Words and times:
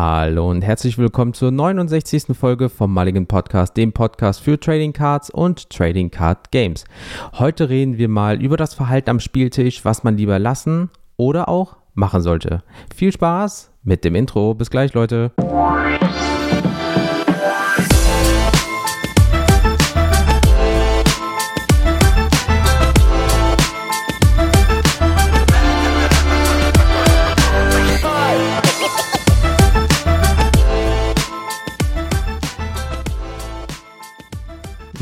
Hallo 0.00 0.48
und 0.48 0.62
herzlich 0.62 0.96
willkommen 0.96 1.34
zur 1.34 1.50
69. 1.50 2.26
Folge 2.38 2.68
vom 2.68 2.94
Mulligan 2.94 3.26
Podcast, 3.26 3.76
dem 3.76 3.92
Podcast 3.92 4.40
für 4.40 4.60
Trading 4.60 4.92
Cards 4.92 5.28
und 5.28 5.70
Trading 5.70 6.12
Card 6.12 6.52
Games. 6.52 6.84
Heute 7.32 7.68
reden 7.68 7.98
wir 7.98 8.08
mal 8.08 8.40
über 8.40 8.56
das 8.56 8.74
Verhalten 8.74 9.10
am 9.10 9.18
Spieltisch, 9.18 9.84
was 9.84 10.04
man 10.04 10.16
lieber 10.16 10.38
lassen 10.38 10.90
oder 11.16 11.48
auch 11.48 11.78
machen 11.94 12.22
sollte. 12.22 12.62
Viel 12.94 13.10
Spaß 13.10 13.72
mit 13.82 14.04
dem 14.04 14.14
Intro. 14.14 14.54
Bis 14.54 14.70
gleich, 14.70 14.94
Leute. 14.94 15.32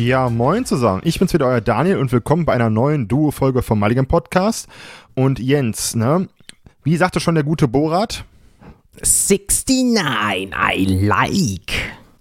Ja, 0.07 0.31
moin 0.31 0.65
zusammen. 0.65 1.01
Ich 1.03 1.19
bin's 1.19 1.35
wieder, 1.35 1.49
euer 1.49 1.61
Daniel 1.61 1.99
und 1.99 2.13
willkommen 2.13 2.45
bei 2.45 2.53
einer 2.53 2.71
neuen 2.71 3.09
Duo-Folge 3.09 3.61
vom 3.63 3.81
Mulligan 3.81 4.07
Podcast. 4.07 4.69
Und 5.17 5.41
Jens, 5.41 5.97
ne? 5.97 6.29
Wie 6.85 6.97
sagte 6.97 7.19
schon 7.19 7.35
der 7.35 7.43
gute 7.43 7.67
Borat? 7.67 8.25
69, 9.01 9.67
I 10.55 10.85
like. 10.85 11.73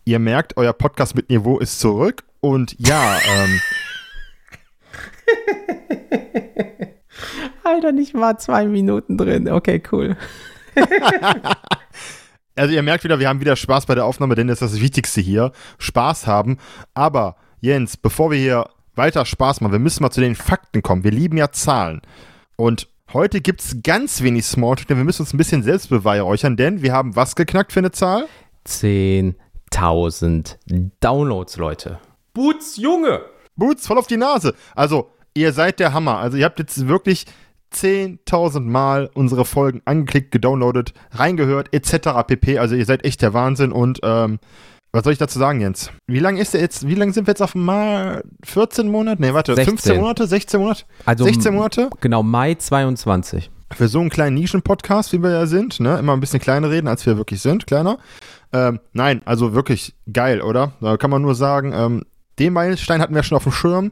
Ihr 0.04 0.18
merkt, 0.18 0.58
euer 0.58 0.74
Podcast 0.74 1.14
mit 1.14 1.30
Niveau 1.30 1.60
ist 1.60 1.80
zurück. 1.80 2.24
Und 2.40 2.76
ja, 2.80 3.20
ähm. 3.38 3.62
Alter, 7.64 7.92
nicht 7.92 8.16
mal 8.16 8.40
zwei 8.40 8.66
Minuten 8.66 9.16
drin. 9.16 9.48
Okay, 9.48 9.84
cool. 9.92 10.18
also 12.56 12.74
ihr 12.74 12.82
merkt 12.82 13.04
wieder, 13.04 13.20
wir 13.20 13.30
haben 13.30 13.42
wieder 13.42 13.56
Spaß 13.56 13.86
bei 13.86 13.94
der 13.94 14.06
Aufnahme, 14.06 14.34
denn 14.34 14.48
das 14.48 14.64
ist 14.64 14.74
das 14.74 14.82
Wichtigste 14.82 15.22
hier. 15.22 15.52
Spaß 15.78 16.26
haben. 16.26 16.58
Aber 16.96 17.36
Jens, 17.62 17.98
bevor 17.98 18.32
wir 18.32 18.38
hier 18.38 18.70
weiter 18.96 19.26
Spaß 19.26 19.62
machen, 19.62 19.72
wir 19.72 19.80
müssen 19.80 20.04
mal 20.04 20.12
zu 20.12 20.22
den 20.22 20.36
Fakten 20.36 20.82
kommen. 20.82 21.04
Wir 21.04 21.12
lieben 21.12 21.38
ja 21.38 21.52
Zahlen. 21.52 22.02
Und 22.56 22.88
heute 23.14 23.42
gibt 23.42 23.62
es 23.62 23.78
ganz 23.84 24.22
wenig 24.22 24.46
Smalltalk, 24.46 24.88
denn 24.88 24.98
wir 24.98 25.04
müssen 25.04 25.24
uns 25.24 25.34
ein 25.34 25.38
bisschen 25.38 25.64
selbst 25.64 25.90
beweihräuchern, 25.90 26.58
denn 26.58 26.82
wir 26.82 26.94
haben 26.94 27.16
was 27.16 27.36
geknackt 27.36 27.74
für 27.74 27.80
eine 27.80 27.92
Zahl? 27.92 28.28
10.000 28.68 30.56
Downloads, 31.00 31.58
Leute. 31.58 32.00
Boots, 32.34 32.78
Junge! 32.78 33.22
Boots, 33.56 33.88
voll 33.88 33.98
auf 33.98 34.08
die 34.08 34.18
Nase. 34.18 34.54
Also, 34.76 35.12
ihr 35.34 35.54
seid 35.54 35.80
der 35.80 35.94
Hammer. 35.94 36.18
Also, 36.18 36.38
ihr 36.38 36.46
habt 36.46 36.60
jetzt 36.60 36.88
wirklich 36.88 37.26
10.000 37.74 38.62
Mal 38.62 39.10
unsere 39.14 39.46
Folgen 39.46 39.82
angeklickt, 39.86 40.32
gedownloadet, 40.32 40.94
reingehört, 41.12 41.74
etc. 41.74 42.26
pp. 42.28 42.60
Also, 42.60 42.76
ihr 42.76 42.86
seid 42.86 43.06
echt 43.06 43.22
der 43.22 43.34
Wahnsinn 43.34 43.72
und 43.72 44.00
ähm, 44.04 44.40
was 44.96 45.04
soll 45.04 45.12
ich 45.12 45.20
dazu 45.20 45.38
sagen, 45.38 45.60
Jens? 45.60 45.92
Wie 46.08 46.20
lange 46.20 46.40
ist 46.40 46.54
der 46.54 46.62
jetzt, 46.62 46.88
wie 46.88 46.96
lange 46.96 47.12
sind 47.12 47.28
wir 47.28 47.34
jetzt 47.34 47.42
auf 47.42 47.52
dem 47.52 47.66
Mar 47.66 48.22
14 48.46 48.90
Monate? 48.90 49.22
Nee, 49.22 49.34
warte, 49.34 49.54
16. 49.54 49.78
15 49.78 49.98
Monate, 49.98 50.26
16 50.26 50.60
Monate? 50.60 50.84
Also 51.04 51.26
16 51.26 51.54
Monate? 51.54 51.90
Genau, 52.00 52.24
Mai 52.24 52.56
22. 52.56 53.52
Für 53.74 53.90
so 53.90 54.00
einen 54.00 54.10
kleinen 54.10 54.36
Nischen-Podcast, 54.36 55.12
wie 55.12 55.22
wir 55.22 55.32
ja 55.32 55.48
sind, 55.48 55.82
ne? 55.82 56.00
Immer 56.00 56.14
ein 56.14 56.22
bisschen 56.22 56.40
kleiner 56.40 56.70
reden, 56.70 56.88
als 56.88 57.06
wir 57.06 57.18
wirklich 57.18 57.42
sind, 57.42 57.68
kleiner. 57.68 57.98
Ähm, 58.54 58.80
nein, 58.94 59.22
also 59.26 59.54
wirklich 59.54 59.96
geil, 60.12 60.42
oder? 60.42 60.72
Da 60.80 60.96
kann 60.96 61.10
man 61.10 61.22
nur 61.22 61.36
sagen, 61.36 61.74
ähm, 61.76 62.04
den 62.40 62.54
Meilenstein 62.54 63.02
hatten 63.02 63.16
wir 63.16 63.24
schon 63.24 63.36
auf 63.36 63.44
dem 63.44 63.52
Schirm. 63.52 63.92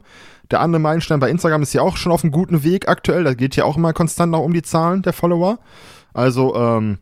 Der 0.50 0.60
andere 0.60 0.80
Meilenstein 0.80 1.20
bei 1.20 1.28
Instagram 1.28 1.62
ist 1.62 1.74
ja 1.74 1.82
auch 1.82 1.98
schon 1.98 2.12
auf 2.12 2.24
einem 2.24 2.32
guten 2.32 2.64
Weg 2.64 2.88
aktuell. 2.88 3.24
Da 3.24 3.34
geht 3.34 3.56
ja 3.56 3.64
auch 3.64 3.76
immer 3.76 3.92
konstant 3.92 4.32
noch 4.32 4.40
um 4.42 4.54
die 4.54 4.62
Zahlen 4.62 5.02
der 5.02 5.12
Follower. 5.12 5.58
Also, 6.14 6.54
ähm, 6.54 6.98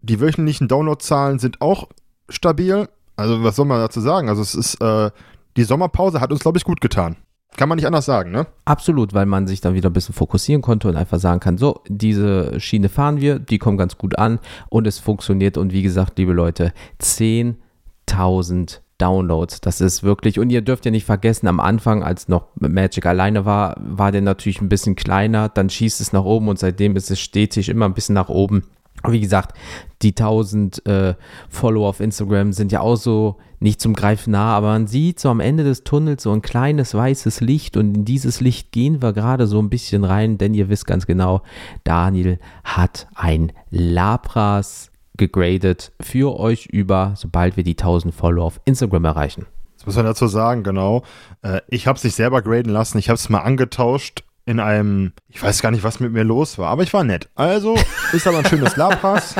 die 0.00 0.20
wöchentlichen 0.20 0.66
Downloadzahlen 0.66 1.38
sind 1.38 1.60
auch 1.60 1.88
stabil. 2.28 2.88
Also, 3.18 3.42
was 3.42 3.56
soll 3.56 3.66
man 3.66 3.80
dazu 3.80 4.00
sagen? 4.00 4.28
Also, 4.28 4.42
es 4.42 4.54
ist, 4.54 4.80
äh, 4.80 5.10
die 5.56 5.64
Sommerpause 5.64 6.20
hat 6.20 6.30
uns, 6.30 6.40
glaube 6.40 6.56
ich, 6.56 6.64
gut 6.64 6.80
getan. 6.80 7.16
Kann 7.56 7.68
man 7.68 7.76
nicht 7.76 7.86
anders 7.86 8.04
sagen, 8.04 8.30
ne? 8.30 8.46
Absolut, 8.64 9.12
weil 9.12 9.26
man 9.26 9.48
sich 9.48 9.60
dann 9.60 9.74
wieder 9.74 9.90
ein 9.90 9.92
bisschen 9.92 10.14
fokussieren 10.14 10.62
konnte 10.62 10.86
und 10.86 10.94
einfach 10.94 11.18
sagen 11.18 11.40
kann, 11.40 11.58
so, 11.58 11.82
diese 11.88 12.60
Schiene 12.60 12.88
fahren 12.88 13.20
wir, 13.20 13.40
die 13.40 13.58
kommen 13.58 13.76
ganz 13.76 13.98
gut 13.98 14.16
an 14.16 14.38
und 14.68 14.86
es 14.86 15.00
funktioniert. 15.00 15.56
Und 15.56 15.72
wie 15.72 15.82
gesagt, 15.82 16.16
liebe 16.18 16.32
Leute, 16.32 16.72
10.000 17.02 18.78
Downloads. 18.98 19.60
Das 19.60 19.80
ist 19.80 20.02
wirklich, 20.02 20.38
und 20.38 20.50
ihr 20.50 20.60
dürft 20.60 20.84
ja 20.84 20.90
nicht 20.90 21.04
vergessen, 21.04 21.46
am 21.48 21.60
Anfang, 21.60 22.02
als 22.02 22.28
noch 22.28 22.48
Magic 22.56 23.06
alleine 23.06 23.44
war, 23.44 23.76
war 23.80 24.12
der 24.12 24.22
natürlich 24.22 24.60
ein 24.60 24.68
bisschen 24.68 24.96
kleiner, 24.96 25.48
dann 25.48 25.70
schießt 25.70 26.00
es 26.00 26.12
nach 26.12 26.24
oben 26.24 26.48
und 26.48 26.58
seitdem 26.58 26.96
ist 26.96 27.10
es 27.10 27.20
stetig 27.20 27.68
immer 27.68 27.86
ein 27.86 27.94
bisschen 27.94 28.14
nach 28.14 28.28
oben. 28.28 28.64
Wie 29.06 29.20
gesagt, 29.20 29.56
die 30.02 30.10
1000 30.10 30.86
äh, 30.86 31.14
Follower 31.48 31.88
auf 31.88 32.00
Instagram 32.00 32.52
sind 32.52 32.72
ja 32.72 32.80
auch 32.80 32.96
so 32.96 33.36
nicht 33.60 33.80
zum 33.80 33.94
Greifen 33.94 34.32
nah, 34.32 34.56
aber 34.56 34.68
man 34.68 34.86
sieht 34.86 35.18
so 35.18 35.28
am 35.30 35.40
Ende 35.40 35.64
des 35.64 35.84
Tunnels 35.84 36.22
so 36.22 36.32
ein 36.32 36.42
kleines 36.42 36.94
weißes 36.94 37.40
Licht 37.40 37.76
und 37.76 37.96
in 37.96 38.04
dieses 38.04 38.40
Licht 38.40 38.72
gehen 38.72 39.02
wir 39.02 39.12
gerade 39.12 39.46
so 39.46 39.60
ein 39.60 39.70
bisschen 39.70 40.04
rein, 40.04 40.38
denn 40.38 40.54
ihr 40.54 40.68
wisst 40.68 40.86
ganz 40.86 41.06
genau, 41.06 41.42
Daniel 41.84 42.38
hat 42.64 43.08
ein 43.14 43.52
Lapras 43.70 44.90
gegradet 45.16 45.92
für 46.00 46.38
euch 46.38 46.66
über, 46.66 47.14
sobald 47.16 47.56
wir 47.56 47.64
die 47.64 47.76
1000 47.76 48.14
Follower 48.14 48.44
auf 48.44 48.60
Instagram 48.64 49.04
erreichen. 49.04 49.46
Das 49.76 49.86
muss 49.86 49.96
man 49.96 50.06
dazu 50.06 50.26
sagen, 50.26 50.62
genau. 50.62 51.02
Äh, 51.42 51.60
ich 51.68 51.86
habe 51.86 51.96
es 51.96 52.04
nicht 52.04 52.14
selber 52.14 52.42
graden 52.42 52.72
lassen, 52.72 52.98
ich 52.98 53.08
habe 53.08 53.16
es 53.16 53.28
mal 53.28 53.40
angetauscht 53.40 54.24
in 54.48 54.60
einem, 54.60 55.12
ich 55.28 55.42
weiß 55.42 55.60
gar 55.60 55.70
nicht, 55.70 55.84
was 55.84 56.00
mit 56.00 56.10
mir 56.10 56.24
los 56.24 56.56
war, 56.56 56.70
aber 56.70 56.82
ich 56.82 56.94
war 56.94 57.04
nett. 57.04 57.28
Also 57.34 57.76
ist 58.14 58.26
aber 58.26 58.38
ein 58.38 58.46
schönes 58.46 58.76
Labpass. 58.76 59.34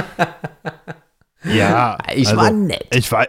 ja, 1.45 1.97
ich 2.15 2.29
also, 2.29 2.43
war 2.43 2.51
nett. 2.51 2.87
Ich 2.95 3.11
war, 3.11 3.27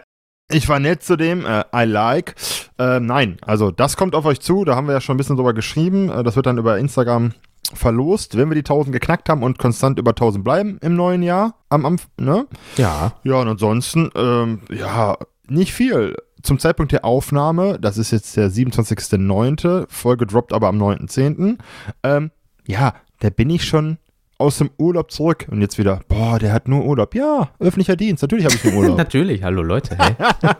ich 0.50 0.68
war 0.68 0.78
nett 0.78 1.02
zu 1.02 1.16
dem, 1.16 1.46
äh, 1.46 1.64
I 1.74 1.84
like. 1.86 2.34
Äh, 2.78 3.00
nein, 3.00 3.38
also 3.40 3.70
das 3.70 3.96
kommt 3.96 4.14
auf 4.14 4.26
euch 4.26 4.40
zu, 4.40 4.66
da 4.66 4.76
haben 4.76 4.88
wir 4.88 4.92
ja 4.92 5.00
schon 5.00 5.14
ein 5.14 5.16
bisschen 5.16 5.36
drüber 5.36 5.54
geschrieben. 5.54 6.10
Äh, 6.10 6.22
das 6.22 6.36
wird 6.36 6.44
dann 6.44 6.58
über 6.58 6.76
Instagram 6.76 7.32
verlost, 7.72 8.36
wenn 8.36 8.50
wir 8.50 8.56
die 8.56 8.60
1000 8.60 8.92
geknackt 8.92 9.30
haben 9.30 9.42
und 9.42 9.58
konstant 9.58 9.98
über 9.98 10.10
1000 10.10 10.44
bleiben 10.44 10.78
im 10.82 10.96
neuen 10.96 11.22
Jahr. 11.22 11.54
Am, 11.70 11.86
am 11.86 11.96
ne? 12.18 12.46
Ja. 12.76 13.12
Ja, 13.24 13.36
und 13.36 13.48
ansonsten, 13.48 14.10
ähm, 14.14 14.60
ja, 14.70 15.16
nicht 15.48 15.72
viel 15.72 16.14
zum 16.42 16.58
Zeitpunkt 16.58 16.92
der 16.92 17.04
Aufnahme, 17.04 17.78
das 17.80 17.98
ist 17.98 18.10
jetzt 18.10 18.36
der 18.36 18.50
27.09., 18.50 19.86
Folge 19.88 20.26
droppt 20.26 20.52
aber 20.52 20.68
am 20.68 20.80
9.10., 20.80 21.58
ähm, 22.02 22.30
ja, 22.66 22.94
da 23.20 23.30
bin 23.30 23.50
ich 23.50 23.64
schon 23.64 23.98
aus 24.38 24.58
dem 24.58 24.70
Urlaub 24.78 25.10
zurück 25.10 25.46
und 25.50 25.60
jetzt 25.60 25.78
wieder, 25.78 26.00
boah, 26.08 26.38
der 26.38 26.52
hat 26.52 26.66
nur 26.66 26.84
Urlaub. 26.84 27.14
Ja, 27.14 27.50
öffentlicher 27.58 27.96
Dienst, 27.96 28.22
natürlich 28.22 28.46
habe 28.46 28.54
ich 28.54 28.64
nur 28.64 28.74
Urlaub. 28.74 28.98
natürlich, 28.98 29.42
hallo 29.42 29.62
Leute, 29.62 29.96
hey. 29.98 30.14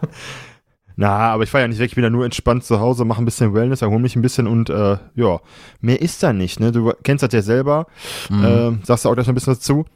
Na, 0.97 1.31
aber 1.31 1.45
ich 1.45 1.55
war 1.55 1.63
ja 1.63 1.69
nicht 1.69 1.79
weg, 1.79 1.89
ich 1.89 1.95
bin 1.95 2.05
ja 2.05 2.11
nur 2.11 2.27
entspannt 2.27 2.63
zu 2.63 2.79
Hause, 2.79 3.07
mache 3.07 3.23
ein 3.23 3.25
bisschen 3.25 3.55
Wellness, 3.55 3.81
erhole 3.81 4.01
mich 4.01 4.17
ein 4.17 4.23
bisschen 4.23 4.47
und 4.47 4.69
äh, 4.69 4.99
ja, 5.15 5.41
mehr 5.81 6.03
ist 6.03 6.23
da 6.23 6.35
nicht, 6.35 6.61
ne? 6.61 6.73
Du 6.73 6.93
kennst 7.03 7.23
das 7.23 7.33
ja 7.33 7.41
selber, 7.41 7.87
mhm. 8.29 8.45
äh, 8.45 8.85
sagst 8.85 9.07
du 9.07 9.09
auch 9.09 9.15
gleich 9.15 9.27
noch 9.27 9.33
ein 9.33 9.35
bisschen 9.35 9.55
dazu. 9.55 9.87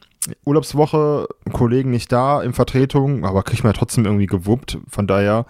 Urlaubswoche, 0.44 1.26
Kollegen 1.52 1.90
nicht 1.90 2.10
da 2.10 2.42
in 2.42 2.52
Vertretung, 2.52 3.24
aber 3.24 3.42
krieg 3.42 3.54
ich 3.54 3.64
mir 3.64 3.70
ja 3.70 3.74
trotzdem 3.74 4.04
irgendwie 4.04 4.26
gewuppt. 4.26 4.78
Von 4.88 5.06
daher, 5.06 5.46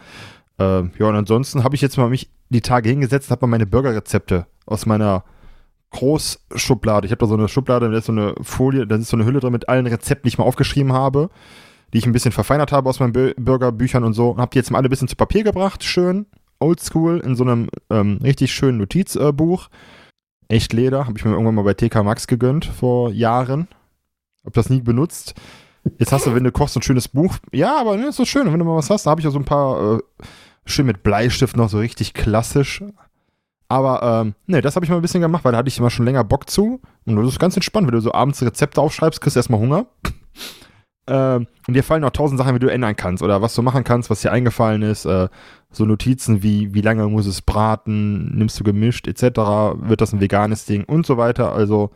äh, 0.59 0.83
ja, 0.83 1.07
und 1.07 1.15
ansonsten 1.17 1.65
habe 1.65 1.75
ich 1.75 1.81
jetzt 1.81 1.97
mal 1.97 2.09
mich 2.09 2.31
die 2.49 2.61
Tage 2.61 2.89
hingesetzt 2.89 3.29
und 3.29 3.33
habe 3.33 3.47
mal 3.47 3.53
meine 3.53 3.67
Burgerrezepte 3.67 4.47
aus 4.67 4.87
meiner 4.87 5.25
Großschublade. 5.91 7.07
Ich 7.07 7.13
habe 7.13 7.21
da 7.21 7.27
so 7.27 7.35
eine 7.35 7.49
Schublade, 7.49 7.91
da 7.91 7.97
ist 7.97 8.07
so 8.07 8.13
eine 8.13 8.35
Folie, 8.43 8.87
da 8.87 8.97
ist 8.97 9.09
so 9.09 9.17
eine 9.17 9.25
Hülle 9.25 9.41
drin 9.41 9.53
mit 9.53 9.69
allen 9.69 9.87
Rezepten, 9.87 10.25
die 10.25 10.29
ich 10.29 10.39
mal 10.39 10.45
aufgeschrieben 10.45 10.93
habe, 10.93 11.31
die 11.93 11.99
ich 11.99 12.07
ein 12.07 12.13
bisschen 12.13 12.33
verfeinert 12.33 12.73
habe 12.73 12.89
aus 12.89 12.99
meinen 12.99 13.13
Burgerbüchern 13.13 14.03
und 14.03 14.13
so. 14.13 14.31
Und 14.31 14.41
habe 14.41 14.51
die 14.51 14.59
jetzt 14.59 14.71
mal 14.71 14.79
alle 14.79 14.89
ein 14.89 14.91
bisschen 14.91 15.09
zu 15.09 15.17
Papier 15.17 15.45
gebracht, 15.45 15.85
schön, 15.85 16.27
oldschool, 16.59 17.21
in 17.21 17.37
so 17.37 17.45
einem 17.45 17.69
ähm, 17.91 18.19
richtig 18.23 18.53
schönen 18.53 18.79
Notizbuch. 18.79 19.69
Echt 20.49 20.73
Leder, 20.73 21.07
habe 21.07 21.17
ich 21.17 21.25
mir 21.25 21.33
irgendwann 21.33 21.55
mal 21.55 21.63
bei 21.63 21.75
TK 21.75 22.03
Max 22.03 22.27
gegönnt 22.27 22.65
vor 22.65 23.11
Jahren. 23.11 23.69
Hab 24.45 24.53
das 24.53 24.71
nie 24.71 24.81
benutzt. 24.81 25.35
Jetzt 25.99 26.13
hast 26.13 26.27
du, 26.27 26.35
wenn 26.35 26.45
du 26.45 26.53
kochst, 26.53 26.77
ein 26.77 26.83
schönes 26.83 27.09
Buch. 27.09 27.37
Ja, 27.53 27.79
aber 27.79 27.97
ne, 27.97 28.09
ist 28.09 28.17
so 28.17 28.25
schön. 28.25 28.51
Wenn 28.51 28.59
du 28.59 28.65
mal 28.65 28.77
was 28.77 28.91
hast, 28.91 29.07
da 29.07 29.11
habe 29.11 29.21
ich 29.21 29.27
auch 29.27 29.33
so 29.33 29.39
ein 29.39 29.45
paar 29.45 29.97
äh, 29.97 29.99
schön 30.65 30.87
mit 30.87 31.03
Bleistift 31.03 31.57
noch 31.57 31.69
so 31.69 31.79
richtig 31.79 32.15
klassisch. 32.15 32.83
Aber 33.69 34.23
ähm, 34.23 34.35
ne, 34.47 34.61
das 34.61 34.77
habe 34.77 34.85
ich 34.85 34.91
mal 34.91 34.97
ein 34.97 35.03
bisschen 35.03 35.21
gemacht, 35.21 35.45
weil 35.45 35.53
da 35.53 35.59
hatte 35.59 35.69
ich 35.69 35.79
immer 35.79 35.91
schon 35.91 36.05
länger 36.05 36.25
Bock 36.25 36.49
zu. 36.49 36.81
Und 37.07 37.17
das 37.17 37.27
ist 37.27 37.39
ganz 37.39 37.57
entspannt, 37.57 37.87
wenn 37.87 37.95
du 37.95 38.01
so 38.01 38.13
abends 38.13 38.43
Rezepte 38.43 38.81
aufschreibst, 38.81 39.21
kriegst 39.21 39.37
du 39.37 39.39
erstmal 39.39 39.61
Hunger. 39.61 39.87
ähm, 41.07 41.47
und 41.67 41.75
dir 41.75 41.83
fallen 41.83 42.03
noch 42.03 42.11
tausend 42.11 42.39
Sachen, 42.39 42.55
wie 42.55 42.61
du 42.61 42.71
ändern 42.71 42.97
kannst 42.97 43.23
oder 43.23 43.43
was 43.43 43.55
du 43.55 43.63
machen 43.63 43.85
kannst, 43.85 44.11
was 44.11 44.21
dir 44.21 44.33
eingefallen 44.33 44.83
ist. 44.83 45.07
Äh, 45.07 45.29
so 45.71 45.85
Notizen 45.85 46.43
wie, 46.43 46.73
wie 46.73 46.83
lange 46.83 47.09
muss 47.09 47.27
es 47.27 47.43
braten, 47.43 48.37
nimmst 48.37 48.59
du 48.61 48.65
gemischt, 48.65 49.07
etc. 49.07 49.23
Wird 49.81 50.01
das 50.01 50.13
ein 50.13 50.21
veganes 50.21 50.67
Ding 50.67 50.85
und 50.85 51.05
so 51.05 51.17
weiter. 51.17 51.53
Also 51.53 51.91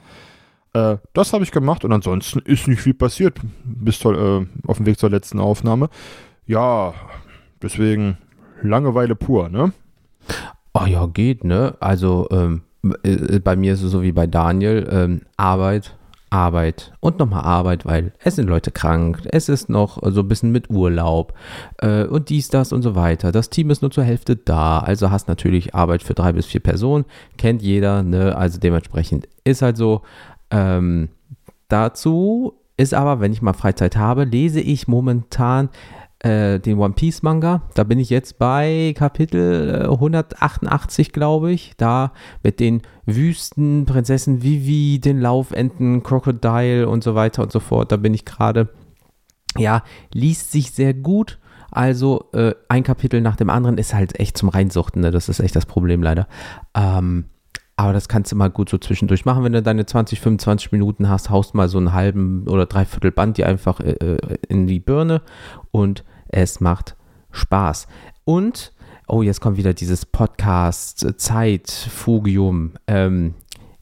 äh, 0.73 0.97
das 1.13 1.33
habe 1.33 1.45
ich 1.45 1.51
gemacht 1.51 1.85
und 1.85 1.93
ansonsten 1.93 2.41
ist 2.41 2.69
nicht 2.69 2.81
viel 2.81 2.95
passiert 2.95 3.39
bis 3.65 3.99
zur, 3.99 4.19
äh, 4.19 4.47
auf 4.67 4.79
dem 4.79 4.87
Weg 4.87 4.99
zur 4.99 5.11
letzten 5.11 5.41
Aufnahme. 5.41 5.89
Ja, 6.47 6.95
deswegen 7.63 8.19
Langeweile 8.63 9.15
pur, 9.15 9.49
ne? 9.49 9.73
Oh 10.75 10.87
ja, 10.87 11.07
geht, 11.07 11.45
ne? 11.45 11.77
Also 11.81 12.29
ähm, 12.31 12.63
äh, 13.03 13.39
bei 13.39 13.57
mir 13.57 13.75
ist 13.75 13.83
es 13.83 13.93
so 13.93 14.03
wie 14.03 14.13
bei 14.13 14.27
Daniel, 14.27 14.89
ähm, 14.91 15.23
Arbeit, 15.37 15.97
Arbeit 16.31 16.93
und 17.01 17.19
nochmal 17.19 17.45
Arbeit, 17.45 17.87
weil 17.87 18.13
es 18.23 18.37
sind 18.37 18.49
Leute 18.49 18.71
krank, 18.71 19.23
es 19.31 19.49
ist 19.49 19.69
noch 19.69 19.99
so 20.11 20.21
ein 20.21 20.29
bisschen 20.29 20.53
mit 20.53 20.71
Urlaub 20.71 21.35
äh, 21.79 22.05
und 22.05 22.29
dies, 22.29 22.49
das 22.49 22.73
und 22.73 22.83
so 22.83 22.95
weiter. 22.95 23.33
Das 23.33 23.51
Team 23.51 23.71
ist 23.71 23.83
nur 23.83 23.91
zur 23.91 24.05
Hälfte 24.05 24.37
da, 24.37 24.81
also 24.81 25.11
hast 25.11 25.29
natürlich 25.29 25.75
Arbeit 25.75 26.03
für 26.03 26.15
drei 26.15 26.33
bis 26.33 26.47
vier 26.47 26.61
Personen, 26.61 27.05
kennt 27.37 27.63
jeder, 27.63 28.03
ne? 28.03 28.37
Also 28.37 28.59
dementsprechend 28.59 29.29
ist 29.45 29.63
halt 29.63 29.77
so. 29.77 30.03
Ähm, 30.51 31.09
dazu 31.69 32.55
ist 32.77 32.95
aber, 32.95 33.21
wenn 33.21 33.33
ich 33.33 33.43
mal 33.43 33.53
Freizeit 33.53 33.97
habe, 33.97 34.25
lese 34.25 34.61
ich 34.61 34.89
momentan 34.89 35.69
äh, 36.21 36.59
den 36.59 36.79
One 36.79 36.95
Piece 36.95 37.23
Manga. 37.23 37.63
Da 37.75 37.85
bin 37.85 37.99
ich 37.99 38.11
jetzt 38.11 38.39
bei 38.39 38.95
Kapitel 38.97 39.89
188, 39.91 41.09
äh, 41.09 41.11
glaube 41.11 41.53
ich. 41.53 41.75
Da 41.77 42.13
mit 42.43 42.61
den 42.61 42.83
Wüsten, 43.07 43.85
Prinzessin 43.87 44.43
Vivi, 44.43 45.01
den 45.01 45.21
Laufenten, 45.21 46.03
Crocodile 46.03 46.89
und 46.89 47.05
so 47.05 47.15
weiter 47.15 47.43
und 47.43 47.53
so 47.53 47.61
fort. 47.61 47.93
Da 47.93 47.97
bin 47.97 48.15
ich 48.15 48.25
gerade. 48.25 48.69
Ja, 49.57 49.83
liest 50.13 50.53
sich 50.53 50.73
sehr 50.73 50.95
gut. 50.95 51.39
Also 51.71 52.29
äh, 52.33 52.55
ein 52.69 52.83
Kapitel 52.83 53.21
nach 53.21 53.37
dem 53.37 53.51
anderen 53.51 53.79
ist 53.79 53.95
halt 53.95 54.19
echt 54.19 54.39
zum 54.39 54.49
Reinsuchten. 54.49 55.03
Ne? 55.03 55.11
Das 55.11 55.29
ist 55.29 55.41
echt 55.41 55.57
das 55.57 55.67
Problem 55.67 56.03
leider. 56.03 56.27
Ähm, 56.75 57.27
aber 57.79 57.93
das 57.93 58.09
kannst 58.09 58.33
du 58.33 58.37
mal 58.37 58.51
gut 58.51 58.69
so 58.69 58.77
zwischendurch 58.77 59.25
machen, 59.25 59.45
wenn 59.45 59.53
du 59.53 59.63
deine 59.63 59.87
20, 59.87 60.21
25 60.21 60.73
Minuten 60.73 61.09
hast, 61.09 61.31
haust 61.31 61.55
mal 61.55 61.69
so 61.69 61.79
einen 61.79 61.93
halben 61.93 62.49
oder 62.49 62.67
dreiviertel 62.67 63.13
Band 63.13 63.39
dir 63.39 63.47
einfach 63.47 63.79
äh, 63.79 63.93
äh, 63.93 64.39
in 64.49 64.67
die 64.67 64.81
Birne 64.81 65.23
und 65.71 66.03
es 66.27 66.59
macht 66.59 66.97
Spaß. 67.31 67.87
Und, 68.25 68.73
oh, 69.07 69.23
jetzt 69.23 69.41
kommt 69.41 69.59
wieder 69.59 69.75
dieses 69.75 70.07
Podcast-Zeit-Fugium. 70.07 72.73
Ähm, 72.89 73.35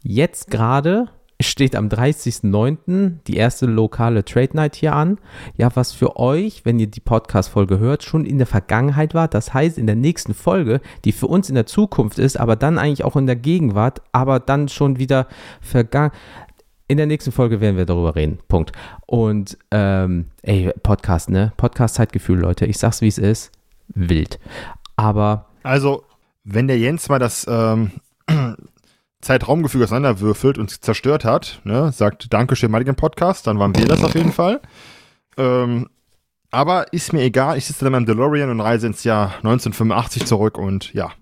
jetzt 0.02 0.50
gerade 0.50 1.08
steht 1.41 1.77
am 1.77 1.88
30.09. 1.88 3.19
die 3.27 3.37
erste 3.37 3.67
lokale 3.67 4.25
Trade 4.25 4.56
Night 4.56 4.77
hier 4.77 4.94
an. 4.94 5.19
Ja, 5.56 5.75
was 5.75 5.93
für 5.93 6.17
euch, 6.17 6.65
wenn 6.65 6.79
ihr 6.79 6.87
die 6.87 7.00
Podcast-Folge 7.00 7.79
hört, 7.79 8.03
schon 8.03 8.25
in 8.25 8.38
der 8.38 8.47
Vergangenheit 8.47 9.15
war. 9.15 9.29
Das 9.29 9.53
heißt, 9.53 9.79
in 9.79 9.87
der 9.87 9.97
nächsten 9.97 10.35
Folge, 10.35 10.81
die 11.05 11.12
für 11.12 11.27
uns 11.27 11.49
in 11.49 11.55
der 11.55 11.67
Zukunft 11.67 12.19
ist, 12.19 12.38
aber 12.38 12.56
dann 12.56 12.79
eigentlich 12.79 13.05
auch 13.05 13.17
in 13.17 13.27
der 13.27 13.37
Gegenwart, 13.37 14.00
aber 14.12 14.41
dann 14.41 14.69
schon 14.69 14.99
wieder 14.99 15.27
vergangen. 15.61 16.12
In 16.88 16.99
der 16.99 17.06
nächsten 17.06 17.33
Folge 17.33 17.61
werden 17.61 17.77
wir 17.77 17.85
darüber 17.85 18.15
reden. 18.15 18.38
Punkt. 18.49 18.73
Und, 19.06 19.59
ähm, 19.73 20.27
ey, 20.43 20.73
Podcast, 20.83 21.29
ne? 21.31 21.53
Podcast-Zeitgefühl, 21.56 22.38
Leute. 22.38 22.65
Ich 22.65 22.79
sag's, 22.79 23.00
wie 23.00 23.09
es 23.09 23.19
ist. 23.19 23.50
Wild. 23.88 24.38
Aber. 24.94 25.47
Also, 25.65 26.05
wenn 26.44 26.69
der 26.69 26.79
Jens 26.79 27.09
mal 27.09 27.19
das, 27.19 27.44
ähm, 27.49 27.91
Zeitraumgefüge 29.20 29.84
auseinanderwürfelt 29.84 30.58
und 30.58 30.84
zerstört 30.84 31.24
hat, 31.24 31.60
ne, 31.64 31.92
sagt 31.92 32.32
Dankeschön, 32.32 32.70
Madigan 32.70 32.96
Podcast, 32.96 33.46
dann 33.46 33.58
waren 33.58 33.74
wir 33.76 33.86
das 33.86 34.04
auf 34.04 34.14
jeden 34.14 34.32
Fall. 34.32 34.60
Ähm, 35.36 35.88
aber 36.50 36.92
ist 36.92 37.12
mir 37.12 37.22
egal, 37.22 37.58
ich 37.58 37.66
sitze 37.66 37.84
dann 37.84 37.92
beim 37.92 38.06
DeLorean 38.06 38.50
und 38.50 38.60
reise 38.60 38.86
ins 38.86 39.04
Jahr 39.04 39.36
1985 39.38 40.26
zurück 40.26 40.58
und 40.58 40.92
ja, 40.94 41.12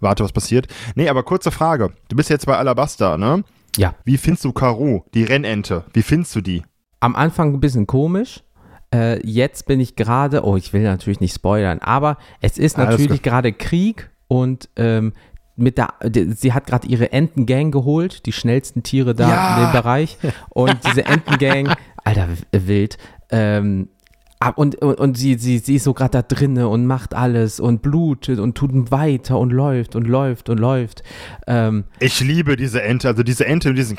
warte, 0.00 0.24
was 0.24 0.32
passiert. 0.32 0.68
Nee, 0.94 1.08
aber 1.08 1.22
kurze 1.22 1.50
Frage. 1.50 1.92
Du 2.08 2.16
bist 2.16 2.30
jetzt 2.30 2.46
bei 2.46 2.56
Alabasta, 2.56 3.18
ne? 3.18 3.44
Ja. 3.76 3.94
Wie 4.04 4.16
findest 4.16 4.44
du 4.44 4.52
Caro, 4.52 5.04
die 5.14 5.24
Rennente? 5.24 5.84
Wie 5.92 6.02
findest 6.02 6.34
du 6.36 6.40
die? 6.40 6.62
Am 7.00 7.14
Anfang 7.14 7.52
ein 7.54 7.60
bisschen 7.60 7.86
komisch. 7.86 8.42
Äh, 8.94 9.20
jetzt 9.26 9.66
bin 9.66 9.80
ich 9.80 9.96
gerade, 9.96 10.44
oh, 10.44 10.56
ich 10.56 10.72
will 10.72 10.82
natürlich 10.82 11.20
nicht 11.20 11.34
spoilern, 11.34 11.80
aber 11.80 12.16
es 12.40 12.56
ist 12.56 12.78
natürlich 12.78 13.22
gerade 13.22 13.52
Krieg 13.52 14.10
und 14.28 14.68
ähm, 14.76 15.12
mit 15.56 15.78
der, 15.78 15.94
sie 16.36 16.52
hat 16.52 16.66
gerade 16.66 16.86
ihre 16.86 17.12
Entengang 17.12 17.70
geholt, 17.70 18.26
die 18.26 18.32
schnellsten 18.32 18.82
Tiere 18.82 19.14
da 19.14 19.28
ja. 19.28 19.56
in 19.56 19.64
dem 19.64 19.72
Bereich. 19.72 20.18
Und 20.50 20.78
diese 20.86 21.04
Entengang, 21.04 21.74
alter, 22.04 22.28
wild. 22.52 22.98
Ähm, 23.30 23.88
und, 24.54 24.76
und, 24.76 25.00
und 25.00 25.16
sie, 25.16 25.34
sie, 25.34 25.58
sie 25.58 25.76
ist 25.76 25.84
so 25.84 25.94
gerade 25.94 26.10
da 26.10 26.22
drinne 26.22 26.68
und 26.68 26.86
macht 26.86 27.14
alles 27.14 27.58
und 27.58 27.82
blutet 27.82 28.38
und 28.38 28.54
tut 28.54 28.90
weiter 28.90 29.38
und 29.38 29.52
läuft 29.52 29.96
und 29.96 30.06
läuft 30.06 30.50
und 30.50 30.58
läuft. 30.58 31.02
Ähm, 31.46 31.84
ich 32.00 32.20
liebe 32.20 32.56
diese 32.56 32.82
Ente, 32.82 33.08
also 33.08 33.22
diese 33.22 33.46
Ente 33.46 33.68
mit 33.68 33.78
diesen 33.78 33.98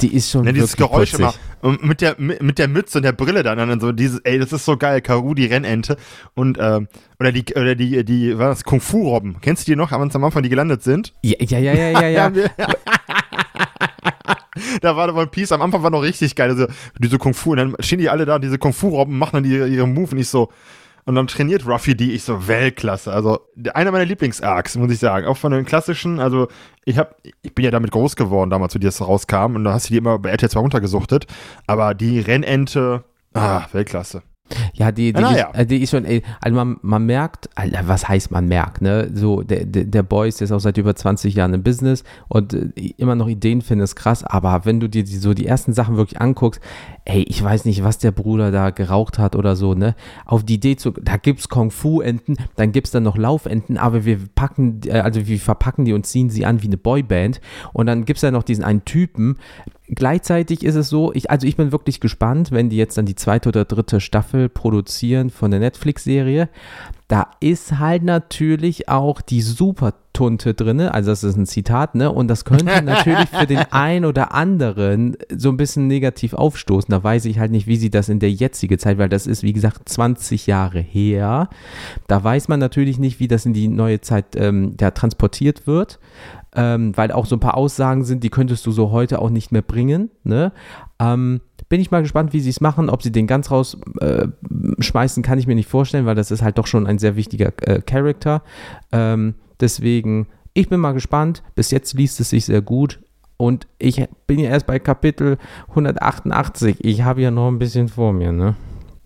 die 0.00 0.14
ist 0.14 0.30
schon 0.30 0.44
ja, 0.44 0.52
dieses 0.52 0.76
Geräusch 0.76 1.14
immer. 1.14 1.34
Und 1.60 1.84
mit 1.84 2.00
der, 2.00 2.16
mit, 2.18 2.58
der 2.58 2.66
Mütze 2.66 2.98
und 2.98 3.04
der 3.04 3.12
Brille 3.12 3.42
dann, 3.42 3.56
dann 3.56 3.80
so 3.80 3.92
dieses, 3.92 4.18
ey, 4.20 4.38
das 4.38 4.52
ist 4.52 4.64
so 4.64 4.76
geil, 4.76 5.00
Karu, 5.00 5.34
die 5.34 5.46
Rennente. 5.46 5.96
Und, 6.34 6.58
ähm, 6.60 6.88
oder 7.20 7.30
die, 7.30 7.44
oder 7.54 7.76
die, 7.76 8.04
die, 8.04 8.36
was 8.36 8.58
das, 8.58 8.64
Kung-Fu-Robben. 8.64 9.36
Kennst 9.40 9.66
du 9.66 9.72
die 9.72 9.76
noch, 9.76 9.92
als 9.92 10.16
am 10.16 10.24
Anfang 10.24 10.42
die 10.42 10.48
gelandet 10.48 10.82
sind? 10.82 11.12
Ja, 11.22 11.36
ja, 11.40 11.58
ja, 11.58 11.72
ja, 11.72 12.08
ja. 12.08 12.28
ja. 12.28 12.32
da 14.80 14.96
war 14.96 15.06
der 15.06 15.16
One 15.16 15.26
Piece, 15.26 15.52
am 15.52 15.62
Anfang 15.62 15.82
war 15.82 15.90
noch 15.90 16.02
richtig 16.02 16.34
geil, 16.34 16.50
also, 16.50 16.66
diese 16.98 17.18
Kung-Fu, 17.18 17.52
und 17.52 17.56
dann 17.56 17.76
stehen 17.80 17.98
die 17.98 18.10
alle 18.10 18.24
da, 18.24 18.38
diese 18.38 18.58
Kung-Fu-Robben, 18.58 19.16
machen 19.16 19.42
dann 19.42 19.44
ihre, 19.44 19.68
ihre 19.68 19.86
Move 19.86 20.12
und 20.12 20.18
ich 20.18 20.28
so, 20.28 20.50
und 21.04 21.16
dann 21.16 21.26
trainiert 21.26 21.66
Ruffy 21.66 21.96
die, 21.96 22.12
ich 22.12 22.22
so, 22.22 22.46
Weltklasse. 22.46 23.12
Also 23.12 23.40
einer 23.74 23.90
meiner 23.90 24.04
Lieblings-Arcs, 24.04 24.76
muss 24.76 24.92
ich 24.92 25.00
sagen. 25.00 25.26
Auch 25.26 25.36
von 25.36 25.50
den 25.50 25.64
klassischen, 25.64 26.20
also 26.20 26.46
ich 26.84 26.96
hab, 26.96 27.16
ich 27.42 27.54
bin 27.54 27.64
ja 27.64 27.70
damit 27.70 27.90
groß 27.90 28.14
geworden 28.14 28.50
damals, 28.50 28.74
wie 28.74 28.78
das 28.78 29.00
rauskam. 29.00 29.56
Und 29.56 29.64
da 29.64 29.72
hast 29.72 29.88
du 29.88 29.94
die 29.94 29.98
immer 29.98 30.18
bei 30.18 30.30
RTL 30.30 30.50
2 30.50 30.60
runtergesuchtet. 30.60 31.26
Aber 31.66 31.94
die 31.94 32.20
Rennente, 32.20 33.02
ah, 33.34 33.62
Weltklasse. 33.72 34.22
Ja, 34.74 34.92
die, 34.92 35.12
die, 35.12 35.20
ja, 35.20 35.30
ist, 35.30 35.38
ja. 35.54 35.64
die 35.64 35.82
ist 35.82 35.90
schon, 35.90 36.06
also 36.40 36.56
man, 36.56 36.76
man 36.82 37.06
merkt, 37.06 37.48
was 37.84 38.08
heißt 38.08 38.30
man 38.30 38.46
merkt, 38.46 38.82
ne? 38.82 39.10
So, 39.14 39.42
der, 39.42 39.64
der, 39.64 39.84
der 39.84 40.02
Boy 40.02 40.28
ist 40.28 40.40
jetzt 40.40 40.52
auch 40.52 40.60
seit 40.60 40.78
über 40.78 40.94
20 40.94 41.34
Jahren 41.34 41.54
im 41.54 41.62
Business 41.62 42.04
und 42.28 42.54
äh, 42.54 42.70
immer 42.96 43.14
noch 43.14 43.28
Ideen 43.28 43.62
finden, 43.62 43.84
ist 43.84 43.96
krass, 43.96 44.24
aber 44.24 44.64
wenn 44.64 44.80
du 44.80 44.88
dir 44.88 45.04
die, 45.04 45.16
so 45.16 45.34
die 45.34 45.46
ersten 45.46 45.72
Sachen 45.72 45.96
wirklich 45.96 46.20
anguckst, 46.20 46.60
ey, 47.04 47.22
ich 47.22 47.42
weiß 47.42 47.64
nicht, 47.64 47.82
was 47.82 47.98
der 47.98 48.12
Bruder 48.12 48.50
da 48.50 48.70
geraucht 48.70 49.18
hat 49.18 49.36
oder 49.36 49.56
so, 49.56 49.74
ne? 49.74 49.94
Auf 50.24 50.44
die 50.44 50.54
Idee 50.54 50.76
zu, 50.76 50.90
da 50.92 51.16
gibt's 51.16 51.48
Kung-Fu-Enten, 51.48 52.36
dann 52.56 52.72
gibt's 52.72 52.90
dann 52.90 53.02
noch 53.02 53.16
Laufenten, 53.16 53.76
aber 53.78 54.04
wir 54.04 54.18
packen, 54.34 54.80
äh, 54.86 55.00
also 55.00 55.26
wir 55.26 55.38
verpacken 55.38 55.84
die 55.84 55.92
und 55.92 56.06
ziehen 56.06 56.30
sie 56.30 56.46
an 56.46 56.62
wie 56.62 56.66
eine 56.66 56.76
Boyband 56.76 57.40
und 57.72 57.86
dann 57.86 58.04
gibt's 58.04 58.22
ja 58.22 58.30
noch 58.30 58.42
diesen 58.42 58.64
einen 58.64 58.84
Typen, 58.84 59.38
gleichzeitig 59.94 60.64
ist 60.64 60.74
es 60.74 60.88
so, 60.88 61.12
ich, 61.12 61.30
also 61.30 61.46
ich 61.46 61.56
bin 61.56 61.72
wirklich 61.72 62.00
gespannt, 62.00 62.50
wenn 62.50 62.70
die 62.70 62.76
jetzt 62.76 62.96
dann 62.96 63.06
die 63.06 63.14
zweite 63.14 63.50
oder 63.50 63.64
dritte 63.64 64.00
Staffel 64.00 64.48
produzieren 64.48 65.30
von 65.30 65.50
der 65.50 65.60
Netflix-Serie. 65.60 66.48
Da 67.08 67.26
ist 67.40 67.78
halt 67.78 68.02
natürlich 68.02 68.88
auch 68.88 69.20
die 69.20 69.42
Supertunte 69.42 70.54
drin, 70.54 70.80
also 70.80 71.10
das 71.10 71.24
ist 71.24 71.36
ein 71.36 71.44
Zitat, 71.44 71.94
ne? 71.94 72.10
Und 72.10 72.28
das 72.28 72.46
könnte 72.46 72.82
natürlich 72.82 73.28
für 73.28 73.46
den 73.46 73.58
einen 73.70 74.06
oder 74.06 74.32
anderen 74.32 75.16
so 75.30 75.50
ein 75.50 75.58
bisschen 75.58 75.88
negativ 75.88 76.32
aufstoßen. 76.32 76.90
Da 76.90 77.04
weiß 77.04 77.26
ich 77.26 77.38
halt 77.38 77.50
nicht, 77.50 77.66
wie 77.66 77.76
sie 77.76 77.90
das 77.90 78.08
in 78.08 78.18
der 78.18 78.30
jetzigen 78.30 78.78
Zeit, 78.78 78.96
weil 78.96 79.10
das 79.10 79.26
ist, 79.26 79.42
wie 79.42 79.52
gesagt, 79.52 79.88
20 79.88 80.46
Jahre 80.46 80.80
her. 80.80 81.50
Da 82.06 82.24
weiß 82.24 82.48
man 82.48 82.60
natürlich 82.60 82.98
nicht, 82.98 83.20
wie 83.20 83.28
das 83.28 83.44
in 83.44 83.52
die 83.52 83.68
neue 83.68 84.00
Zeit 84.00 84.36
ähm, 84.36 84.74
ja, 84.80 84.90
transportiert 84.90 85.66
wird 85.66 85.98
ähm, 86.54 86.96
weil 86.96 87.12
auch 87.12 87.26
so 87.26 87.36
ein 87.36 87.40
paar 87.40 87.56
Aussagen 87.56 88.04
sind, 88.04 88.24
die 88.24 88.30
könntest 88.30 88.66
du 88.66 88.72
so 88.72 88.90
heute 88.90 89.20
auch 89.20 89.30
nicht 89.30 89.52
mehr 89.52 89.62
bringen. 89.62 90.10
Ne? 90.24 90.52
Ähm, 90.98 91.40
bin 91.68 91.80
ich 91.80 91.90
mal 91.90 92.02
gespannt, 92.02 92.32
wie 92.32 92.40
sie 92.40 92.50
es 92.50 92.60
machen. 92.60 92.90
Ob 92.90 93.02
sie 93.02 93.12
den 93.12 93.26
ganz 93.26 93.50
rausschmeißen, 93.50 95.22
äh, 95.22 95.26
kann 95.26 95.38
ich 95.38 95.46
mir 95.46 95.54
nicht 95.54 95.68
vorstellen, 95.68 96.04
weil 96.04 96.14
das 96.14 96.30
ist 96.30 96.42
halt 96.42 96.58
doch 96.58 96.66
schon 96.66 96.86
ein 96.86 96.98
sehr 96.98 97.16
wichtiger 97.16 97.52
äh, 97.62 97.80
Charakter. 97.80 98.42
Ähm, 98.92 99.34
deswegen, 99.60 100.26
ich 100.52 100.68
bin 100.68 100.80
mal 100.80 100.92
gespannt. 100.92 101.42
Bis 101.54 101.70
jetzt 101.70 101.94
liest 101.94 102.20
es 102.20 102.30
sich 102.30 102.44
sehr 102.44 102.60
gut. 102.60 103.00
Und 103.38 103.66
ich 103.78 104.04
bin 104.26 104.38
ja 104.38 104.50
erst 104.50 104.66
bei 104.66 104.78
Kapitel 104.78 105.38
188. 105.70 106.76
Ich 106.80 107.02
habe 107.02 107.22
ja 107.22 107.30
noch 107.30 107.48
ein 107.48 107.58
bisschen 107.58 107.88
vor 107.88 108.12
mir, 108.12 108.32
ne? 108.32 108.54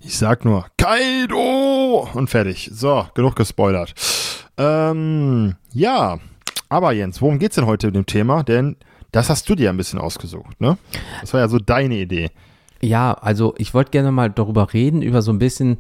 Ich 0.01 0.19
sag 0.19 0.45
nur 0.45 0.67
Kaido 0.77 2.09
und 2.13 2.29
fertig. 2.29 2.71
So, 2.73 3.07
genug 3.15 3.37
gespoilert. 3.37 3.95
Ähm, 4.59 5.55
ja, 5.73 6.19
aber 6.69 6.93
Jens, 6.93 7.21
worum 7.23 7.39
geht 7.39 7.51
es 7.51 7.57
denn 7.57 7.67
heute 7.67 7.89
in 7.89 7.95
dem 7.95 8.07
Thema? 8.07 8.43
Denn 8.43 8.77
das 9.13 9.31
hast 9.31 9.49
du 9.49 9.55
dir 9.55 9.71
ein 9.71 9.77
bisschen 9.77 9.99
ausgesucht, 9.99 10.61
ne? 10.61 10.79
Das 11.21 11.33
war 11.33 11.41
ja 11.41 11.49
so 11.49 11.59
deine 11.59 11.97
Idee. 11.97 12.31
Ja, 12.83 13.15
also 13.15 13.55
ich 13.57 13.73
wollte 13.73 13.91
gerne 13.91 14.13
mal 14.13 14.31
darüber 14.31 14.73
reden, 14.73 15.01
über 15.01 15.23
so 15.23 15.33
ein 15.33 15.39
bisschen, 15.39 15.79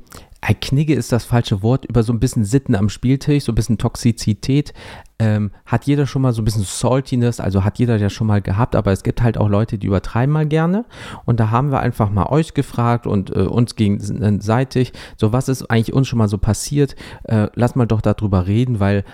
Knigge 0.60 0.94
ist 0.94 1.12
das 1.12 1.24
falsche 1.24 1.62
Wort, 1.62 1.84
über 1.84 2.02
so 2.02 2.12
ein 2.12 2.20
bisschen 2.20 2.44
Sitten 2.44 2.74
am 2.74 2.88
Spieltisch, 2.88 3.44
so 3.44 3.52
ein 3.52 3.54
bisschen 3.54 3.78
Toxizität. 3.78 4.72
Ähm, 5.18 5.50
hat 5.64 5.86
jeder 5.86 6.06
schon 6.06 6.22
mal 6.22 6.32
so 6.32 6.42
ein 6.42 6.44
bisschen 6.44 6.64
Saltiness, 6.64 7.40
also 7.40 7.64
hat 7.64 7.78
jeder 7.78 7.96
ja 7.96 8.10
schon 8.10 8.26
mal 8.26 8.40
gehabt, 8.40 8.76
aber 8.76 8.92
es 8.92 9.02
gibt 9.02 9.22
halt 9.22 9.38
auch 9.38 9.48
Leute, 9.48 9.78
die 9.78 9.86
übertreiben 9.86 10.32
mal 10.32 10.46
gerne. 10.46 10.84
Und 11.24 11.40
da 11.40 11.50
haben 11.50 11.70
wir 11.70 11.80
einfach 11.80 12.10
mal 12.10 12.26
euch 12.26 12.54
gefragt 12.54 13.06
und 13.06 13.34
äh, 13.34 13.40
uns 13.40 13.76
gegenseitig, 13.76 14.92
so 15.16 15.32
was 15.32 15.48
ist 15.48 15.70
eigentlich 15.70 15.92
uns 15.92 16.08
schon 16.08 16.18
mal 16.18 16.28
so 16.28 16.38
passiert? 16.38 16.96
Äh, 17.24 17.48
lass 17.54 17.76
mal 17.76 17.86
doch 17.86 18.00
darüber 18.00 18.46
reden, 18.46 18.78
weil 18.80 19.04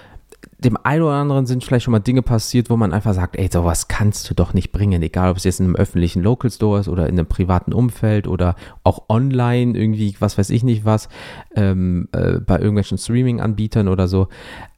dem 0.64 0.76
einen 0.82 1.02
oder 1.02 1.14
anderen 1.14 1.46
sind 1.46 1.64
vielleicht 1.64 1.84
schon 1.84 1.92
mal 1.92 2.00
Dinge 2.00 2.22
passiert, 2.22 2.70
wo 2.70 2.76
man 2.76 2.92
einfach 2.92 3.14
sagt, 3.14 3.36
ey, 3.36 3.48
sowas 3.52 3.88
kannst 3.88 4.28
du 4.30 4.34
doch 4.34 4.54
nicht 4.54 4.72
bringen, 4.72 5.02
egal 5.02 5.30
ob 5.30 5.36
es 5.36 5.44
jetzt 5.44 5.60
in 5.60 5.66
einem 5.66 5.76
öffentlichen 5.76 6.22
Local 6.22 6.50
Store 6.50 6.80
ist 6.80 6.88
oder 6.88 7.08
in 7.08 7.18
einem 7.18 7.26
privaten 7.26 7.72
Umfeld 7.72 8.26
oder 8.26 8.56
auch 8.84 9.08
online 9.08 9.78
irgendwie, 9.78 10.16
was 10.20 10.38
weiß 10.38 10.50
ich 10.50 10.62
nicht 10.62 10.84
was, 10.84 11.08
ähm, 11.54 12.08
äh, 12.12 12.38
bei 12.40 12.58
irgendwelchen 12.58 12.98
Streaming-Anbietern 12.98 13.88
oder 13.88 14.08
so. 14.08 14.28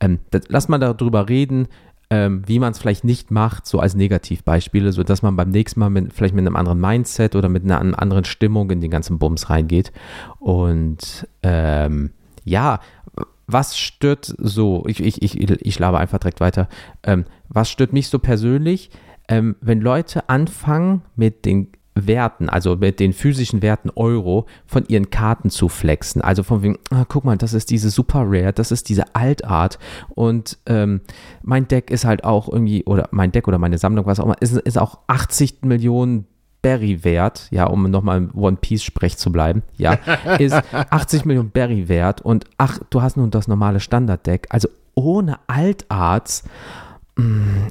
Ähm, 0.00 0.21
das, 0.31 0.43
lass 0.49 0.69
mal 0.69 0.79
darüber 0.79 1.29
reden, 1.29 1.69
ähm, 2.11 2.43
wie 2.47 2.59
man 2.59 2.73
es 2.73 2.79
vielleicht 2.79 3.05
nicht 3.05 3.31
macht, 3.31 3.67
so 3.67 3.81
als 3.81 3.95
Negativbeispiele, 3.95 4.93
sodass 4.93 5.23
man 5.23 5.37
beim 5.37 5.50
nächsten 5.50 5.81
Mal 5.81 5.91
mit, 5.91 6.12
vielleicht 6.12 6.35
mit 6.35 6.47
einem 6.47 6.57
anderen 6.57 6.81
Mindset 6.81 7.35
oder 7.35 7.49
mit 7.49 7.64
einer 7.64 7.81
anderen 7.81 8.25
Stimmung 8.25 8.71
in 8.71 8.81
den 8.81 8.91
ganzen 8.91 9.19
Bums 9.19 9.50
reingeht. 9.50 9.93
Und 10.38 11.26
ähm, 11.43 12.11
ja, 12.45 12.81
was 13.46 13.78
stört 13.78 14.34
so, 14.38 14.84
ich, 14.86 15.00
ich, 15.00 15.22
ich, 15.22 15.38
ich 15.38 15.78
laber 15.78 15.98
einfach 15.98 16.18
direkt 16.18 16.40
weiter, 16.40 16.68
ähm, 17.02 17.24
was 17.48 17.70
stört 17.70 17.92
mich 17.92 18.08
so 18.08 18.18
persönlich, 18.18 18.90
ähm, 19.28 19.56
wenn 19.60 19.80
Leute 19.80 20.28
anfangen 20.28 21.02
mit 21.16 21.44
den 21.44 21.68
Werten, 21.94 22.48
also 22.48 22.76
mit 22.76 22.98
den 22.98 23.12
physischen 23.12 23.62
Werten 23.62 23.90
Euro 23.94 24.46
von 24.66 24.84
ihren 24.88 25.10
Karten 25.10 25.50
zu 25.50 25.68
flexen. 25.68 26.22
Also 26.22 26.42
von 26.42 26.62
wegen, 26.62 26.78
ah, 26.90 27.04
guck 27.08 27.24
mal, 27.24 27.36
das 27.36 27.54
ist 27.54 27.70
diese 27.70 27.90
Super 27.90 28.24
Rare, 28.26 28.52
das 28.52 28.72
ist 28.72 28.88
diese 28.88 29.14
Altart 29.14 29.78
und 30.08 30.58
ähm, 30.66 31.02
mein 31.42 31.68
Deck 31.68 31.90
ist 31.90 32.04
halt 32.04 32.24
auch 32.24 32.48
irgendwie, 32.48 32.84
oder 32.84 33.08
mein 33.12 33.32
Deck 33.32 33.46
oder 33.46 33.58
meine 33.58 33.78
Sammlung, 33.78 34.06
was 34.06 34.18
auch 34.18 34.24
immer, 34.24 34.40
ist, 34.40 34.56
ist 34.56 34.78
auch 34.78 34.98
80 35.06 35.62
Millionen 35.62 36.26
Berry 36.64 37.04
wert, 37.04 37.47
ja, 37.50 37.66
um 37.66 37.90
nochmal 37.90 38.16
im 38.16 38.30
One 38.35 38.56
Piece 38.59 38.83
Sprech 38.83 39.18
zu 39.18 39.30
bleiben, 39.30 39.62
ja, 39.76 39.99
ist 40.38 40.61
80 40.73 41.26
Millionen 41.26 41.50
Berry 41.50 41.88
wert 41.88 42.23
und 42.23 42.47
ach, 42.56 42.78
du 42.88 43.02
hast 43.02 43.18
nun 43.18 43.30
das 43.30 43.49
normale 43.49 43.80
Standarddeck, 43.80 44.47
also 44.49 44.68
ohne 44.94 45.38
Altarts 45.47 46.44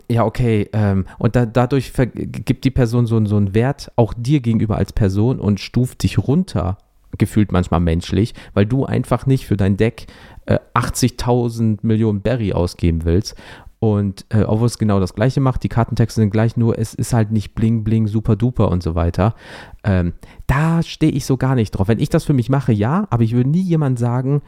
ja, 0.10 0.24
okay. 0.24 0.70
Ähm, 0.72 1.06
und 1.18 1.36
da, 1.36 1.46
dadurch 1.46 1.92
gibt 2.14 2.64
die 2.64 2.72
Person 2.72 3.06
so, 3.06 3.26
so 3.26 3.36
einen 3.36 3.54
Wert 3.54 3.92
auch 3.98 4.14
dir 4.14 4.40
gegenüber 4.40 4.78
als 4.78 4.94
Person 4.94 5.40
und 5.40 5.60
stuft 5.60 6.04
dich 6.04 6.18
runter, 6.18 6.78
gefühlt 7.18 7.52
manchmal 7.52 7.82
menschlich, 7.82 8.34
weil 8.54 8.66
du 8.66 8.86
einfach 8.86 9.26
nicht 9.26 9.46
für 9.46 9.58
dein 9.58 9.76
Deck 9.76 10.08
äh, 10.46 10.60
80.000 10.76 11.80
Millionen 11.82 12.22
Berry 12.22 12.54
ausgeben 12.54 13.04
willst. 13.04 13.36
Und 13.84 14.24
äh, 14.30 14.44
obwohl 14.44 14.68
es 14.68 14.78
genau 14.78 15.02
das 15.02 15.14
gleiche 15.14 15.42
macht, 15.42 15.62
die 15.62 15.68
Kartentexte 15.68 16.22
sind 16.22 16.30
gleich, 16.30 16.56
nur 16.56 16.80
es 16.80 16.94
ist 16.94 17.12
halt 17.12 17.34
nicht 17.34 17.54
bling 17.54 17.84
bling, 17.84 18.08
super 18.08 18.38
duper 18.38 18.72
und 18.72 18.82
so 18.82 18.96
weiter. 18.96 19.36
Ähm, 19.84 20.14
da 20.48 20.82
stehe 20.84 21.12
ich 21.12 21.26
so 21.26 21.36
gar 21.36 21.54
nicht 21.54 21.72
drauf. 21.72 21.90
Wenn 21.90 22.00
ich 22.00 22.08
das 22.08 22.24
für 22.24 22.32
mich 22.32 22.48
mache, 22.48 22.72
ja, 22.72 23.08
aber 23.10 23.24
ich 23.24 23.36
würde 23.36 23.50
nie 23.50 23.62
jemand 23.62 24.00
sagen, 24.00 24.42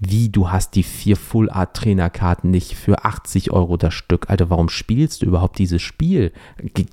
wie, 0.00 0.30
du 0.30 0.50
hast 0.50 0.74
die 0.74 0.84
vier 0.84 1.18
Full-Art-Trainerkarten 1.18 2.50
nicht 2.50 2.76
für 2.76 3.04
80 3.04 3.50
Euro 3.50 3.76
das 3.76 3.92
Stück? 3.92 4.30
Alter, 4.30 4.48
warum 4.48 4.70
spielst 4.70 5.20
du 5.20 5.26
überhaupt 5.26 5.58
dieses 5.58 5.82
Spiel? 5.82 6.32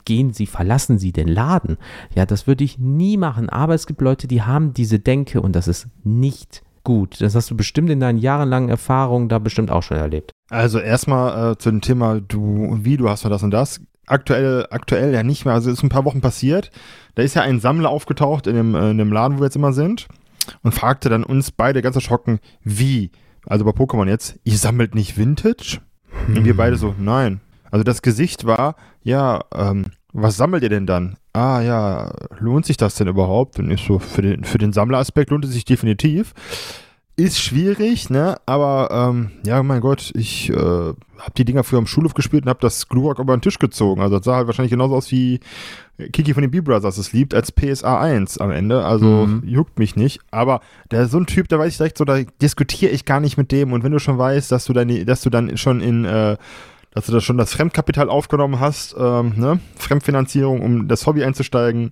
Gehen 0.03 0.33
sie, 0.33 0.47
verlassen 0.47 0.99
sie 0.99 1.13
den 1.13 1.29
Laden? 1.29 1.77
Ja, 2.13 2.25
das 2.25 2.45
würde 2.45 2.65
ich 2.65 2.77
nie 2.77 3.15
machen. 3.15 3.49
Aber 3.49 3.73
es 3.73 3.87
gibt 3.87 4.01
Leute, 4.01 4.27
die 4.27 4.41
haben 4.41 4.73
diese 4.73 4.99
Denke 4.99 5.39
und 5.39 5.55
das 5.55 5.69
ist 5.69 5.87
nicht 6.03 6.61
gut. 6.85 7.19
Das 7.19 7.35
hast 7.35 7.51
du 7.51 7.57
bestimmt 7.57 7.89
in 7.89 7.99
deinen 7.99 8.17
jahrelangen 8.17 8.69
Erfahrungen 8.69 9.27
da 9.27 9.39
bestimmt 9.39 9.71
auch 9.71 9.83
schon 9.83 9.97
erlebt. 9.97 10.31
Also 10.49 10.79
erstmal 10.79 11.51
äh, 11.51 11.57
zu 11.57 11.69
dem 11.69 11.81
Thema, 11.81 12.21
du, 12.21 12.77
wie, 12.81 12.95
du 12.95 13.09
hast 13.09 13.25
mal 13.25 13.29
das 13.29 13.43
und 13.43 13.51
das. 13.51 13.81
Aktuell, 14.07 14.67
aktuell 14.69 15.13
ja 15.13 15.23
nicht 15.23 15.43
mehr, 15.43 15.53
also 15.53 15.69
ist 15.69 15.83
ein 15.83 15.89
paar 15.89 16.05
Wochen 16.05 16.21
passiert. 16.21 16.71
Da 17.15 17.23
ist 17.23 17.35
ja 17.35 17.41
ein 17.41 17.59
Sammler 17.59 17.89
aufgetaucht 17.89 18.47
in 18.47 18.55
dem, 18.55 18.75
äh, 18.75 18.91
in 18.91 18.97
dem 18.97 19.11
Laden, 19.11 19.37
wo 19.37 19.41
wir 19.41 19.47
jetzt 19.47 19.57
immer 19.57 19.73
sind 19.73 20.07
und 20.61 20.73
fragte 20.73 21.09
dann 21.09 21.23
uns 21.23 21.51
beide 21.51 21.81
ganz 21.81 21.95
erschrocken, 21.95 22.39
wie? 22.63 23.11
Also 23.45 23.65
bei 23.65 23.71
Pokémon 23.71 24.07
jetzt, 24.07 24.39
ihr 24.43 24.57
sammelt 24.57 24.95
nicht 24.95 25.17
Vintage? 25.17 25.79
Hm. 26.27 26.37
Und 26.37 26.45
wir 26.45 26.55
beide 26.55 26.77
so, 26.77 26.95
nein. 26.97 27.41
Also 27.71 27.83
das 27.83 28.01
Gesicht 28.01 28.45
war, 28.45 28.75
ja, 29.03 29.43
ähm, 29.53 29.85
was 30.13 30.37
sammelt 30.37 30.63
ihr 30.63 30.69
denn 30.69 30.85
dann? 30.85 31.17
Ah 31.35 31.59
ja, 31.59 32.13
lohnt 32.39 32.65
sich 32.65 32.77
das 32.77 32.95
denn 32.95 33.09
überhaupt? 33.09 33.59
Und 33.59 33.69
ich 33.69 33.85
so, 33.85 33.99
für 33.99 34.21
den, 34.21 34.45
für 34.45 34.57
den 34.57 34.71
Sammleraspekt 34.71 35.31
lohnt 35.31 35.43
es 35.43 35.51
sich 35.51 35.65
definitiv. 35.65 36.33
Ist 37.17 37.41
schwierig, 37.41 38.09
ne? 38.09 38.37
Aber 38.45 38.89
ähm, 38.89 39.31
ja, 39.45 39.61
mein 39.61 39.81
Gott, 39.81 40.13
ich 40.15 40.49
äh, 40.49 40.55
habe 40.55 41.33
die 41.37 41.43
Dinger 41.43 41.65
früher 41.65 41.79
am 41.79 41.87
Schulhof 41.87 42.13
gespielt 42.13 42.43
und 42.43 42.49
habe 42.49 42.61
das 42.61 42.87
Glurak 42.87 43.19
über 43.19 43.35
den 43.35 43.41
Tisch 43.41 43.59
gezogen. 43.59 44.01
Also 44.01 44.15
das 44.15 44.25
sah 44.25 44.35
halt 44.37 44.47
wahrscheinlich 44.47 44.71
genauso 44.71 44.95
aus 44.95 45.11
wie 45.11 45.41
Kiki 46.13 46.33
von 46.33 46.41
den 46.41 46.51
B-Brothers 46.51 46.97
es 46.97 47.11
liebt, 47.11 47.33
als 47.33 47.51
PSA 47.51 47.99
1 47.99 48.37
am 48.37 48.51
Ende. 48.51 48.85
Also 48.85 49.27
mhm. 49.27 49.43
juckt 49.45 49.77
mich 49.77 49.97
nicht. 49.97 50.21
Aber 50.31 50.61
der 50.91 51.03
ist 51.03 51.11
so 51.11 51.17
ein 51.17 51.25
Typ, 51.25 51.49
da 51.49 51.59
weiß 51.59 51.73
ich 51.73 51.77
direkt 51.77 51.97
so, 51.97 52.05
da 52.05 52.21
diskutiere 52.41 52.91
ich 52.91 53.03
gar 53.03 53.19
nicht 53.19 53.37
mit 53.37 53.51
dem. 53.51 53.73
Und 53.73 53.83
wenn 53.83 53.91
du 53.91 53.99
schon 53.99 54.17
weißt, 54.17 54.53
dass 54.53 54.63
du 54.63 54.71
deine, 54.71 55.03
dass 55.03 55.21
du 55.21 55.29
dann 55.29 55.57
schon 55.57 55.81
in 55.81 56.05
äh, 56.05 56.37
dass 56.95 57.05
du 57.05 57.11
da 57.11 57.21
schon 57.21 57.37
das 57.37 57.53
Fremdkapital 57.53 58.09
aufgenommen 58.09 58.59
hast, 58.59 58.95
ähm, 58.97 59.33
ne? 59.35 59.59
Fremdfinanzierung, 59.77 60.61
um 60.61 60.87
das 60.87 61.05
Hobby 61.05 61.23
einzusteigen. 61.23 61.91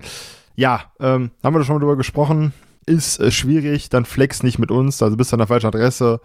Ja, 0.55 0.81
ähm, 0.99 1.31
haben 1.43 1.53
wir 1.53 1.59
da 1.59 1.65
schon 1.65 1.75
mal 1.75 1.79
drüber 1.79 1.97
gesprochen 1.97 2.53
ist 2.85 3.19
äh, 3.19 3.31
schwierig, 3.31 3.89
dann 3.89 4.05
flex 4.05 4.43
nicht 4.43 4.59
mit 4.59 4.71
uns, 4.71 5.01
also 5.01 5.17
bist 5.17 5.31
du 5.31 5.35
an 5.35 5.39
der 5.39 5.47
falschen 5.47 5.67
Adresse. 5.67 6.19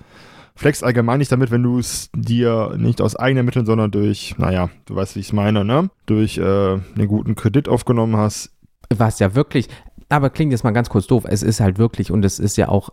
Flex 0.55 0.83
allgemein 0.83 1.19
nicht 1.19 1.31
damit, 1.31 1.51
wenn 1.53 1.63
du 1.63 1.79
es 1.79 2.11
dir 2.15 2.75
nicht 2.77 3.01
aus 3.01 3.15
eigenen 3.15 3.47
Mitteln, 3.47 3.65
sondern 3.65 3.93
durch, 3.93 4.35
naja, 4.39 4.71
du 4.87 4.97
weißt, 4.97 5.15
wie 5.15 5.21
ich 5.21 5.27
es 5.27 5.33
meine, 5.33 5.65
ne? 5.65 5.89
Durch 6.07 6.39
äh, 6.39 6.43
einen 6.43 7.07
guten 7.07 7.37
Kredit 7.37 7.69
aufgenommen 7.69 8.17
hast. 8.17 8.51
Was 8.93 9.21
ja 9.21 9.35
wirklich, 9.35 9.69
aber 10.09 10.31
klingt 10.31 10.51
jetzt 10.51 10.65
mal 10.65 10.73
ganz 10.73 10.89
kurz 10.89 11.07
doof, 11.07 11.25
es 11.29 11.43
ist 11.43 11.61
halt 11.61 11.79
wirklich 11.79 12.11
und 12.11 12.25
es 12.25 12.39
ist 12.41 12.57
ja 12.57 12.69
auch 12.69 12.89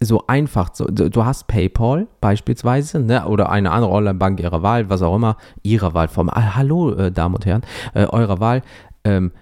so 0.00 0.24
einfach. 0.26 0.70
So, 0.74 0.84
du 0.86 1.24
hast 1.24 1.46
PayPal 1.46 2.06
beispielsweise, 2.20 3.00
ne, 3.00 3.26
oder 3.26 3.50
eine 3.50 3.70
andere 3.70 3.92
Online-Bank 3.92 4.40
ihrer 4.40 4.62
Wahl, 4.62 4.90
was 4.90 5.02
auch 5.02 5.16
immer, 5.16 5.36
ihrer 5.62 5.94
Wahl 5.94 6.08
vom, 6.08 6.28
ah, 6.28 6.56
hallo, 6.56 6.92
äh, 6.92 7.12
Damen 7.12 7.36
und 7.36 7.46
Herren, 7.46 7.62
äh, 7.94 8.06
eurer 8.06 8.40
Wahl. 8.40 8.62
Ähm, 9.04 9.32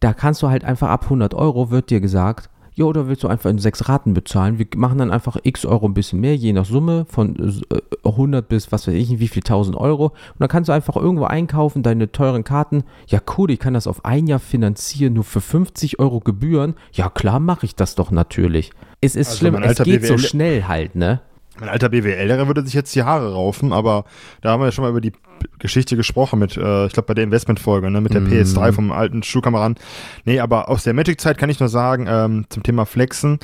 da 0.00 0.12
kannst 0.12 0.42
du 0.42 0.48
halt 0.48 0.64
einfach 0.64 0.88
ab 0.88 1.04
100 1.04 1.34
Euro, 1.34 1.70
wird 1.70 1.90
dir 1.90 2.00
gesagt, 2.00 2.50
ja, 2.76 2.84
oder 2.86 3.06
willst 3.06 3.22
du 3.22 3.28
einfach 3.28 3.50
in 3.50 3.58
sechs 3.58 3.88
Raten 3.88 4.14
bezahlen? 4.14 4.58
Wir 4.58 4.66
machen 4.74 4.98
dann 4.98 5.12
einfach 5.12 5.36
x 5.44 5.64
Euro 5.64 5.86
ein 5.86 5.94
bisschen 5.94 6.20
mehr, 6.20 6.34
je 6.34 6.52
nach 6.52 6.64
Summe 6.64 7.06
von 7.08 7.36
äh, 7.70 8.08
100 8.08 8.48
bis 8.48 8.72
was 8.72 8.88
weiß 8.88 8.94
ich, 8.94 9.20
wie 9.20 9.28
viel 9.28 9.42
1000 9.42 9.76
Euro. 9.76 10.06
Und 10.06 10.40
dann 10.40 10.48
kannst 10.48 10.68
du 10.68 10.72
einfach 10.72 10.96
irgendwo 10.96 11.24
einkaufen, 11.24 11.84
deine 11.84 12.10
teuren 12.10 12.42
Karten. 12.42 12.82
Ja, 13.06 13.20
cool, 13.38 13.52
ich 13.52 13.60
kann 13.60 13.74
das 13.74 13.86
auf 13.86 14.04
ein 14.04 14.26
Jahr 14.26 14.40
finanzieren, 14.40 15.14
nur 15.14 15.24
für 15.24 15.40
50 15.40 16.00
Euro 16.00 16.18
Gebühren. 16.18 16.74
Ja, 16.92 17.10
klar, 17.10 17.38
mache 17.38 17.64
ich 17.64 17.76
das 17.76 17.94
doch 17.94 18.10
natürlich. 18.10 18.72
Es 19.04 19.16
ist 19.16 19.28
also 19.28 19.38
schlimm, 19.38 19.54
es 19.62 19.78
geht 19.78 20.02
BWL 20.02 20.06
so 20.06 20.18
schnell 20.18 20.64
halt, 20.64 20.94
ne? 20.94 21.20
Mein 21.60 21.68
alter 21.68 21.88
BWLer 21.88 22.46
würde 22.48 22.64
sich 22.64 22.74
jetzt 22.74 22.94
die 22.96 23.04
Haare 23.04 23.32
raufen, 23.32 23.72
aber 23.72 24.04
da 24.40 24.50
haben 24.50 24.60
wir 24.60 24.66
ja 24.66 24.72
schon 24.72 24.82
mal 24.82 24.90
über 24.90 25.00
die 25.00 25.12
Geschichte 25.60 25.96
gesprochen 25.96 26.40
mit, 26.40 26.56
äh, 26.56 26.86
ich 26.86 26.92
glaube 26.92 27.06
bei 27.06 27.14
der 27.14 27.24
Investmentfolge, 27.24 27.90
ne, 27.90 28.00
mit 28.00 28.12
der 28.12 28.22
mm. 28.22 28.26
PS3 28.26 28.72
vom 28.72 28.90
alten 28.90 29.22
Schuhkameraden. 29.22 29.76
Nee, 30.24 30.40
aber 30.40 30.68
aus 30.68 30.82
der 30.82 30.94
Magic-Zeit 30.94 31.38
kann 31.38 31.50
ich 31.50 31.60
nur 31.60 31.68
sagen, 31.68 32.06
ähm, 32.08 32.46
zum 32.48 32.64
Thema 32.64 32.86
Flexen, 32.86 33.38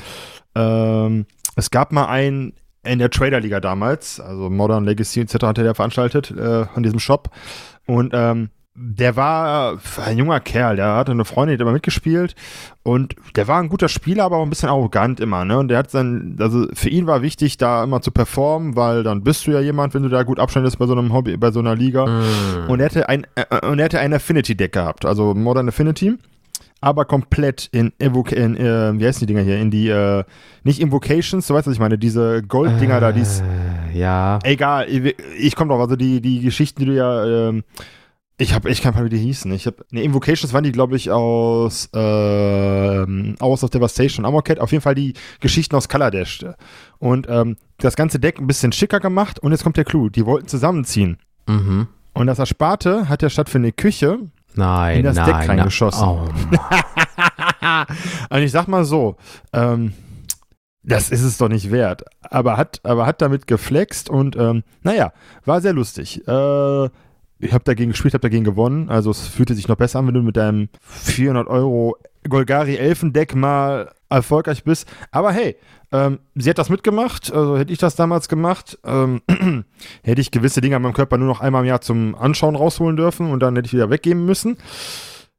ähm, 0.57 1.27
es 1.55 1.71
gab 1.71 1.93
mal 1.93 2.07
einen 2.07 2.55
in 2.83 2.99
der 2.99 3.11
Trader-Liga 3.11 3.61
damals, 3.61 4.19
also 4.19 4.51
Modern 4.51 4.85
Legacy 4.85 5.21
etc. 5.21 5.35
hat 5.43 5.59
er 5.59 5.65
ja 5.65 5.75
veranstaltet 5.75 6.33
äh, 6.37 6.65
an 6.75 6.83
diesem 6.83 6.99
Shop 6.99 7.31
und 7.87 8.13
ähm, 8.15 8.51
der 8.83 9.15
war 9.15 9.79
ein 10.05 10.17
junger 10.17 10.41
Kerl, 10.41 10.77
der 10.77 10.95
hatte 10.95 11.13
eine 11.13 11.27
Freundin, 11.27 11.57
die 11.57 11.61
hat 11.61 11.67
immer 11.67 11.75
mitgespielt 11.75 12.35
und 12.83 13.15
der 13.37 13.47
war 13.47 13.61
ein 13.61 13.69
guter 13.69 13.89
Spieler, 13.89 14.25
aber 14.25 14.39
auch 14.39 14.43
ein 14.43 14.49
bisschen 14.49 14.71
arrogant 14.71 15.21
immer, 15.21 15.45
ne? 15.45 15.59
Und 15.59 15.69
der 15.69 15.79
hat 15.79 15.93
dann, 15.93 16.37
also 16.41 16.67
für 16.73 16.89
ihn 16.89 17.07
war 17.07 17.21
wichtig, 17.21 17.59
da 17.59 17.85
immer 17.85 18.01
zu 18.01 18.11
performen, 18.11 18.77
weil 18.77 19.03
dann 19.03 19.23
bist 19.23 19.47
du 19.47 19.51
ja 19.51 19.61
jemand, 19.61 19.93
wenn 19.93 20.03
du 20.03 20.09
da 20.09 20.23
gut 20.23 20.41
abschneidest 20.41 20.79
bei 20.79 20.87
so 20.87 20.95
einem 20.95 21.13
Hobby, 21.13 21.37
bei 21.37 21.51
so 21.51 21.61
einer 21.61 21.77
Liga. 21.77 22.07
Mm. 22.07 22.71
Und 22.71 22.81
er 22.81 22.87
hatte 22.87 23.09
ein, 23.09 23.27
äh, 23.35 23.67
und 23.67 23.79
er 23.79 23.85
hatte 23.85 24.01
ein 24.01 24.15
Affinity-Deck 24.15 24.73
gehabt, 24.73 25.05
also 25.05 25.35
Modern 25.35 25.69
Affinity 25.69 26.17
aber 26.83 27.05
komplett 27.05 27.69
in, 27.73 27.93
Evoc 27.99 28.33
in 28.33 28.57
äh, 28.57 28.99
wie 28.99 29.07
heißen 29.07 29.21
die 29.21 29.27
Dinger 29.27 29.43
hier, 29.45 29.59
in 29.59 29.71
die, 29.71 29.89
äh, 29.89 30.25
nicht 30.65 30.81
Invocations, 30.81 31.47
du 31.47 31.53
weißt, 31.53 31.67
was 31.67 31.75
ich 31.75 31.81
meine, 31.81 31.99
diese 31.99 32.43
Golddinger 32.43 32.97
äh, 32.97 33.01
da, 33.01 33.13
die 33.13 33.21
Ja. 33.93 34.39
Egal, 34.45 34.89
ich, 34.89 35.15
ich 35.39 35.57
komme 35.57 35.69
drauf, 35.71 35.81
also 35.81 35.97
die, 35.97 36.23
die 36.23 36.41
Geschichten, 36.41 36.81
die 36.81 36.87
du 36.87 36.95
ja, 36.95 37.49
ähm, 37.49 37.65
ich 38.41 38.55
habe 38.55 38.71
echt 38.71 38.83
kein 38.83 38.95
paar, 38.95 39.05
wie 39.05 39.11
die 39.11 39.19
hießen. 39.19 39.53
Ich 39.53 39.67
habe 39.67 39.85
ne 39.91 40.03
Invocations 40.03 40.55
waren 40.55 40.65
die, 40.65 40.73
glaube 40.73 40.97
ich, 40.97 41.11
aus 41.11 41.91
äh, 41.95 43.35
aus 43.39 43.63
of 43.63 43.69
Devastation, 43.69 44.25
Amorcat. 44.25 44.59
Auf 44.61 44.73
jeden 44.73 44.83
Fall 44.83 44.95
die 44.95 45.13
Geschichten 45.41 45.77
aus 45.77 45.89
Kaladesh. 45.89 46.47
Und 46.99 47.27
ähm, 47.29 47.59
das 47.77 47.97
ganze 47.97 48.19
Deck 48.19 48.39
ein 48.39 48.47
bisschen 48.47 48.73
schicker 48.73 48.99
gemacht. 48.99 49.41
Und 49.41 49.53
jetzt 49.53 49.63
kommt 49.63 49.77
der 49.77 49.85
Clou: 49.85 50.09
Die 50.09 50.25
wollten 50.25 50.49
zusammenziehen. 50.49 51.19
Mhm. 51.47 51.89
Und 52.15 52.27
das 52.29 52.39
Ersparte 52.39 53.11
hat 53.11 53.21
ja 53.21 53.29
statt 53.29 53.51
für 53.51 53.59
eine 53.59 53.73
Küche 53.73 54.19
nein, 54.55 54.99
in 54.99 55.05
das 55.05 55.17
nein, 55.17 55.27
Deck 55.27 55.49
reingeschossen. 55.49 56.09
Oh. 56.09 56.27
und 58.35 58.43
ich 58.43 58.53
sag 58.53 58.69
mal 58.69 58.87
so: 58.87 59.17
ähm, 59.53 59.93
das 60.83 61.11
ist 61.11 61.23
es 61.23 61.37
doch 61.37 61.51
nicht 61.51 61.71
wert. 61.71 62.05
Aber 62.23 62.57
hat, 62.57 62.81
aber 62.85 63.05
hat 63.05 63.21
damit 63.21 63.47
geflext 63.47 64.09
und 64.09 64.35
ähm, 64.37 64.63
naja, 64.83 65.13
war 65.45 65.61
sehr 65.61 65.75
lustig. 65.75 66.27
Äh, 66.27 66.89
ich 67.41 67.53
habe 67.53 67.65
dagegen 67.65 67.91
gespielt, 67.91 68.15
habe 68.15 68.23
dagegen 68.23 68.45
gewonnen. 68.45 68.89
Also 68.91 69.11
es 69.11 69.27
fühlte 69.27 69.55
sich 69.55 69.69
noch 69.69 69.77
besser 69.77 69.99
an, 69.99 70.07
wenn 70.07 70.15
du 70.15 70.23
mit 70.23 70.37
deinem 70.37 70.69
400 70.81 71.49
Euro 71.49 71.97
Golgari 72.29 72.77
Elfendeck 72.77 73.35
mal 73.35 73.93
erfolgreich 74.11 74.65
bist. 74.65 74.87
Aber 75.11 75.33
hey, 75.33 75.57
ähm, 75.91 76.19
sie 76.35 76.51
hat 76.51 76.59
das 76.59 76.69
mitgemacht. 76.69 77.33
Also 77.33 77.57
hätte 77.57 77.73
ich 77.73 77.79
das 77.79 77.97
damals 77.97 78.29
gemacht, 78.29 78.79
ähm, 78.85 79.23
hätte 80.03 80.21
ich 80.21 80.31
gewisse 80.31 80.61
Dinge 80.61 80.77
an 80.77 80.83
meinem 80.83 80.93
Körper 80.93 81.17
nur 81.17 81.29
noch 81.29 81.41
einmal 81.41 81.63
im 81.63 81.69
Jahr 81.69 81.81
zum 81.81 82.15
Anschauen 82.15 82.57
rausholen 82.57 82.97
dürfen 82.97 83.31
und 83.31 83.41
dann 83.41 83.57
hätte 83.57 83.67
ich 83.67 83.73
wieder 83.73 83.91
weggeben 83.91 84.25
müssen. 84.27 84.59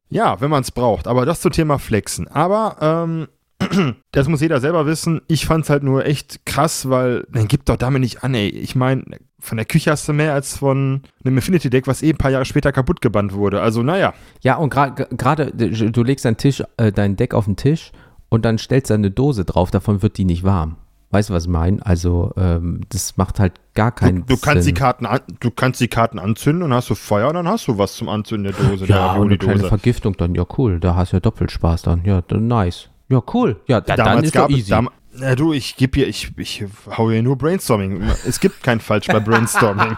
Ja, 0.09 0.41
wenn 0.41 0.49
man 0.49 0.61
es 0.61 0.71
braucht. 0.71 1.07
Aber 1.07 1.25
das 1.25 1.41
zum 1.41 1.51
Thema 1.51 1.77
Flexen. 1.77 2.27
Aber 2.27 2.77
ähm, 2.81 3.27
das 4.11 4.27
muss 4.27 4.41
jeder 4.41 4.59
selber 4.59 4.85
wissen. 4.85 5.21
Ich 5.27 5.45
fand 5.45 5.63
es 5.65 5.69
halt 5.69 5.83
nur 5.83 6.05
echt 6.05 6.45
krass, 6.45 6.89
weil 6.89 7.25
dann 7.31 7.47
gibt 7.47 7.69
doch 7.69 7.77
damit 7.77 8.01
nicht 8.01 8.23
an, 8.23 8.33
ey. 8.33 8.49
Ich 8.49 8.75
meine, 8.75 9.03
von 9.39 9.57
der 9.57 9.65
Küche 9.65 9.91
hast 9.91 10.07
du 10.07 10.13
mehr 10.13 10.33
als 10.33 10.57
von 10.57 11.01
einem 11.23 11.37
Infinity 11.37 11.69
Deck, 11.69 11.87
was 11.87 12.03
eh 12.03 12.11
ein 12.11 12.17
paar 12.17 12.31
Jahre 12.31 12.45
später 12.45 12.71
kaputt 12.71 13.01
gebannt 13.01 13.33
wurde. 13.33 13.61
Also, 13.61 13.83
naja. 13.83 14.13
Ja, 14.41 14.55
und 14.55 14.69
gerade, 14.69 15.51
du 15.51 16.03
legst 16.03 16.25
dein 16.25 16.37
Tisch, 16.37 16.63
äh, 16.77 16.91
dein 16.91 17.15
Deck 17.15 17.33
auf 17.33 17.45
den 17.45 17.55
Tisch 17.55 17.91
und 18.29 18.45
dann 18.45 18.57
stellst 18.57 18.89
du 18.89 18.93
eine 18.93 19.11
Dose 19.11 19.45
drauf, 19.45 19.71
davon 19.71 20.01
wird 20.01 20.17
die 20.17 20.25
nicht 20.25 20.43
warm. 20.43 20.77
Weißt 21.11 21.29
du, 21.29 21.33
was 21.33 21.43
ich 21.43 21.49
meine? 21.49 21.85
Also, 21.85 22.31
ähm, 22.37 22.81
das 22.87 23.17
macht 23.17 23.39
halt 23.41 23.53
gar 23.73 23.91
keinen 23.91 24.25
du, 24.25 24.35
du 24.35 24.37
kannst 24.37 24.63
Sinn. 24.63 24.75
Die 24.75 24.79
Karten 24.79 25.05
an, 25.05 25.19
du 25.41 25.51
kannst 25.51 25.81
die 25.81 25.89
Karten 25.89 26.19
anzünden 26.19 26.63
und 26.63 26.73
hast 26.73 26.89
du 26.89 26.95
Feuer 26.95 27.27
und 27.27 27.33
dann 27.33 27.49
hast 27.49 27.67
du 27.67 27.77
was 27.77 27.95
zum 27.95 28.07
Anzünden 28.07 28.53
der 28.53 28.69
Dose. 28.69 28.85
Ja, 28.85 29.13
und 29.13 29.27
eine 29.27 29.37
kleine 29.37 29.65
Vergiftung 29.65 30.15
dann. 30.15 30.35
Ja, 30.35 30.45
cool. 30.57 30.79
Da 30.79 30.95
hast 30.95 31.11
du 31.11 31.17
ja 31.17 31.19
doppelt 31.19 31.51
Spaß 31.51 31.81
dann. 31.81 32.05
Ja, 32.05 32.21
dann 32.21 32.47
nice. 32.47 32.89
Ja, 33.11 33.21
cool. 33.33 33.59
Ja, 33.67 33.81
da, 33.81 33.95
dann 33.95 34.23
ist 34.23 34.33
gab, 34.33 34.49
easy. 34.49 34.69
Dam 34.69 34.89
na 35.13 35.35
du, 35.35 35.51
ich 35.51 35.75
gebe 35.75 35.99
hier, 35.99 36.07
ich, 36.07 36.31
ich 36.37 36.63
hau 36.97 37.11
hier 37.11 37.21
nur 37.21 37.37
Brainstorming. 37.37 38.01
Es 38.25 38.39
gibt 38.39 38.63
kein 38.63 38.79
Falsch 38.79 39.07
bei 39.07 39.19
Brainstorming. 39.19 39.97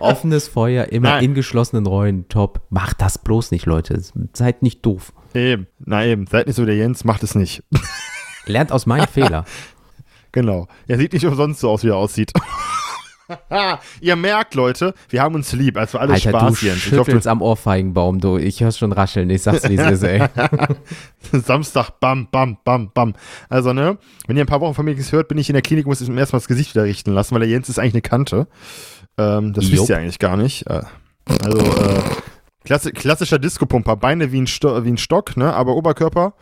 Offenes 0.00 0.48
Feuer, 0.48 0.86
immer 0.86 1.10
Nein. 1.10 1.24
in 1.24 1.34
geschlossenen 1.34 1.86
Räumen, 1.86 2.28
top. 2.28 2.62
Macht 2.70 3.00
das 3.00 3.18
bloß 3.18 3.52
nicht, 3.52 3.66
Leute. 3.66 4.02
Seid 4.32 4.62
nicht 4.62 4.84
doof. 4.84 5.12
Eben, 5.34 5.68
na 5.78 6.04
eben, 6.04 6.26
seid 6.26 6.46
nicht 6.46 6.56
so 6.56 6.64
der 6.64 6.76
Jens, 6.76 7.04
macht 7.04 7.22
es 7.22 7.34
nicht. 7.34 7.62
Lernt 8.46 8.72
aus 8.72 8.86
meinen 8.86 9.06
Fehlern. 9.12 9.44
Genau. 10.32 10.66
Er 10.88 10.98
sieht 10.98 11.12
nicht 11.12 11.26
umsonst 11.26 11.60
so 11.60 11.70
aus, 11.70 11.84
wie 11.84 11.90
er 11.90 11.96
aussieht. 11.96 12.32
Ihr 14.00 14.16
merkt, 14.16 14.54
Leute, 14.54 14.94
wir 15.08 15.22
haben 15.22 15.34
uns 15.34 15.52
lieb. 15.52 15.76
Also 15.76 15.98
alles 15.98 16.26
Alter, 16.26 16.38
Spaß, 16.38 16.60
du 16.60 16.66
Jens. 16.66 16.78
schüttelst 16.78 17.26
am 17.26 17.42
Ohrfeigenbaum, 17.42 18.20
du. 18.20 18.38
Ich 18.38 18.60
hör's 18.60 18.78
schon 18.78 18.92
rascheln. 18.92 19.30
Ich 19.30 19.42
sag's, 19.42 19.68
wie 19.68 19.76
es 19.76 19.90
ist, 19.90 20.02
ey. 20.02 20.22
Samstag, 21.32 21.90
bam, 22.00 22.28
bam, 22.30 22.58
bam, 22.64 22.90
bam. 22.92 23.14
Also, 23.48 23.72
ne, 23.72 23.98
wenn 24.26 24.36
ihr 24.36 24.44
ein 24.44 24.48
paar 24.48 24.60
Wochen 24.60 24.74
von 24.74 24.84
mir 24.84 24.94
nichts 24.94 25.12
hört, 25.12 25.28
bin 25.28 25.38
ich 25.38 25.48
in 25.48 25.54
der 25.54 25.62
Klinik, 25.62 25.86
muss 25.86 26.00
ich 26.00 26.08
mir 26.08 26.20
erstmal 26.20 26.40
das 26.40 26.48
Gesicht 26.48 26.74
wieder 26.74 26.84
richten 26.84 27.12
lassen, 27.12 27.34
weil 27.34 27.40
der 27.40 27.50
Jens 27.50 27.68
ist 27.68 27.78
eigentlich 27.78 27.94
eine 27.94 28.02
Kante. 28.02 28.46
Ähm, 29.18 29.52
das 29.52 29.64
Jop. 29.64 29.72
wisst 29.72 29.88
ihr 29.90 29.98
eigentlich 29.98 30.18
gar 30.18 30.36
nicht. 30.36 30.66
Äh, 30.68 30.82
also, 31.44 31.58
äh, 31.58 32.02
klassi 32.64 32.92
klassischer 32.92 33.38
Disco-Pumper. 33.38 33.96
Beine 33.96 34.32
wie 34.32 34.40
ein, 34.40 34.46
Sto 34.46 34.84
wie 34.84 34.90
ein 34.90 34.98
Stock, 34.98 35.36
ne, 35.36 35.52
aber 35.52 35.74
Oberkörper 35.74 36.34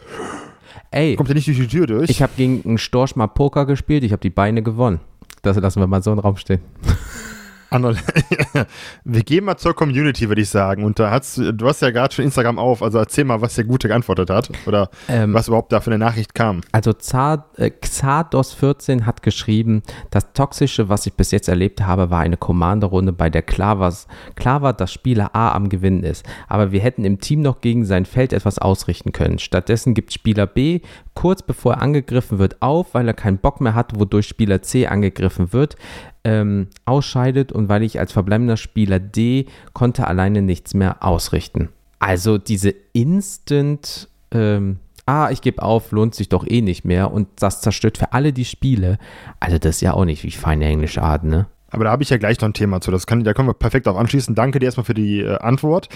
Ey, 0.94 1.16
kommt 1.16 1.28
ja 1.28 1.34
nicht 1.34 1.48
durch 1.48 1.58
die 1.58 1.66
Tür 1.66 1.86
durch. 1.86 2.08
Ich 2.08 2.22
habe 2.22 2.32
gegen 2.36 2.62
einen 2.64 2.78
Storch 2.78 3.16
mal 3.16 3.26
Poker 3.26 3.66
gespielt, 3.66 4.04
ich 4.04 4.12
habe 4.12 4.20
die 4.20 4.30
Beine 4.30 4.62
gewonnen. 4.62 5.00
Das 5.42 5.56
lassen 5.56 5.80
wir 5.80 5.86
mal 5.86 6.02
so 6.02 6.12
im 6.12 6.18
Raum 6.18 6.36
stehen. 6.36 6.60
wir 9.04 9.22
gehen 9.22 9.44
mal 9.44 9.56
zur 9.56 9.74
Community, 9.74 10.28
würde 10.28 10.42
ich 10.42 10.48
sagen. 10.48 10.84
Und 10.84 10.98
da 10.98 11.10
hast 11.10 11.38
du 11.38 11.66
hast 11.66 11.82
ja 11.82 11.90
gerade 11.90 12.14
schon 12.14 12.24
Instagram 12.24 12.58
auf, 12.58 12.82
also 12.82 12.98
erzähl 12.98 13.24
mal, 13.24 13.40
was 13.40 13.54
der 13.54 13.64
Gute 13.64 13.88
geantwortet 13.88 14.30
hat 14.30 14.50
oder 14.66 14.90
ähm, 15.08 15.34
was 15.34 15.48
überhaupt 15.48 15.72
da 15.72 15.80
für 15.80 15.90
eine 15.90 15.98
Nachricht 15.98 16.34
kam. 16.34 16.60
Also 16.72 16.90
äh, 16.90 17.70
Xardos14 17.80 19.02
hat 19.06 19.22
geschrieben, 19.22 19.82
das 20.10 20.32
Toxische, 20.32 20.88
was 20.88 21.06
ich 21.06 21.14
bis 21.14 21.30
jetzt 21.30 21.48
erlebt 21.48 21.82
habe, 21.82 22.10
war 22.10 22.20
eine 22.20 22.36
Commander-Runde, 22.36 23.12
bei 23.12 23.30
der 23.30 23.42
klar, 23.42 23.78
was, 23.78 24.06
klar 24.36 24.62
war, 24.62 24.72
dass 24.72 24.92
Spieler 24.92 25.34
A 25.34 25.52
am 25.52 25.68
Gewinnen 25.68 26.04
ist. 26.04 26.24
Aber 26.48 26.72
wir 26.72 26.80
hätten 26.80 27.04
im 27.04 27.20
Team 27.20 27.42
noch 27.42 27.60
gegen 27.60 27.84
sein 27.84 28.04
Feld 28.04 28.32
etwas 28.32 28.58
ausrichten 28.58 29.12
können. 29.12 29.38
Stattdessen 29.38 29.94
gibt 29.94 30.12
Spieler 30.12 30.46
B 30.46 30.80
kurz 31.14 31.42
bevor 31.42 31.74
er 31.74 31.82
angegriffen 31.82 32.38
wird 32.38 32.60
auf, 32.60 32.94
weil 32.94 33.06
er 33.06 33.14
keinen 33.14 33.38
Bock 33.38 33.60
mehr 33.60 33.74
hat, 33.74 33.98
wodurch 33.98 34.26
Spieler 34.26 34.62
C 34.62 34.86
angegriffen 34.86 35.52
wird 35.52 35.76
ähm, 36.24 36.68
ausscheidet 36.84 37.52
und 37.52 37.68
weil 37.68 37.82
ich 37.82 38.00
als 38.00 38.12
verbleibender 38.12 38.56
Spieler 38.56 38.98
D 38.98 39.46
konnte 39.72 40.06
alleine 40.06 40.42
nichts 40.42 40.74
mehr 40.74 41.02
ausrichten. 41.04 41.68
Also 41.98 42.38
diese 42.38 42.74
Instant, 42.92 44.08
ähm, 44.30 44.78
ah, 45.06 45.30
ich 45.30 45.40
gebe 45.40 45.62
auf, 45.62 45.92
lohnt 45.92 46.14
sich 46.14 46.28
doch 46.28 46.46
eh 46.46 46.60
nicht 46.60 46.84
mehr 46.84 47.12
und 47.12 47.28
das 47.36 47.60
zerstört 47.60 47.98
für 47.98 48.12
alle 48.12 48.32
die 48.32 48.44
Spiele. 48.44 48.98
Also 49.40 49.58
das 49.58 49.76
ist 49.76 49.80
ja 49.82 49.94
auch 49.94 50.04
nicht 50.04 50.24
wie 50.24 50.30
feine 50.30 50.66
englische 50.66 51.02
Art, 51.02 51.24
ne? 51.24 51.46
Aber 51.70 51.84
da 51.84 51.90
habe 51.90 52.04
ich 52.04 52.10
ja 52.10 52.18
gleich 52.18 52.40
noch 52.40 52.48
ein 52.48 52.54
Thema 52.54 52.80
zu. 52.80 52.92
Das 52.92 53.06
kann, 53.06 53.24
da 53.24 53.34
können 53.34 53.48
wir 53.48 53.54
perfekt 53.54 53.88
auf 53.88 53.96
anschließen. 53.96 54.36
Danke 54.36 54.60
dir 54.60 54.66
erstmal 54.66 54.84
für 54.84 54.94
die 54.94 55.20
äh, 55.20 55.38
Antwort. 55.38 55.88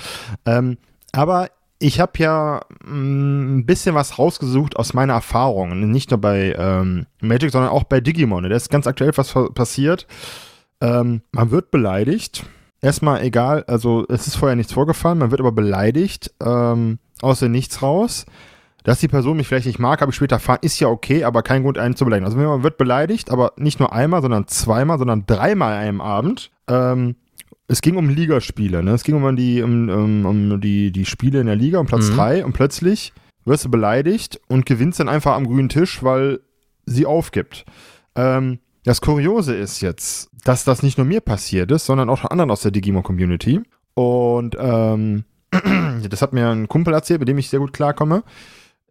Ähm, 0.45 0.77
aber 1.13 1.51
ich 1.79 2.01
habe 2.01 2.13
ja 2.19 2.63
mm, 2.85 3.59
ein 3.59 3.67
bisschen 3.67 3.95
was 3.95 4.19
rausgesucht 4.19 4.77
aus 4.77 4.95
meiner 4.95 5.15
Erfahrung. 5.15 5.91
Nicht 5.91 6.11
nur 6.11 6.21
bei 6.21 6.55
ähm, 6.59 7.07
Magic, 7.21 7.51
sondern 7.51 7.71
auch 7.71 7.85
bei 7.85 8.01
Digimon. 8.01 8.45
Da 8.45 8.55
ist 8.55 8.71
ganz 8.71 8.87
aktuell 8.87 9.13
was 9.17 9.35
passiert. 9.55 10.07
Ähm, 10.81 11.23
man 11.33 11.51
wird 11.51 11.71
beleidigt. 11.71 12.45
Erstmal 12.81 13.23
egal, 13.23 13.65
also 13.67 14.07
es 14.09 14.29
ist 14.29 14.37
vorher 14.37 14.55
nichts 14.55 14.73
vorgefallen, 14.73 15.19
man 15.19 15.33
wird 15.33 15.41
aber 15.41 15.51
beleidigt, 15.51 16.33
ähm, 16.41 17.01
aus 17.21 17.41
dem 17.41 17.51
Nichts 17.51 17.83
raus. 17.83 18.25
Dass 18.85 19.01
die 19.01 19.09
Person 19.09 19.37
mich 19.37 19.49
vielleicht 19.49 19.67
nicht 19.67 19.81
mag, 19.81 20.01
habe 20.01 20.13
ich 20.13 20.17
später 20.17 20.37
erfahren, 20.37 20.61
ist 20.63 20.79
ja 20.79 20.87
okay, 20.87 21.25
aber 21.25 21.43
kein 21.43 21.65
Grund, 21.65 21.77
einen 21.77 21.97
zu 21.97 22.05
beleidigen. 22.05 22.27
Also 22.27 22.39
man 22.39 22.63
wird 22.63 22.79
beleidigt, 22.79 23.31
aber 23.31 23.53
nicht 23.57 23.81
nur 23.81 23.93
einmal, 23.93 24.23
sondern 24.23 24.47
zweimal, 24.47 24.99
sondern 24.99 25.27
dreimal 25.27 25.75
einem 25.75 26.01
Abend. 26.01 26.53
Ähm, 26.69 27.17
es 27.69 27.83
ging 27.83 27.97
um 27.97 28.09
Ligaspiele, 28.09 28.83
ne? 28.83 28.93
Es 28.93 29.05
ging 29.05 29.23
um 29.23 29.37
die, 29.37 29.63
um, 29.63 29.89
um, 29.91 30.27
um 30.27 30.61
die, 30.61 30.91
die 30.91 31.05
Spiele 31.05 31.41
in 31.41 31.47
der 31.47 31.57
Liga, 31.57 31.79
um 31.79 31.87
Platz 31.87 32.11
3 32.11 32.39
mhm. 32.39 32.45
und 32.47 32.53
plötzlich 32.55 33.13
wirst 33.45 33.67
du 33.67 33.71
beleidigt 33.71 34.41
und 34.49 34.67
gewinnst 34.67 35.01
dann 35.01 35.09
einfach 35.09 35.35
am 35.35 35.47
grünen 35.47 35.69
Tisch, 35.69 36.03
weil 36.03 36.41
sie 36.87 37.05
aufgibt. 37.05 37.67
Ähm, 38.15 38.59
das 38.85 39.03
Kuriose 39.03 39.55
ist 39.55 39.83
jetzt, 39.83 40.31
dass 40.45 40.65
das 40.65 40.83
nicht 40.83 40.97
nur 40.97 41.07
mir 41.07 41.21
passiert 41.21 41.71
ist, 41.71 41.85
sondern 41.85 42.09
auch 42.09 42.25
anderen 42.25 42.51
aus 42.51 42.63
der 42.63 42.71
Digimon-Community. 42.71 43.61
Und 43.93 44.57
ähm, 44.59 45.25
das 46.09 46.23
hat 46.23 46.33
mir 46.33 46.49
ein 46.49 46.69
Kumpel 46.69 46.95
erzählt, 46.95 47.21
mit 47.21 47.29
dem 47.29 47.37
ich 47.37 47.51
sehr 47.51 47.61
gut 47.61 47.75
klarkomme, 47.75 48.23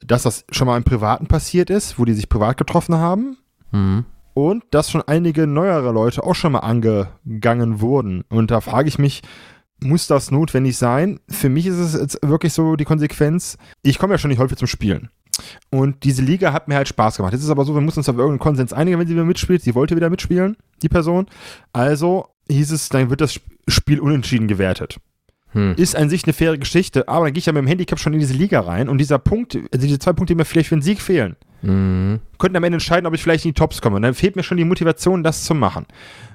dass 0.06 0.24
das 0.24 0.46
schon 0.52 0.68
mal 0.68 0.78
im 0.78 0.84
Privaten 0.84 1.26
passiert 1.26 1.72
ist, 1.72 1.98
wo 1.98 2.06
die 2.06 2.14
sich 2.14 2.30
privat 2.30 2.58
getroffen 2.58 2.96
haben. 2.96 3.38
Mhm 3.72 4.06
und 4.38 4.66
dass 4.70 4.92
schon 4.92 5.02
einige 5.02 5.48
neuere 5.48 5.92
Leute 5.92 6.24
auch 6.24 6.36
schon 6.36 6.52
mal 6.52 6.60
angegangen 6.60 7.82
wurden. 7.82 8.24
Und 8.30 8.52
da 8.52 8.62
frage 8.62 8.88
ich 8.88 9.00
mich, 9.00 9.24
muss 9.82 10.06
das 10.06 10.30
notwendig 10.30 10.78
sein? 10.78 11.20
Für 11.28 11.50
mich 11.50 11.66
ist 11.66 11.80
es 11.80 12.00
jetzt 12.00 12.20
wirklich 12.22 12.54
so 12.54 12.76
die 12.76 12.86
Konsequenz, 12.86 13.58
ich 13.82 13.98
komme 13.98 14.14
ja 14.14 14.20
schon 14.20 14.30
nicht 14.30 14.38
häufig 14.38 14.60
zum 14.60 14.68
Spielen. 14.68 15.10
Und 15.72 16.04
diese 16.04 16.22
Liga 16.22 16.54
hat 16.54 16.68
mir 16.68 16.76
halt 16.76 16.88
Spaß 16.88 17.18
gemacht. 17.18 17.34
Jetzt 17.34 17.42
ist 17.42 17.50
aber 17.50 17.66
so, 17.66 17.74
wir 17.74 17.82
müssen 17.82 17.98
uns 17.98 18.10
auf 18.10 18.16
irgendeinen 18.16 18.38
Konsens 18.38 18.74
einigen, 18.74 19.00
wenn 19.00 19.08
sie 19.08 19.16
wieder 19.16 19.26
mitspielt. 19.26 19.64
Sie 19.64 19.74
wollte 19.74 19.96
wieder 19.96 20.12
mitspielen, 20.12 20.56
die 20.84 20.90
Person. 20.90 21.26
Also 21.74 22.28
hieß 22.48 22.72
es, 22.74 22.90
dann 22.90 23.10
wird 23.10 23.22
das 23.22 23.40
Spiel 23.68 24.00
unentschieden 24.00 24.48
gewertet. 24.48 25.00
Hm. 25.58 25.74
Ist 25.76 25.96
an 25.96 26.08
sich 26.08 26.24
eine 26.26 26.34
faire 26.34 26.56
Geschichte, 26.60 27.08
aber 27.08 27.26
dann 27.26 27.34
gehe 27.34 27.40
ich 27.40 27.48
ja 27.48 27.54
mit 27.54 27.64
dem 27.64 27.68
Handicap 27.68 28.00
schon 28.00 28.14
in 28.14 28.20
diese 28.20 28.36
Liga 28.36 28.60
rein 28.60 28.90
und 28.90 29.00
dieser 29.00 29.18
Punkt, 29.18 29.56
also 29.56 29.88
diese 29.88 29.98
zwei 29.98 30.14
Punkte, 30.14 30.34
die 30.34 30.38
mir 30.38 30.46
vielleicht 30.46 30.70
für 30.70 30.76
einen 30.76 30.84
Sieg 30.84 31.02
fehlen, 31.02 31.36
mhm. 31.64 32.20
könnten 32.38 32.58
am 32.58 32.64
Ende 32.64 32.76
entscheiden, 32.76 33.08
ob 33.08 33.16
ich 33.16 33.24
vielleicht 33.24 33.44
in 33.44 33.50
die 33.50 33.60
Tops 33.60 33.82
komme. 33.82 33.96
Und 33.96 34.04
dann 34.04 34.14
fehlt 34.14 34.36
mir 34.36 34.44
schon 34.44 34.58
die 34.58 34.66
Motivation, 34.66 35.24
das 35.24 35.46
zu 35.46 35.56
machen. 35.56 35.88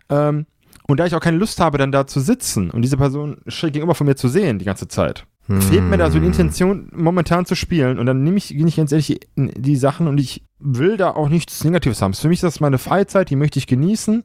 Ähm, 0.09 0.47
und 0.89 0.99
da 0.99 1.07
ich 1.07 1.15
auch 1.15 1.21
keine 1.21 1.37
Lust 1.37 1.61
habe, 1.61 1.79
dann 1.79 1.93
da 1.93 2.09
zu 2.09 2.19
sitzen 2.19 2.71
und 2.73 2.83
diese 2.83 2.97
Person 2.97 3.37
schräg 3.47 3.75
gegenüber 3.75 3.95
von 3.95 4.09
mir 4.09 4.17
zu 4.17 4.27
sehen 4.27 4.59
die 4.59 4.65
ganze 4.65 4.89
Zeit, 4.89 5.25
hm. 5.47 5.63
fehlt 5.63 5.85
mir 5.85 5.99
da 5.99 6.11
so 6.11 6.19
die 6.19 6.27
Intention, 6.27 6.89
momentan 6.93 7.47
zu 7.47 7.55
spielen. 7.55 8.01
Und 8.01 8.07
dann 8.07 8.25
nehme 8.25 8.39
ich, 8.39 8.53
ich 8.53 8.77
ganz 8.77 8.91
ehrlich 8.91 9.21
die 9.37 9.77
Sachen 9.77 10.09
und 10.09 10.19
ich 10.19 10.43
will 10.59 10.97
da 10.97 11.13
auch 11.13 11.29
nichts 11.29 11.63
Negatives 11.63 12.03
haben. 12.03 12.13
Für 12.13 12.27
mich 12.27 12.39
ist 12.39 12.45
das 12.45 12.59
meine 12.59 12.79
Freizeit, 12.79 13.31
die 13.31 13.37
möchte 13.37 13.61
ich 13.61 13.69
genießen. 13.69 14.25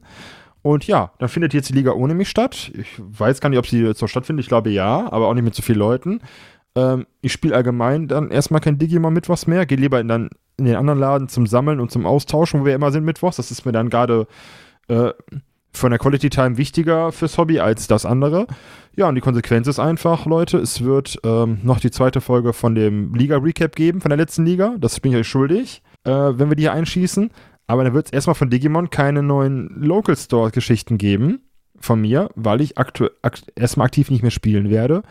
Und 0.68 0.86
ja, 0.86 1.12
dann 1.18 1.30
findet 1.30 1.54
jetzt 1.54 1.70
die 1.70 1.72
Liga 1.72 1.92
ohne 1.92 2.12
mich 2.12 2.28
statt. 2.28 2.70
Ich 2.74 2.88
weiß 2.98 3.40
gar 3.40 3.48
nicht, 3.48 3.58
ob 3.58 3.66
sie 3.66 3.80
jetzt 3.80 4.02
noch 4.02 4.08
stattfindet. 4.08 4.44
Ich 4.44 4.50
glaube 4.50 4.68
ja, 4.68 5.10
aber 5.10 5.28
auch 5.28 5.32
nicht 5.32 5.44
mit 5.44 5.54
so 5.54 5.62
vielen 5.62 5.78
Leuten. 5.78 6.20
Ähm, 6.74 7.06
ich 7.22 7.32
spiele 7.32 7.56
allgemein 7.56 8.06
dann 8.06 8.30
erstmal 8.30 8.60
kein 8.60 8.76
Digimon 8.76 9.14
Mittwochs 9.14 9.46
mehr. 9.46 9.64
Gehe 9.64 9.78
lieber 9.78 9.98
in, 9.98 10.08
dann 10.08 10.28
in 10.58 10.66
den 10.66 10.76
anderen 10.76 10.98
Laden 10.98 11.28
zum 11.30 11.46
Sammeln 11.46 11.80
und 11.80 11.90
zum 11.90 12.04
Austauschen, 12.04 12.60
wo 12.60 12.66
wir 12.66 12.74
immer 12.74 12.92
sind 12.92 13.06
Mittwochs. 13.06 13.38
Das 13.38 13.50
ist 13.50 13.64
mir 13.64 13.72
dann 13.72 13.88
gerade 13.88 14.26
äh, 14.88 15.12
von 15.72 15.88
der 15.90 15.98
Quality 15.98 16.28
Time 16.28 16.58
wichtiger 16.58 17.12
fürs 17.12 17.38
Hobby 17.38 17.60
als 17.60 17.86
das 17.86 18.04
andere. 18.04 18.46
Ja, 18.94 19.08
und 19.08 19.14
die 19.14 19.22
Konsequenz 19.22 19.68
ist 19.68 19.78
einfach, 19.78 20.26
Leute, 20.26 20.58
es 20.58 20.84
wird 20.84 21.18
ähm, 21.24 21.60
noch 21.62 21.80
die 21.80 21.90
zweite 21.90 22.20
Folge 22.20 22.52
von 22.52 22.74
dem 22.74 23.14
Liga-Recap 23.14 23.74
geben, 23.74 24.02
von 24.02 24.10
der 24.10 24.18
letzten 24.18 24.44
Liga. 24.44 24.74
Das 24.78 25.00
bin 25.00 25.12
ich 25.12 25.18
euch 25.18 25.28
schuldig, 25.28 25.80
äh, 26.04 26.10
wenn 26.10 26.50
wir 26.50 26.56
die 26.56 26.64
hier 26.64 26.74
einschießen. 26.74 27.30
Aber 27.68 27.84
dann 27.84 27.94
wird 27.94 28.06
es 28.06 28.12
erstmal 28.12 28.34
von 28.34 28.50
Digimon 28.50 28.90
keine 28.90 29.22
neuen 29.22 29.68
Local 29.80 30.16
Store-Geschichten 30.16 30.98
geben 30.98 31.42
von 31.78 32.00
mir, 32.00 32.30
weil 32.34 32.60
ich 32.60 32.78
aktuell 32.78 33.12
akt 33.22 33.52
erstmal 33.54 33.86
aktiv 33.86 34.10
nicht 34.10 34.22
mehr 34.22 34.30
spielen 34.32 34.70
werde, 34.70 35.02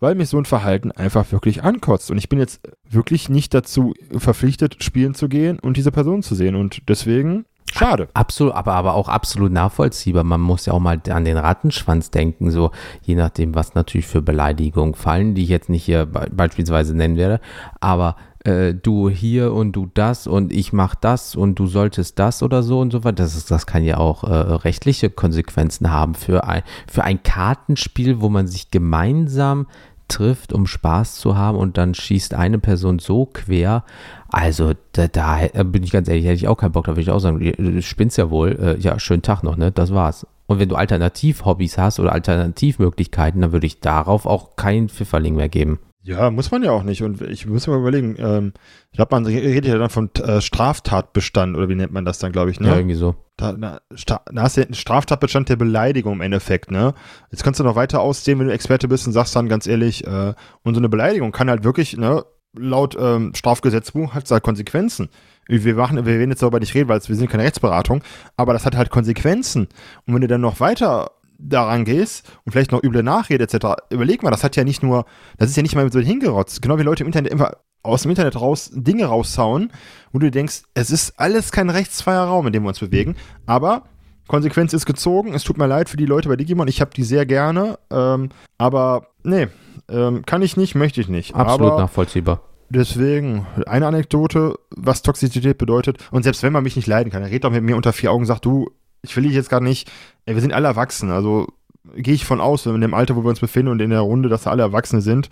weil 0.00 0.14
mich 0.14 0.28
so 0.28 0.38
ein 0.38 0.44
Verhalten 0.44 0.92
einfach 0.92 1.32
wirklich 1.32 1.64
ankotzt. 1.64 2.10
Und 2.10 2.18
ich 2.18 2.28
bin 2.28 2.38
jetzt 2.38 2.60
wirklich 2.88 3.30
nicht 3.30 3.54
dazu 3.54 3.94
verpflichtet, 4.16 4.84
spielen 4.84 5.14
zu 5.14 5.28
gehen 5.28 5.58
und 5.58 5.76
diese 5.76 5.90
Person 5.90 6.22
zu 6.22 6.34
sehen. 6.34 6.54
Und 6.54 6.88
deswegen 6.88 7.46
Schade. 7.72 8.08
Absolut, 8.14 8.54
aber, 8.54 8.74
aber 8.74 8.94
auch 8.94 9.08
absolut 9.08 9.50
nachvollziehbar. 9.50 10.22
Man 10.22 10.40
muss 10.40 10.66
ja 10.66 10.74
auch 10.74 10.80
mal 10.80 11.00
an 11.08 11.24
den 11.24 11.38
Rattenschwanz 11.38 12.10
denken, 12.10 12.52
so 12.52 12.70
je 13.02 13.16
nachdem, 13.16 13.56
was 13.56 13.74
natürlich 13.74 14.06
für 14.06 14.22
Beleidigungen 14.22 14.94
fallen, 14.94 15.34
die 15.34 15.42
ich 15.42 15.48
jetzt 15.48 15.68
nicht 15.68 15.84
hier 15.84 16.06
beispielsweise 16.06 16.94
nennen 16.94 17.16
werde. 17.16 17.40
Aber 17.80 18.14
äh, 18.44 18.74
du 18.74 19.08
hier 19.08 19.52
und 19.52 19.72
du 19.72 19.90
das 19.92 20.26
und 20.26 20.52
ich 20.52 20.72
mach 20.72 20.94
das 20.94 21.34
und 21.34 21.58
du 21.58 21.66
solltest 21.66 22.18
das 22.18 22.42
oder 22.42 22.62
so 22.62 22.80
und 22.80 22.92
so 22.92 23.04
weiter. 23.04 23.24
Das, 23.24 23.36
ist, 23.36 23.50
das 23.50 23.66
kann 23.66 23.84
ja 23.84 23.96
auch 23.96 24.24
äh, 24.24 24.32
rechtliche 24.32 25.10
Konsequenzen 25.10 25.90
haben 25.90 26.14
für 26.14 26.44
ein, 26.44 26.62
für 26.90 27.04
ein 27.04 27.22
Kartenspiel, 27.22 28.20
wo 28.20 28.28
man 28.28 28.46
sich 28.46 28.70
gemeinsam 28.70 29.66
trifft, 30.08 30.52
um 30.52 30.66
Spaß 30.66 31.16
zu 31.16 31.36
haben 31.36 31.56
und 31.56 31.78
dann 31.78 31.94
schießt 31.94 32.34
eine 32.34 32.58
Person 32.58 32.98
so 32.98 33.26
quer. 33.26 33.84
Also 34.28 34.74
da, 34.92 35.08
da 35.08 35.38
bin 35.62 35.82
ich 35.82 35.90
ganz 35.90 36.08
ehrlich, 36.08 36.26
hätte 36.26 36.34
ich 36.34 36.48
auch 36.48 36.56
keinen 36.56 36.72
Bock, 36.72 36.84
da 36.84 36.92
würde 36.92 37.00
ich 37.00 37.10
auch 37.10 37.20
sagen, 37.20 37.38
du 37.40 37.82
spinnst 37.82 38.18
ja 38.18 38.30
wohl, 38.30 38.52
äh, 38.60 38.78
ja, 38.78 38.98
schönen 38.98 39.22
Tag 39.22 39.42
noch, 39.42 39.56
ne? 39.56 39.72
Das 39.72 39.94
war's. 39.94 40.26
Und 40.46 40.58
wenn 40.58 40.68
du 40.68 40.76
Alternativ-Hobbys 40.76 41.78
hast 41.78 42.00
oder 42.00 42.12
Alternativmöglichkeiten, 42.12 43.40
dann 43.40 43.52
würde 43.52 43.66
ich 43.66 43.80
darauf 43.80 44.26
auch 44.26 44.56
keinen 44.56 44.90
Pfifferling 44.90 45.36
mehr 45.36 45.48
geben. 45.48 45.78
Ja, 46.04 46.30
muss 46.30 46.50
man 46.50 46.62
ja 46.62 46.70
auch 46.70 46.82
nicht. 46.82 47.02
Und 47.02 47.22
ich 47.22 47.46
muss 47.46 47.66
mir 47.66 47.76
überlegen, 47.76 48.16
ähm, 48.18 48.52
ich 48.90 48.98
glaube, 48.98 49.14
man 49.14 49.24
redet 49.24 49.64
ja 49.64 49.78
dann 49.78 49.88
von 49.88 50.10
äh, 50.16 50.42
Straftatbestand 50.42 51.56
oder 51.56 51.70
wie 51.70 51.74
nennt 51.74 51.92
man 51.92 52.04
das 52.04 52.18
dann, 52.18 52.30
glaube 52.30 52.50
ich, 52.50 52.60
ne? 52.60 52.68
Ja, 52.68 52.76
irgendwie 52.76 52.94
so. 52.94 53.16
Da, 53.38 53.54
na, 53.56 53.80
da 54.06 54.20
hast 54.36 54.58
du 54.58 54.62
einen 54.62 54.74
Straftatbestand 54.74 55.48
der 55.48 55.56
Beleidigung 55.56 56.12
im 56.12 56.20
Endeffekt, 56.20 56.70
ne? 56.70 56.92
Jetzt 57.30 57.42
kannst 57.42 57.58
du 57.58 57.64
noch 57.64 57.74
weiter 57.74 58.00
ausdehnen, 58.00 58.40
wenn 58.40 58.48
du 58.48 58.52
Experte 58.52 58.86
bist 58.86 59.06
und 59.06 59.14
sagst 59.14 59.34
dann 59.34 59.48
ganz 59.48 59.66
ehrlich, 59.66 60.06
äh, 60.06 60.34
und 60.62 60.74
so 60.74 60.80
eine 60.80 60.90
Beleidigung 60.90 61.32
kann 61.32 61.48
halt 61.48 61.64
wirklich, 61.64 61.96
ne, 61.96 62.22
laut 62.52 62.96
ähm, 63.00 63.32
Strafgesetzbuch 63.34 64.14
hat 64.14 64.26
es 64.26 64.30
halt 64.30 64.42
Konsequenzen. 64.42 65.08
Wir, 65.46 65.74
machen, 65.74 65.96
wir 65.96 66.18
werden 66.18 66.30
jetzt 66.30 66.42
darüber 66.42 66.60
nicht 66.60 66.74
reden, 66.74 66.88
weil 66.88 67.00
wir 67.04 67.16
sind 67.16 67.30
keine 67.30 67.42
Rechtsberatung, 67.44 68.02
aber 68.36 68.52
das 68.52 68.66
hat 68.66 68.76
halt 68.76 68.90
Konsequenzen. 68.90 69.68
Und 70.06 70.14
wenn 70.14 70.20
du 70.20 70.28
dann 70.28 70.42
noch 70.42 70.60
weiter 70.60 71.10
daran 71.38 71.84
gehst 71.84 72.30
und 72.44 72.52
vielleicht 72.52 72.72
noch 72.72 72.82
üble 72.82 73.02
Nachrede 73.02 73.44
etc., 73.44 73.82
überleg 73.90 74.22
mal, 74.22 74.30
das 74.30 74.44
hat 74.44 74.56
ja 74.56 74.64
nicht 74.64 74.82
nur, 74.82 75.04
das 75.38 75.50
ist 75.50 75.56
ja 75.56 75.62
nicht 75.62 75.74
mal 75.74 75.90
so 75.90 76.00
hingerotzt. 76.00 76.62
Genau 76.62 76.78
wie 76.78 76.82
Leute 76.82 77.02
im 77.02 77.08
Internet 77.08 77.32
immer 77.32 77.52
aus 77.82 78.02
dem 78.02 78.10
Internet 78.10 78.40
raus 78.40 78.70
Dinge 78.72 79.06
raushauen, 79.06 79.70
wo 80.12 80.18
du 80.18 80.30
denkst, 80.30 80.62
es 80.74 80.90
ist 80.90 81.18
alles 81.18 81.52
kein 81.52 81.70
rechtsfreier 81.70 82.24
Raum, 82.24 82.46
in 82.46 82.52
dem 82.52 82.62
wir 82.62 82.68
uns 82.68 82.80
bewegen, 82.80 83.16
aber 83.46 83.84
Konsequenz 84.26 84.72
ist 84.72 84.86
gezogen. 84.86 85.34
Es 85.34 85.44
tut 85.44 85.58
mir 85.58 85.66
leid 85.66 85.88
für 85.88 85.96
die 85.96 86.06
Leute 86.06 86.28
bei 86.28 86.36
Digimon. 86.36 86.68
Ich 86.68 86.80
habe 86.80 86.92
die 86.94 87.04
sehr 87.04 87.26
gerne. 87.26 87.78
Ähm, 87.90 88.30
aber 88.56 89.08
nee, 89.22 89.48
ähm, 89.88 90.24
kann 90.24 90.42
ich 90.42 90.56
nicht, 90.56 90.74
möchte 90.74 91.00
ich 91.00 91.08
nicht. 91.08 91.34
Absolut 91.34 91.72
aber 91.72 91.82
nachvollziehbar. 91.82 92.40
Deswegen, 92.70 93.46
eine 93.66 93.86
Anekdote, 93.86 94.54
was 94.70 95.02
Toxizität 95.02 95.58
bedeutet. 95.58 95.98
Und 96.10 96.22
selbst 96.22 96.42
wenn 96.42 96.52
man 96.52 96.64
mich 96.64 96.76
nicht 96.76 96.88
leiden 96.88 97.12
kann, 97.12 97.22
er 97.22 97.28
redet 97.28 97.44
doch 97.44 97.50
mit 97.50 97.62
mir 97.62 97.76
unter 97.76 97.92
vier 97.92 98.10
Augen, 98.10 98.24
sagt 98.24 98.46
du, 98.46 98.70
ich 99.04 99.16
will 99.16 99.24
dich 99.24 99.34
jetzt 99.34 99.50
gar 99.50 99.60
nicht, 99.60 99.90
wir 100.26 100.40
sind 100.40 100.52
alle 100.52 100.68
erwachsen, 100.68 101.10
also 101.10 101.48
gehe 101.96 102.14
ich 102.14 102.24
von 102.24 102.40
aus, 102.40 102.66
in 102.66 102.80
dem 102.80 102.94
Alter, 102.94 103.16
wo 103.16 103.22
wir 103.22 103.28
uns 103.28 103.40
befinden 103.40 103.70
und 103.70 103.80
in 103.80 103.90
der 103.90 104.00
Runde, 104.00 104.28
dass 104.28 104.46
alle 104.46 104.62
Erwachsene 104.62 105.02
sind. 105.02 105.28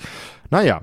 Naja, 0.51 0.83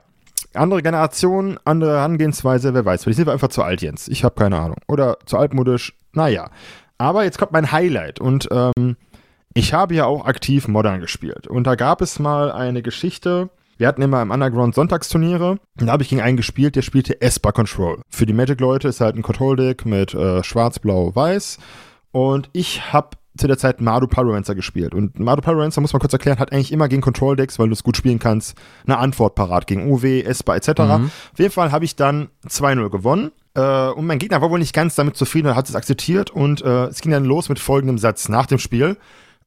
andere 0.53 0.81
Generation, 0.81 1.59
andere 1.63 1.97
Herangehensweise, 1.97 2.73
wer 2.73 2.85
weiß. 2.85 3.03
Vielleicht 3.03 3.17
sind 3.17 3.27
wir 3.27 3.33
einfach 3.33 3.49
zu 3.49 3.63
alt, 3.63 3.81
Jens. 3.81 4.07
Ich 4.07 4.23
habe 4.23 4.35
keine 4.35 4.57
Ahnung. 4.57 4.77
Oder 4.87 5.17
zu 5.25 5.37
altmodisch, 5.37 5.93
naja. 6.13 6.49
Aber 6.97 7.23
jetzt 7.23 7.37
kommt 7.37 7.51
mein 7.51 7.71
Highlight 7.71 8.19
und 8.19 8.49
ähm, 8.51 8.97
ich 9.53 9.73
habe 9.73 9.95
ja 9.95 10.05
auch 10.05 10.25
aktiv 10.25 10.67
Modern 10.67 10.99
gespielt. 11.01 11.47
Und 11.47 11.65
da 11.65 11.75
gab 11.75 12.01
es 12.01 12.19
mal 12.19 12.51
eine 12.51 12.81
Geschichte, 12.81 13.49
wir 13.79 13.87
hatten 13.87 14.01
immer 14.01 14.21
im 14.21 14.29
Underground 14.29 14.75
Sonntagsturniere. 14.75 15.51
Und 15.79 15.87
da 15.87 15.93
habe 15.93 16.03
ich 16.03 16.09
gegen 16.09 16.21
einen 16.21 16.35
gespielt, 16.35 16.75
der 16.75 16.81
spielte 16.81 17.21
Esper 17.21 17.53
Control. 17.53 18.01
Für 18.09 18.25
die 18.25 18.33
Magic-Leute 18.33 18.89
ist 18.89 18.99
halt 18.99 19.15
ein 19.15 19.21
Control-Deck 19.21 19.85
mit 19.85 20.13
äh, 20.13 20.43
Schwarz, 20.43 20.79
Blau, 20.79 21.15
Weiß. 21.15 21.59
Und 22.11 22.49
ich 22.53 22.91
habe 22.91 23.17
zu 23.37 23.47
der 23.47 23.57
Zeit 23.57 23.81
Mardu 23.81 24.07
Pyromancer 24.07 24.55
gespielt. 24.55 24.93
Und 24.93 25.19
Mardu 25.19 25.41
Pyromancer, 25.41 25.81
muss 25.81 25.93
man 25.93 25.99
kurz 25.99 26.13
erklären, 26.13 26.39
hat 26.39 26.51
eigentlich 26.51 26.71
immer 26.71 26.87
gegen 26.87 27.01
Control-Decks, 27.01 27.57
weil 27.57 27.67
du 27.67 27.73
es 27.73 27.83
gut 27.83 27.97
spielen 27.97 28.19
kannst, 28.19 28.57
eine 28.85 28.97
Antwort 28.97 29.35
parat 29.35 29.65
gegen 29.67 29.89
UW, 29.91 30.21
Esper 30.21 30.55
etc. 30.55 30.67
Mhm. 30.79 31.11
Auf 31.31 31.39
jeden 31.39 31.51
Fall 31.51 31.71
habe 31.71 31.85
ich 31.85 31.95
dann 31.95 32.29
2-0 32.47 32.89
gewonnen. 32.89 33.31
Äh, 33.55 33.89
und 33.89 34.05
mein 34.05 34.19
Gegner 34.19 34.41
war 34.41 34.49
wohl 34.49 34.59
nicht 34.59 34.73
ganz 34.73 34.95
damit 34.95 35.15
zufrieden, 35.15 35.47
er 35.47 35.55
hat 35.55 35.69
es 35.69 35.75
akzeptiert. 35.75 36.31
Und 36.31 36.61
äh, 36.61 36.85
es 36.85 37.01
ging 37.01 37.11
dann 37.11 37.25
los 37.25 37.49
mit 37.49 37.59
folgendem 37.59 37.97
Satz 37.97 38.29
nach 38.29 38.45
dem 38.45 38.59
Spiel. 38.59 38.97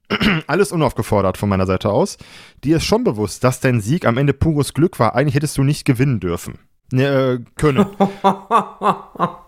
Alles 0.46 0.72
unaufgefordert 0.72 1.36
von 1.36 1.48
meiner 1.48 1.66
Seite 1.66 1.90
aus. 1.90 2.18
Dir 2.64 2.78
ist 2.78 2.84
schon 2.84 3.04
bewusst, 3.04 3.44
dass 3.44 3.60
dein 3.60 3.80
Sieg 3.80 4.06
am 4.06 4.18
Ende 4.18 4.32
pures 4.32 4.74
Glück 4.74 4.98
war. 4.98 5.14
Eigentlich 5.14 5.34
hättest 5.34 5.58
du 5.58 5.62
nicht 5.62 5.84
gewinnen 5.84 6.20
dürfen. 6.20 6.58
Ne, 6.90 7.04
äh, 7.04 7.38
können. 7.56 7.86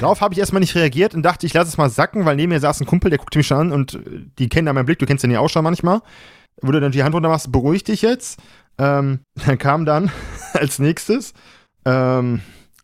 Darauf 0.00 0.20
habe 0.20 0.34
ich 0.34 0.40
erstmal 0.40 0.60
nicht 0.60 0.74
reagiert 0.74 1.14
und 1.14 1.22
dachte, 1.22 1.46
ich 1.46 1.54
lasse 1.54 1.68
es 1.68 1.78
mal 1.78 1.90
sacken, 1.90 2.24
weil 2.24 2.36
neben 2.36 2.50
mir 2.52 2.60
saß 2.60 2.80
ein 2.80 2.86
Kumpel, 2.86 3.10
der 3.10 3.18
guckte 3.18 3.38
mich 3.38 3.46
schon 3.46 3.58
an 3.58 3.72
und 3.72 3.94
äh, 3.94 4.26
die 4.38 4.48
kennen 4.48 4.66
da 4.66 4.72
meinen 4.72 4.86
Blick, 4.86 4.98
du 4.98 5.06
kennst 5.06 5.24
den 5.24 5.30
ja 5.30 5.40
auch 5.40 5.50
schon 5.50 5.64
manchmal. 5.64 6.00
Wo 6.60 6.72
du 6.72 6.80
dann 6.80 6.92
die 6.92 7.04
Hand 7.04 7.14
runter 7.14 7.28
machst, 7.28 7.52
beruhig 7.52 7.84
dich 7.84 8.02
jetzt. 8.02 8.40
Ähm, 8.78 9.20
dann 9.46 9.58
kam 9.58 9.84
dann 9.84 10.10
als 10.52 10.78
nächstes, 10.78 11.34
ähm, 11.84 12.40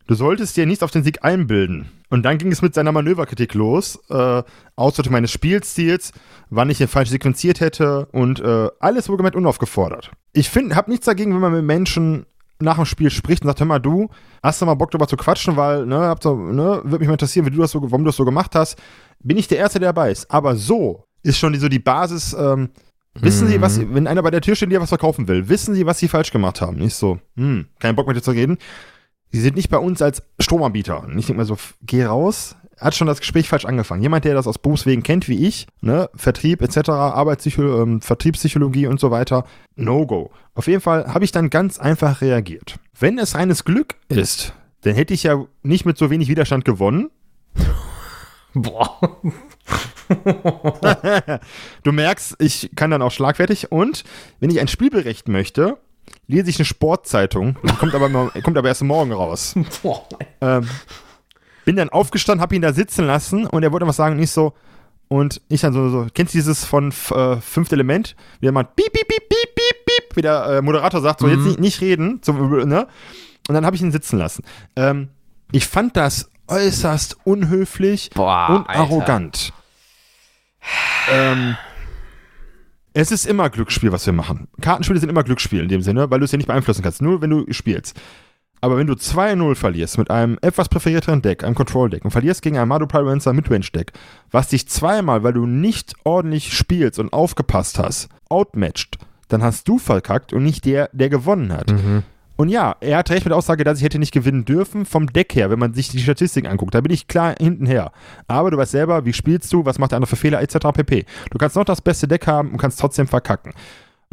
du 0.07 0.14
solltest 0.14 0.57
dir 0.57 0.67
nichts 0.67 0.83
auf 0.83 0.90
den 0.90 1.05
Sieg 1.05 1.25
einbilden. 1.25 1.90
Und 2.11 2.23
dann 2.23 2.38
ging 2.38 2.53
es 2.53 2.62
mit 2.62 2.75
seiner 2.75 2.93
Manöverkritik 2.93 3.55
los. 3.55 3.99
Äh, 4.09 4.43
Ausdrücke 4.77 5.11
meines 5.11 5.33
Spielstils, 5.33 6.12
wann 6.49 6.71
ich 6.71 6.79
den 6.79 6.87
falsch 6.87 7.11
sequenziert 7.11 7.59
hätte 7.59 8.07
und 8.12 8.38
äh, 8.38 8.69
alles 8.79 9.09
wohlgemerkt 9.09 9.37
unaufgefordert. 9.37 10.12
Ich 10.33 10.49
finde, 10.49 10.77
habe 10.77 10.90
nichts 10.90 11.07
dagegen, 11.07 11.35
wenn 11.35 11.40
man 11.40 11.53
mit 11.53 11.64
Menschen 11.64 12.27
nach 12.61 12.77
dem 12.77 12.85
Spiel 12.85 13.11
spricht 13.11 13.43
und 13.43 13.49
sagt, 13.49 13.61
hör 13.61 13.67
mal, 13.67 13.79
du, 13.79 14.09
hast 14.43 14.61
du 14.61 14.67
mal 14.67 14.75
Bock 14.75 14.90
darüber 14.90 15.09
zu 15.09 15.17
quatschen, 15.17 15.57
weil, 15.57 15.87
ne, 15.87 15.99
habt 15.99 16.23
so, 16.23 16.37
ne, 16.37 16.81
würde 16.85 16.99
mich 17.01 17.09
mal 17.09 17.14
interessieren, 17.14 17.47
wie 17.47 17.51
du 17.51 17.61
das 17.61 17.73
so, 17.73 17.83
warum 17.83 18.05
du 18.05 18.09
das 18.09 18.17
so 18.17 18.25
gemacht 18.25 18.55
hast. 18.55 18.79
Bin 19.21 19.37
ich 19.37 19.49
der 19.49 19.59
Erste, 19.59 19.81
der 19.81 19.93
dabei 19.93 20.11
ist. 20.11 20.31
Aber 20.31 20.57
so 20.57 21.05
ist 21.23 21.38
schon 21.38 21.53
die, 21.53 21.59
so 21.59 21.69
die 21.69 21.79
Basis, 21.79 22.35
ähm, 22.38 22.71
Wissen 23.21 23.47
Sie, 23.47 23.61
was, 23.61 23.79
mhm. 23.79 23.95
wenn 23.95 24.07
einer 24.07 24.23
bei 24.23 24.31
der 24.31 24.40
Tür 24.40 24.57
steht, 24.57 24.73
der 24.73 24.81
was 24.81 24.88
verkaufen 24.88 25.29
will, 25.29 25.49
wissen 25.49 25.75
Sie, 25.75 25.87
was 25.87 25.99
Sie 25.99 26.09
falsch 26.09 26.33
gemacht 26.33 26.61
haben? 26.61 26.79
Nicht 26.79 26.97
so, 26.97 27.21
hm, 27.37 27.67
kein 27.79 27.95
Bock 27.95 28.09
mit 28.09 28.17
dir 28.17 28.23
zu 28.23 28.33
reden. 28.33 28.59
Sie 29.31 29.40
sind 29.40 29.57
nicht 29.57 29.69
bei 29.69 29.79
uns 29.79 30.03
als 30.03 30.23
Stromanbieter. 30.40 31.05
Und 31.05 31.19
ich 31.19 31.27
denke 31.27 31.38
mal 31.38 31.45
so, 31.45 31.57
geh 31.83 32.05
raus, 32.05 32.57
hat 32.78 32.94
schon 32.94 33.06
das 33.06 33.20
Gespräch 33.20 33.48
falsch 33.48 33.64
angefangen. 33.64 34.02
Jemand, 34.02 34.24
der 34.24 34.34
das 34.34 34.46
aus 34.46 34.58
Berufswegen 34.58 35.02
kennt 35.02 35.28
wie 35.28 35.46
ich, 35.46 35.66
ne, 35.80 36.08
Vertrieb 36.14 36.62
etc., 36.62 36.90
Arbeitspsychologie, 36.90 37.82
ähm, 37.82 38.00
Vertriebspsychologie 38.00 38.87
und 38.87 39.00
so 39.00 39.10
weiter, 39.10 39.44
no 39.76 40.06
go. 40.06 40.30
Auf 40.54 40.66
jeden 40.66 40.80
Fall 40.80 41.06
habe 41.12 41.24
ich 41.24 41.32
dann 41.32 41.50
ganz 41.50 41.78
einfach 41.78 42.20
reagiert. 42.20 42.76
Wenn 42.98 43.18
es 43.18 43.34
reines 43.34 43.64
Glück 43.64 43.96
ist, 44.08 44.52
dann 44.82 44.94
hätte 44.94 45.14
ich 45.14 45.22
ja 45.22 45.44
nicht 45.62 45.84
mit 45.87 45.98
so 45.98 46.10
wenig 46.10 46.28
Widerstand 46.28 46.64
gewonnen. 46.64 47.10
Boah. 48.54 48.98
du 51.82 51.92
merkst, 51.92 52.37
ich 52.38 52.70
kann 52.76 52.90
dann 52.90 53.02
auch 53.02 53.10
schlagfertig 53.10 53.72
und 53.72 54.04
wenn 54.38 54.50
ich 54.50 54.60
ein 54.60 54.68
Spielbericht 54.68 55.28
möchte, 55.28 55.78
lese 56.26 56.50
ich 56.50 56.58
eine 56.58 56.64
Sportzeitung, 56.64 57.56
kommt 57.78 57.94
aber, 57.94 58.30
kommt 58.42 58.58
aber 58.58 58.68
erst 58.68 58.82
morgen 58.82 59.12
raus. 59.12 59.54
Boah. 59.82 60.06
Ähm, 60.40 60.68
bin 61.64 61.77
dann 61.77 61.88
aufgestanden, 61.88 62.42
hab 62.42 62.53
ihn 62.53 62.62
da 62.62 62.72
sitzen 62.72 63.07
lassen 63.07 63.46
und 63.46 63.62
er 63.62 63.72
wollte 63.72 63.87
was 63.87 63.96
sagen, 63.96 64.16
nicht 64.16 64.31
so. 64.31 64.55
Und 65.09 65.42
ich 65.48 65.61
dann 65.61 65.72
so, 65.72 65.88
so 65.90 66.07
kennst 66.12 66.35
du 66.35 66.38
dieses 66.38 66.64
von 66.64 66.92
äh, 67.11 67.37
Fünfte 67.37 67.74
Element? 67.74 68.16
Wie 68.40 68.50
man 68.50 68.66
piep, 68.66 68.92
piep, 68.92 69.07
piep, 69.07 69.29
piep, 69.29 69.55
piep, 69.55 69.87
piep, 69.87 70.16
wie 70.16 70.22
der 70.22 70.46
äh, 70.46 70.62
Moderator 70.62 71.00
sagt, 71.00 71.20
so 71.20 71.27
mhm. 71.27 71.33
jetzt 71.33 71.44
nicht, 71.44 71.61
nicht 71.61 71.81
reden. 71.81 72.20
So, 72.24 72.33
ne? 72.33 72.87
Und 73.48 73.55
dann 73.55 73.66
habe 73.66 73.77
ich 73.77 73.83
ihn 73.83 73.92
sitzen 73.92 74.18
lassen. 74.18 74.44
Ähm, 74.77 75.09
ich 75.53 75.66
fand 75.66 75.96
das 75.96 76.31
äußerst 76.48 77.18
unhöflich 77.24 78.11
Boah, 78.14 78.48
und 78.50 78.68
Alter. 78.68 78.81
arrogant. 78.81 79.53
ähm, 81.11 81.57
es 82.92 83.11
ist 83.11 83.27
immer 83.27 83.50
Glücksspiel, 83.50 83.92
was 83.92 84.07
wir 84.07 84.12
machen. 84.12 84.48
Kartenspiele 84.61 85.00
sind 85.00 85.09
immer 85.09 85.24
Glücksspiel 85.24 85.62
in 85.62 85.68
dem 85.68 85.83
Sinne, 85.83 86.11
weil 86.11 86.20
du 86.20 86.24
es 86.24 86.33
ja 86.33 86.38
nicht 86.38 86.46
beeinflussen 86.46 86.83
kannst, 86.83 87.03
nur 87.03 87.20
wenn 87.20 87.31
du 87.31 87.53
spielst. 87.53 88.00
Aber 88.64 88.79
wenn 88.79 88.87
du 88.87 88.94
2-0 88.94 89.57
verlierst 89.57 89.98
mit 89.98 90.11
einem 90.11 90.38
etwas 90.40 90.70
präferierteren 90.70 91.20
Deck, 91.20 91.44
einem 91.44 91.55
Control-Deck, 91.55 92.03
und 92.03 92.12
verlierst 92.12 92.40
gegen 92.40 92.57
ein 92.57 92.66
Mado 92.66 92.87
Pyrancer 92.87 93.35
Midrange-Deck, 93.35 93.92
was 94.31 94.48
dich 94.48 94.66
zweimal, 94.68 95.22
weil 95.22 95.35
du 95.35 95.44
nicht 95.44 95.92
ordentlich 96.03 96.50
spielst 96.57 96.98
und 96.98 97.12
aufgepasst 97.12 97.79
hast, 97.79 98.09
outmatcht, 98.31 98.96
dann 99.29 99.42
hast 99.42 99.68
du 99.68 99.77
verkackt 99.77 100.33
und 100.33 100.44
nicht 100.44 100.64
der, 100.64 100.88
der 100.94 101.11
gewonnen 101.11 101.53
hat. 101.53 101.72
Mhm. 101.72 102.05
Und 102.37 102.48
ja, 102.48 102.74
er 102.81 102.96
hat 102.96 103.11
recht 103.11 103.27
mit 103.27 103.33
der 103.33 103.37
Aussage, 103.37 103.64
dass 103.64 103.81
ich 103.81 103.85
hätte 103.85 103.98
nicht 103.98 104.14
gewinnen 104.14 104.46
dürfen 104.46 104.87
vom 104.87 105.12
Deck 105.12 105.35
her, 105.35 105.50
wenn 105.50 105.59
man 105.59 105.74
sich 105.74 105.90
die 105.90 105.98
Statistiken 105.98 106.46
anguckt. 106.46 106.74
Da 106.74 106.81
bin 106.81 106.90
ich 106.90 107.07
klar 107.07 107.35
hintenher. 107.38 107.92
Aber 108.29 108.50
du 108.50 108.57
weißt 108.57 108.72
selber, 108.72 109.05
wie 109.05 109.12
spielst 109.12 109.53
du, 109.53 109.66
was 109.66 109.79
macht 109.79 109.92
der 109.92 109.98
andere 109.98 110.09
für 110.09 110.16
Fehler, 110.16 110.40
etc. 110.40 110.68
pp. 110.72 111.05
Du 111.31 111.37
kannst 111.37 111.55
noch 111.55 111.66
das 111.66 111.83
beste 111.83 112.09
Deck 112.09 112.27
haben 112.27 112.53
und 112.53 112.57
kannst 112.57 112.81
trotzdem 112.81 113.09
verkacken. 113.09 113.53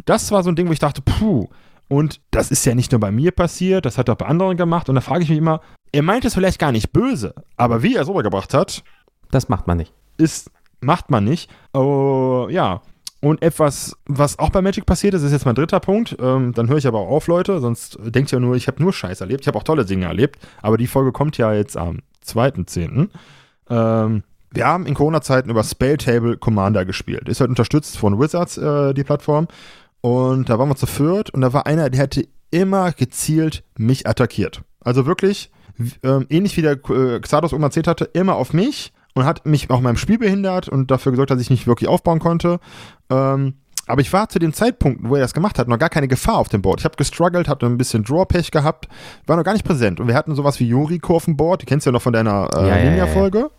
Das 0.04 0.30
war 0.30 0.42
so 0.42 0.50
ein 0.50 0.56
Ding, 0.56 0.68
wo 0.68 0.72
ich 0.72 0.78
dachte, 0.78 1.00
puh, 1.00 1.48
und 1.92 2.22
das 2.30 2.50
ist 2.50 2.64
ja 2.64 2.74
nicht 2.74 2.90
nur 2.90 3.00
bei 3.00 3.12
mir 3.12 3.32
passiert, 3.32 3.84
das 3.84 3.98
hat 3.98 4.08
er 4.08 4.14
auch 4.14 4.18
bei 4.18 4.24
anderen 4.24 4.56
gemacht. 4.56 4.88
Und 4.88 4.94
da 4.94 5.02
frage 5.02 5.24
ich 5.24 5.28
mich 5.28 5.36
immer, 5.36 5.60
er 5.92 6.02
meint 6.02 6.24
es 6.24 6.32
vielleicht 6.32 6.58
gar 6.58 6.72
nicht 6.72 6.90
böse, 6.90 7.34
aber 7.58 7.82
wie 7.82 7.96
er 7.96 8.00
es 8.00 8.08
rübergebracht 8.08 8.54
hat. 8.54 8.82
Das 9.30 9.50
macht 9.50 9.66
man 9.66 9.76
nicht. 9.76 9.92
Ist, 10.16 10.50
macht 10.80 11.10
man 11.10 11.24
nicht. 11.24 11.50
Oh, 11.74 12.46
ja. 12.48 12.80
Und 13.20 13.42
etwas, 13.42 13.94
was 14.06 14.38
auch 14.38 14.48
bei 14.48 14.62
Magic 14.62 14.86
passiert 14.86 15.12
ist, 15.12 15.22
ist 15.22 15.32
jetzt 15.32 15.44
mein 15.44 15.54
dritter 15.54 15.80
Punkt. 15.80 16.16
Ähm, 16.18 16.54
dann 16.54 16.66
höre 16.70 16.78
ich 16.78 16.86
aber 16.86 16.98
auch 16.98 17.10
auf, 17.10 17.26
Leute, 17.26 17.60
sonst 17.60 17.98
denkt 18.00 18.32
ihr 18.32 18.40
nur, 18.40 18.56
ich 18.56 18.68
habe 18.68 18.82
nur 18.82 18.94
Scheiß 18.94 19.20
erlebt. 19.20 19.42
Ich 19.42 19.48
habe 19.48 19.58
auch 19.58 19.62
tolle 19.62 19.84
Dinge 19.84 20.06
erlebt, 20.06 20.38
aber 20.62 20.78
die 20.78 20.86
Folge 20.86 21.12
kommt 21.12 21.36
ja 21.36 21.52
jetzt 21.52 21.76
am 21.76 21.98
2.10. 22.24 23.10
Ähm, 23.68 24.22
wir 24.50 24.66
haben 24.66 24.86
in 24.86 24.94
Corona-Zeiten 24.94 25.50
über 25.50 25.62
Spelltable 25.62 26.36
Commander 26.38 26.86
gespielt. 26.86 27.28
Ist 27.28 27.40
halt 27.40 27.50
unterstützt 27.50 27.98
von 27.98 28.18
Wizards, 28.18 28.56
äh, 28.56 28.94
die 28.94 29.04
Plattform. 29.04 29.46
Und 30.02 30.50
da 30.50 30.58
waren 30.58 30.68
wir 30.68 30.76
zu 30.76 30.86
viert 30.86 31.30
und 31.30 31.40
da 31.40 31.52
war 31.54 31.66
einer, 31.66 31.88
der 31.88 32.02
hätte 32.02 32.28
immer 32.50 32.92
gezielt 32.92 33.64
mich 33.78 34.06
attackiert. 34.06 34.62
Also 34.80 35.06
wirklich, 35.06 35.50
ähm, 36.02 36.26
ähnlich 36.28 36.56
wie 36.56 36.62
der 36.62 36.72
äh, 36.90 37.20
Xados 37.20 37.54
oben 37.54 37.62
erzählt 37.62 37.86
hatte, 37.86 38.04
immer 38.12 38.34
auf 38.34 38.52
mich 38.52 38.92
und 39.14 39.24
hat 39.24 39.46
mich 39.46 39.70
auch 39.70 39.78
in 39.78 39.84
meinem 39.84 39.96
Spiel 39.96 40.18
behindert 40.18 40.68
und 40.68 40.90
dafür 40.90 41.12
gesorgt, 41.12 41.30
dass 41.30 41.40
ich 41.40 41.48
nicht 41.50 41.66
wirklich 41.66 41.88
aufbauen 41.88 42.18
konnte. 42.18 42.58
Ähm, 43.10 43.54
Aber 43.86 44.00
ich 44.00 44.12
war 44.12 44.28
zu 44.28 44.38
dem 44.38 44.52
Zeitpunkt, 44.52 45.00
wo 45.08 45.14
er 45.14 45.20
das 45.22 45.34
gemacht 45.34 45.58
hat, 45.58 45.68
noch 45.68 45.78
gar 45.78 45.88
keine 45.88 46.08
Gefahr 46.08 46.38
auf 46.38 46.48
dem 46.48 46.62
Board. 46.62 46.80
Ich 46.80 46.84
habe 46.84 46.96
gestruggelt, 46.96 47.48
hatte 47.48 47.66
ein 47.66 47.78
bisschen 47.78 48.04
Draw-Pech 48.04 48.50
gehabt, 48.50 48.88
war 49.26 49.36
noch 49.36 49.44
gar 49.44 49.52
nicht 49.54 49.64
präsent. 49.64 50.00
Und 50.00 50.08
wir 50.08 50.14
hatten 50.14 50.34
sowas 50.34 50.58
wie 50.60 50.68
Yoriko 50.68 51.16
auf 51.16 51.24
dem 51.26 51.36
Board, 51.36 51.62
die 51.62 51.66
kennst 51.66 51.86
du 51.86 51.90
ja 51.90 51.92
noch 51.92 52.02
von 52.02 52.12
deiner 52.12 52.48
äh, 52.56 52.68
Ja, 52.68 52.76
ja, 52.76 52.90
Ninja-Folge. 52.90 53.50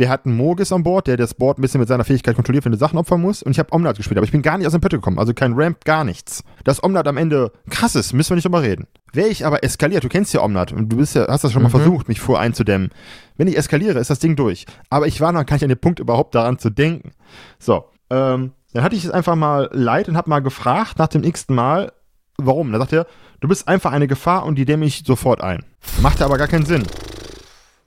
Wir 0.00 0.08
hatten 0.08 0.34
Mogis 0.34 0.72
an 0.72 0.82
Bord, 0.82 1.08
der 1.08 1.18
das 1.18 1.34
Board 1.34 1.58
ein 1.58 1.60
bisschen 1.60 1.78
mit 1.78 1.86
seiner 1.86 2.04
Fähigkeit 2.04 2.34
kontrolliert, 2.34 2.64
wenn 2.64 2.72
du 2.72 2.78
Sachen 2.78 2.98
opfern 2.98 3.20
musst. 3.20 3.42
Und 3.42 3.52
ich 3.52 3.58
habe 3.58 3.70
Omnat 3.70 3.98
gespielt, 3.98 4.16
aber 4.16 4.24
ich 4.24 4.32
bin 4.32 4.40
gar 4.40 4.56
nicht 4.56 4.66
aus 4.66 4.72
dem 4.72 4.80
Pötte 4.80 4.96
gekommen. 4.96 5.18
Also 5.18 5.34
kein 5.34 5.52
Ramp, 5.52 5.84
gar 5.84 6.04
nichts. 6.04 6.42
Dass 6.64 6.82
Omnat 6.82 7.06
am 7.06 7.18
Ende 7.18 7.52
krass 7.68 7.94
ist, 7.96 8.14
müssen 8.14 8.30
wir 8.30 8.36
nicht 8.36 8.46
drüber 8.46 8.62
reden. 8.62 8.86
Wäre 9.12 9.28
ich 9.28 9.44
aber 9.44 9.62
eskaliert, 9.62 10.02
du 10.02 10.08
kennst 10.08 10.32
ja 10.32 10.40
Omnat 10.40 10.72
und 10.72 10.88
du 10.88 10.96
bist 10.96 11.16
ja, 11.16 11.26
hast 11.28 11.44
das 11.44 11.52
schon 11.52 11.60
mal 11.62 11.68
Mhm. 11.68 11.72
versucht, 11.72 12.08
mich 12.08 12.18
vor 12.18 12.40
einzudämmen. 12.40 12.88
Wenn 13.36 13.46
ich 13.46 13.58
eskaliere, 13.58 13.98
ist 13.98 14.08
das 14.08 14.20
Ding 14.20 14.36
durch. 14.36 14.64
Aber 14.88 15.06
ich 15.06 15.20
war 15.20 15.32
noch 15.32 15.44
gar 15.44 15.56
nicht 15.56 15.64
an 15.64 15.68
dem 15.68 15.76
Punkt, 15.78 16.00
überhaupt 16.00 16.34
daran 16.34 16.58
zu 16.58 16.70
denken. 16.70 17.10
So, 17.58 17.84
ähm, 18.08 18.52
dann 18.72 18.82
hatte 18.82 18.96
ich 18.96 19.04
es 19.04 19.10
einfach 19.10 19.36
mal 19.36 19.68
leid 19.70 20.08
und 20.08 20.16
habe 20.16 20.30
mal 20.30 20.40
gefragt 20.40 20.98
nach 20.98 21.08
dem 21.08 21.24
x-ten 21.24 21.54
Mal, 21.54 21.92
warum. 22.38 22.72
Da 22.72 22.78
sagt 22.78 22.94
er, 22.94 23.06
du 23.40 23.48
bist 23.48 23.68
einfach 23.68 23.92
eine 23.92 24.06
Gefahr 24.06 24.46
und 24.46 24.54
die 24.54 24.64
dämme 24.64 24.86
ich 24.86 25.02
sofort 25.06 25.42
ein. 25.42 25.62
Machte 26.00 26.24
aber 26.24 26.38
gar 26.38 26.48
keinen 26.48 26.64
Sinn. 26.64 26.84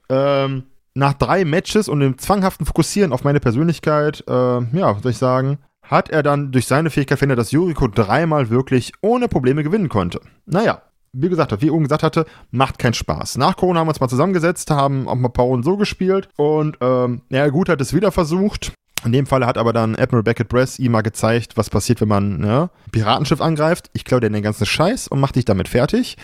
Ähm, 0.10 0.65
nach 0.95 1.13
drei 1.13 1.45
Matches 1.45 1.89
und 1.89 1.99
dem 1.99 2.17
zwanghaften 2.17 2.65
Fokussieren 2.65 3.13
auf 3.13 3.23
meine 3.23 3.39
Persönlichkeit, 3.39 4.23
äh, 4.27 4.32
ja, 4.32 4.97
soll 5.01 5.12
ich 5.12 5.17
sagen, 5.17 5.58
hat 5.82 6.10
er 6.10 6.23
dann 6.23 6.51
durch 6.51 6.67
seine 6.67 6.89
Fähigkeit 6.89 7.19
verhindert, 7.19 7.39
dass 7.39 7.51
Yuriko 7.51 7.88
dreimal 7.88 8.49
wirklich 8.49 8.93
ohne 9.01 9.27
Probleme 9.27 9.63
gewinnen 9.63 9.89
konnte. 9.89 10.21
Naja, 10.45 10.82
wie 11.12 11.29
gesagt, 11.29 11.62
wie 11.62 11.69
oben 11.69 11.84
gesagt 11.84 12.03
hatte, 12.03 12.25
macht 12.51 12.79
keinen 12.79 12.93
Spaß. 12.93 13.38
Nach 13.38 13.56
Corona 13.56 13.79
haben 13.79 13.88
wir 13.88 13.91
uns 13.91 13.99
mal 13.99 14.08
zusammengesetzt, 14.08 14.71
haben 14.71 15.08
auch 15.08 15.15
mal 15.15 15.32
Runden 15.38 15.63
so 15.63 15.77
gespielt 15.77 16.29
und 16.38 16.77
ähm, 16.82 17.21
ja, 17.29 17.47
gut, 17.49 17.69
hat 17.69 17.82
es 17.82 17.93
wieder 17.93 18.12
versucht. 18.12 18.73
In 19.06 19.12
dem 19.12 19.25
Fall 19.25 19.45
hat 19.45 19.58
aber 19.58 19.73
dann 19.73 19.95
Admiral 19.95 20.23
Beckett 20.23 20.47
Bress 20.47 20.79
ihm 20.79 20.93
mal 20.93 21.01
gezeigt, 21.01 21.58
was 21.58 21.69
passiert, 21.69 21.99
wenn 21.99 22.08
man 22.08 22.38
ne, 22.38 22.69
ein 22.88 22.91
Piratenschiff 22.91 23.41
angreift. 23.41 23.89
Ich 23.93 24.06
klaue 24.06 24.21
dir 24.21 24.29
den 24.29 24.41
ganzen 24.41 24.65
Scheiß 24.65 25.10
und 25.10 25.19
mach 25.19 25.34
dich 25.34 25.45
damit 25.45 25.67
fertig. 25.67 26.17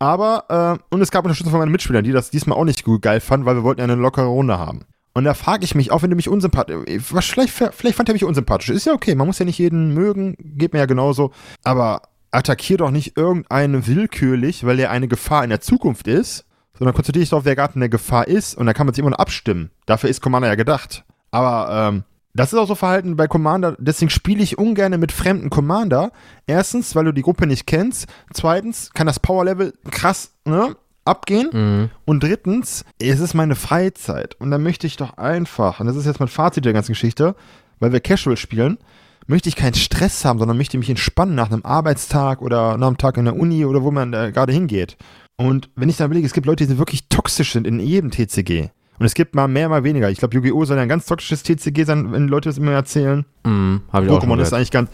Aber, 0.00 0.80
äh, 0.80 0.94
und 0.94 1.02
es 1.02 1.10
gab 1.10 1.24
Unterstützung 1.24 1.52
von 1.52 1.60
meinen 1.60 1.70
Mitspielern, 1.70 2.02
die 2.02 2.10
das 2.10 2.30
diesmal 2.30 2.58
auch 2.58 2.64
nicht 2.64 2.84
gut 2.84 3.02
geil 3.02 3.20
fanden, 3.20 3.46
weil 3.46 3.54
wir 3.54 3.62
wollten 3.62 3.80
ja 3.80 3.84
eine 3.84 3.94
lockere 3.94 4.26
Runde 4.26 4.58
haben. 4.58 4.86
Und 5.12 5.24
da 5.24 5.34
frage 5.34 5.64
ich 5.64 5.74
mich, 5.74 5.92
auch 5.92 6.02
wenn 6.02 6.10
du 6.10 6.16
mich 6.16 6.28
unsympathisch, 6.28 6.76
vielleicht, 7.00 7.52
vielleicht 7.52 7.96
fand 7.96 8.08
er 8.08 8.14
mich 8.14 8.24
unsympathisch. 8.24 8.70
Ist 8.70 8.86
ja 8.86 8.94
okay, 8.94 9.14
man 9.14 9.26
muss 9.26 9.38
ja 9.38 9.44
nicht 9.44 9.58
jeden 9.58 9.92
mögen, 9.92 10.36
geht 10.38 10.72
mir 10.72 10.78
ja 10.78 10.86
genauso. 10.86 11.32
Aber 11.64 12.02
attackier 12.30 12.78
doch 12.78 12.90
nicht 12.90 13.16
irgendeinen 13.16 13.86
willkürlich, 13.86 14.64
weil 14.64 14.78
er 14.78 14.90
eine 14.90 15.08
Gefahr 15.08 15.44
in 15.44 15.50
der 15.50 15.60
Zukunft 15.60 16.08
ist, 16.08 16.46
sondern 16.78 16.94
konzentriere 16.94 17.22
dich 17.22 17.30
darauf, 17.30 17.44
wer 17.44 17.56
gerade 17.56 17.74
eine 17.74 17.90
Gefahr 17.90 18.26
ist 18.26 18.56
und 18.56 18.64
dann 18.66 18.74
kann 18.74 18.86
man 18.86 18.94
sich 18.94 19.00
immer 19.00 19.10
noch 19.10 19.18
abstimmen. 19.18 19.70
Dafür 19.84 20.08
ist 20.08 20.22
Commander 20.22 20.48
ja 20.48 20.54
gedacht. 20.54 21.04
Aber, 21.30 21.88
ähm, 21.88 22.04
das 22.32 22.52
ist 22.52 22.58
auch 22.58 22.68
so 22.68 22.74
Verhalten 22.74 23.16
bei 23.16 23.26
Commander, 23.26 23.76
deswegen 23.78 24.10
spiele 24.10 24.42
ich 24.42 24.58
ungern 24.58 24.98
mit 25.00 25.12
fremden 25.12 25.50
Commander. 25.50 26.12
Erstens, 26.46 26.94
weil 26.94 27.04
du 27.04 27.12
die 27.12 27.22
Gruppe 27.22 27.46
nicht 27.46 27.66
kennst. 27.66 28.06
Zweitens, 28.32 28.90
kann 28.94 29.06
das 29.06 29.18
Power-Level 29.18 29.74
krass 29.90 30.32
ne, 30.44 30.76
abgehen. 31.04 31.50
Mhm. 31.52 31.90
Und 32.04 32.22
drittens, 32.22 32.84
es 33.00 33.20
ist 33.20 33.34
meine 33.34 33.56
Freizeit. 33.56 34.36
Und 34.38 34.50
dann 34.50 34.62
möchte 34.62 34.86
ich 34.86 34.96
doch 34.96 35.18
einfach, 35.18 35.80
und 35.80 35.86
das 35.86 35.96
ist 35.96 36.06
jetzt 36.06 36.20
mein 36.20 36.28
Fazit 36.28 36.64
der 36.64 36.72
ganzen 36.72 36.92
Geschichte, 36.92 37.34
weil 37.80 37.92
wir 37.92 38.00
Casual 38.00 38.36
spielen, 38.36 38.78
möchte 39.26 39.48
ich 39.48 39.56
keinen 39.56 39.74
Stress 39.74 40.24
haben, 40.24 40.38
sondern 40.38 40.56
möchte 40.56 40.78
mich 40.78 40.90
entspannen 40.90 41.34
nach 41.34 41.50
einem 41.50 41.64
Arbeitstag 41.64 42.42
oder 42.42 42.76
nach 42.76 42.88
einem 42.88 42.98
Tag 42.98 43.16
in 43.16 43.24
der 43.24 43.36
Uni 43.36 43.64
oder 43.64 43.82
wo 43.82 43.90
man 43.90 44.12
gerade 44.12 44.52
hingeht. 44.52 44.96
Und 45.36 45.70
wenn 45.74 45.88
ich 45.88 45.96
dann 45.96 46.06
überlege, 46.06 46.26
es 46.26 46.32
gibt 46.32 46.46
Leute, 46.46 46.66
die 46.66 46.78
wirklich 46.78 47.08
toxisch 47.08 47.52
sind 47.52 47.66
in 47.66 47.80
jedem 47.80 48.10
TCG. 48.10 48.70
Und 49.00 49.06
es 49.06 49.14
gibt 49.14 49.34
mal 49.34 49.48
mehr, 49.48 49.70
mal 49.70 49.82
weniger. 49.82 50.10
Ich 50.10 50.18
glaube, 50.18 50.34
Yu-Gi-Oh! 50.34 50.66
soll 50.66 50.76
ja 50.76 50.82
ein 50.82 50.88
ganz 50.88 51.06
toxisches 51.06 51.42
TCG 51.42 51.84
sein, 51.84 52.12
wenn 52.12 52.28
Leute 52.28 52.50
das 52.50 52.58
immer 52.58 52.72
erzählen. 52.72 53.24
Mhm. 53.44 53.80
Habe 53.90 54.04
ich 54.04 54.12
auch 54.12 54.20
schon 54.20 54.28
Pokémon 54.28 54.34
ist 54.34 54.50
gehört. 54.50 54.52
eigentlich 54.52 54.70
ganz. 54.70 54.90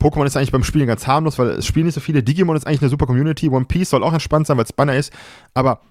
Pokémon 0.00 0.24
ist 0.24 0.34
eigentlich 0.38 0.50
beim 0.50 0.64
Spielen 0.64 0.86
ganz 0.86 1.06
harmlos, 1.06 1.38
weil 1.38 1.48
es 1.48 1.66
spielen 1.66 1.84
nicht 1.84 1.94
so 1.94 2.00
viele. 2.00 2.22
Digimon 2.22 2.56
ist 2.56 2.66
eigentlich 2.66 2.80
eine 2.80 2.88
super 2.88 3.04
Community. 3.04 3.50
One 3.50 3.66
Piece 3.66 3.90
soll 3.90 4.02
auch 4.02 4.14
entspannt 4.14 4.46
sein, 4.46 4.56
weil 4.56 4.64
es 4.64 4.72
Banner 4.72 4.96
ist. 4.96 5.12
Aber 5.52 5.82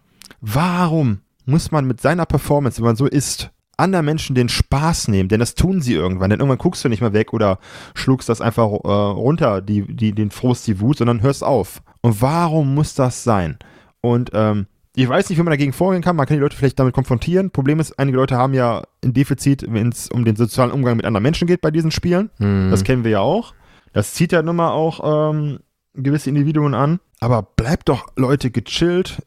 warum 0.42 1.20
muss 1.46 1.72
man 1.72 1.86
mit 1.86 2.02
seiner 2.02 2.26
Performance, 2.26 2.80
wenn 2.80 2.88
man 2.88 2.96
so 2.96 3.06
ist, 3.06 3.52
anderen 3.78 4.08
Menschen 4.08 4.36
den 4.36 4.50
Spaß 4.50 5.10
nehmen? 5.10 5.30
Denn 5.30 5.40
das 5.40 5.54
tun 5.54 5.80
sie 5.80 5.94
irgendwann. 5.94 6.32
Denn 6.32 6.40
irgendwann 6.40 6.58
guckst 6.58 6.84
du 6.84 6.90
nicht 6.90 7.02
mehr 7.02 7.14
weg 7.14 7.34
oder 7.34 7.60
schluckst 7.94 8.30
das 8.30 8.42
einfach 8.42 8.72
äh, 8.72 8.88
runter, 8.88 9.62
die, 9.62 9.84
die, 9.84 10.14
den 10.14 10.32
Frust, 10.32 10.66
die 10.66 10.80
Wut, 10.80 10.98
sondern 10.98 11.22
hörst 11.22 11.44
auf. 11.44 11.84
Und 12.02 12.20
warum 12.20 12.74
muss 12.74 12.96
das 12.96 13.24
sein? 13.24 13.60
Und 14.02 14.32
ähm, 14.34 14.66
ich 14.96 15.10
weiß 15.10 15.30
nicht, 15.30 15.40
wie 15.40 15.44
man 15.44 15.52
dagegen 15.52 15.74
vorgehen 15.74 16.04
kann. 16.04 16.16
Man 16.16 16.28
kann 16.28 16.38
die 16.38 16.42
Leute 16.42 16.56
vielleicht 16.56 16.80
damit 16.80 16.94
konfrontieren. 16.94 17.50
Problem 17.52 17.80
ist, 17.80 17.98
einige 17.98 18.18
Leute 18.18 18.38
haben 18.38 18.54
ja 18.54 18.84
ein 19.04 19.14
Defizit, 19.14 19.66
wenn 19.68 19.90
es 19.90 20.10
um 20.10 20.24
den 20.24 20.36
sozialen 20.36 20.72
Umgang 20.72 20.98
mit 20.98 21.06
anderen 21.06 21.24
Menschen 21.24 21.48
geht 21.48 21.62
bei 21.62 21.72
diesen 21.72 21.92
Spielen. 21.92 22.30
Mhm. 22.38 22.70
Das 22.70 22.84
kennen 22.84 23.04
wir 23.04 23.12
ja 23.12 23.20
auch. 23.20 23.54
Das 23.94 24.14
zieht 24.14 24.32
ja 24.32 24.42
nun 24.42 24.56
mal 24.56 24.72
auch 24.72 25.32
ähm, 25.32 25.60
gewisse 25.94 26.30
Individuen 26.30 26.74
an. 26.74 27.00
Aber 27.20 27.42
bleibt 27.42 27.90
doch, 27.90 28.08
Leute, 28.16 28.52
gechillt. 28.52 29.22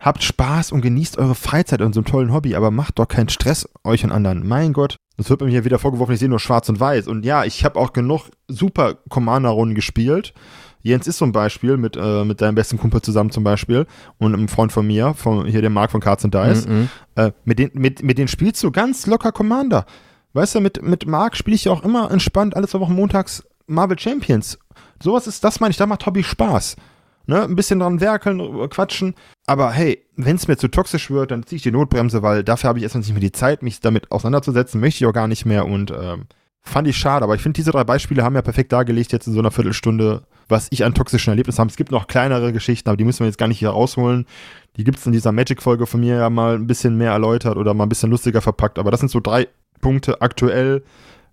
Habt 0.00 0.24
Spaß 0.24 0.72
und 0.72 0.80
genießt 0.80 1.18
eure 1.18 1.36
Freizeit 1.36 1.80
in 1.80 1.92
so 1.92 2.00
einem 2.00 2.06
tollen 2.06 2.32
Hobby, 2.32 2.56
aber 2.56 2.72
macht 2.72 2.98
doch 2.98 3.06
keinen 3.06 3.28
Stress 3.28 3.68
euch 3.84 4.02
und 4.02 4.10
anderen. 4.10 4.48
Mein 4.48 4.72
Gott, 4.72 4.96
das 5.16 5.30
wird 5.30 5.42
mir 5.42 5.50
hier 5.50 5.64
wieder 5.64 5.78
vorgeworfen, 5.78 6.14
ich 6.14 6.18
sehe 6.18 6.28
nur 6.28 6.40
schwarz 6.40 6.68
und 6.68 6.80
weiß. 6.80 7.06
Und 7.06 7.24
ja, 7.24 7.44
ich 7.44 7.64
habe 7.64 7.78
auch 7.78 7.92
genug 7.92 8.28
super 8.48 8.94
Commander-Runden 9.08 9.76
gespielt. 9.76 10.34
Jens 10.82 11.06
ist 11.06 11.18
so 11.18 11.24
ein 11.24 11.32
Beispiel 11.32 11.76
mit, 11.76 11.96
äh, 11.96 12.24
mit 12.24 12.40
deinem 12.40 12.54
besten 12.54 12.78
Kumpel 12.78 13.02
zusammen 13.02 13.30
zum 13.30 13.44
Beispiel 13.44 13.86
und 14.18 14.34
einem 14.34 14.48
Freund 14.48 14.72
von 14.72 14.86
mir, 14.86 15.14
von 15.14 15.46
hier 15.46 15.62
dem 15.62 15.72
Mark 15.72 15.90
von 15.90 16.00
Cards 16.00 16.24
and 16.24 16.34
Dice. 16.34 16.66
Mhm. 16.66 16.88
Äh, 17.14 17.32
mit, 17.44 17.58
den, 17.58 17.70
mit, 17.74 18.02
mit 18.02 18.18
denen 18.18 18.28
spielst 18.28 18.62
du 18.62 18.70
ganz 18.70 19.06
locker 19.06 19.32
Commander. 19.32 19.86
Weißt 20.32 20.54
du, 20.54 20.60
mit, 20.60 20.82
mit 20.82 21.06
Mark 21.06 21.36
spiele 21.36 21.54
ich 21.54 21.64
ja 21.64 21.72
auch 21.72 21.84
immer 21.84 22.10
entspannt 22.10 22.56
alle 22.56 22.66
zwei 22.66 22.80
Wochen 22.80 22.94
montags 22.94 23.44
Marvel 23.66 23.98
Champions. 23.98 24.58
Sowas 25.02 25.26
ist, 25.26 25.44
das 25.44 25.60
meine 25.60 25.70
ich, 25.70 25.76
da 25.76 25.86
macht 25.86 26.06
Hobby 26.06 26.22
Spaß. 26.22 26.76
Ne? 27.26 27.42
Ein 27.42 27.54
bisschen 27.54 27.78
dran 27.78 28.00
werkeln, 28.00 28.40
äh, 28.40 28.68
quatschen. 28.68 29.14
Aber 29.46 29.70
hey, 29.70 30.04
wenn 30.16 30.36
es 30.36 30.48
mir 30.48 30.56
zu 30.56 30.68
toxisch 30.68 31.10
wird, 31.10 31.30
dann 31.30 31.44
ziehe 31.44 31.56
ich 31.56 31.62
die 31.62 31.70
Notbremse, 31.70 32.22
weil 32.22 32.42
dafür 32.42 32.68
habe 32.68 32.78
ich 32.78 32.82
erstmal 32.82 33.00
nicht 33.00 33.12
mehr 33.12 33.20
die 33.20 33.32
Zeit, 33.32 33.62
mich 33.62 33.80
damit 33.80 34.10
auseinanderzusetzen. 34.10 34.80
Möchte 34.80 35.04
ich 35.04 35.08
auch 35.08 35.12
gar 35.12 35.28
nicht 35.28 35.46
mehr 35.46 35.66
und 35.66 35.92
ähm, 35.92 36.26
fand 36.62 36.88
ich 36.88 36.96
schade. 36.96 37.24
Aber 37.24 37.34
ich 37.34 37.42
finde, 37.42 37.56
diese 37.56 37.72
drei 37.72 37.84
Beispiele 37.84 38.22
haben 38.22 38.34
ja 38.34 38.42
perfekt 38.42 38.72
dargelegt 38.72 39.12
jetzt 39.12 39.26
in 39.26 39.32
so 39.32 39.40
einer 39.40 39.50
Viertelstunde, 39.50 40.22
was 40.48 40.68
ich 40.70 40.84
an 40.84 40.94
toxischen 40.94 41.30
Erlebnissen 41.30 41.58
habe. 41.58 41.70
Es 41.70 41.76
gibt 41.76 41.90
noch 41.90 42.06
kleinere 42.06 42.52
Geschichten, 42.52 42.88
aber 42.88 42.96
die 42.96 43.04
müssen 43.04 43.20
wir 43.20 43.26
jetzt 43.26 43.38
gar 43.38 43.48
nicht 43.48 43.58
hier 43.58 43.70
rausholen. 43.70 44.26
Die 44.76 44.84
gibt 44.84 44.98
es 44.98 45.06
in 45.06 45.12
dieser 45.12 45.32
Magic-Folge 45.32 45.86
von 45.86 46.00
mir 46.00 46.16
ja 46.16 46.30
mal 46.30 46.54
ein 46.54 46.66
bisschen 46.66 46.96
mehr 46.96 47.12
erläutert 47.12 47.56
oder 47.56 47.74
mal 47.74 47.84
ein 47.84 47.88
bisschen 47.88 48.10
lustiger 48.10 48.40
verpackt. 48.40 48.78
Aber 48.78 48.90
das 48.90 49.00
sind 49.00 49.10
so 49.10 49.20
drei 49.20 49.48
Punkte 49.80 50.22
aktuell, 50.22 50.82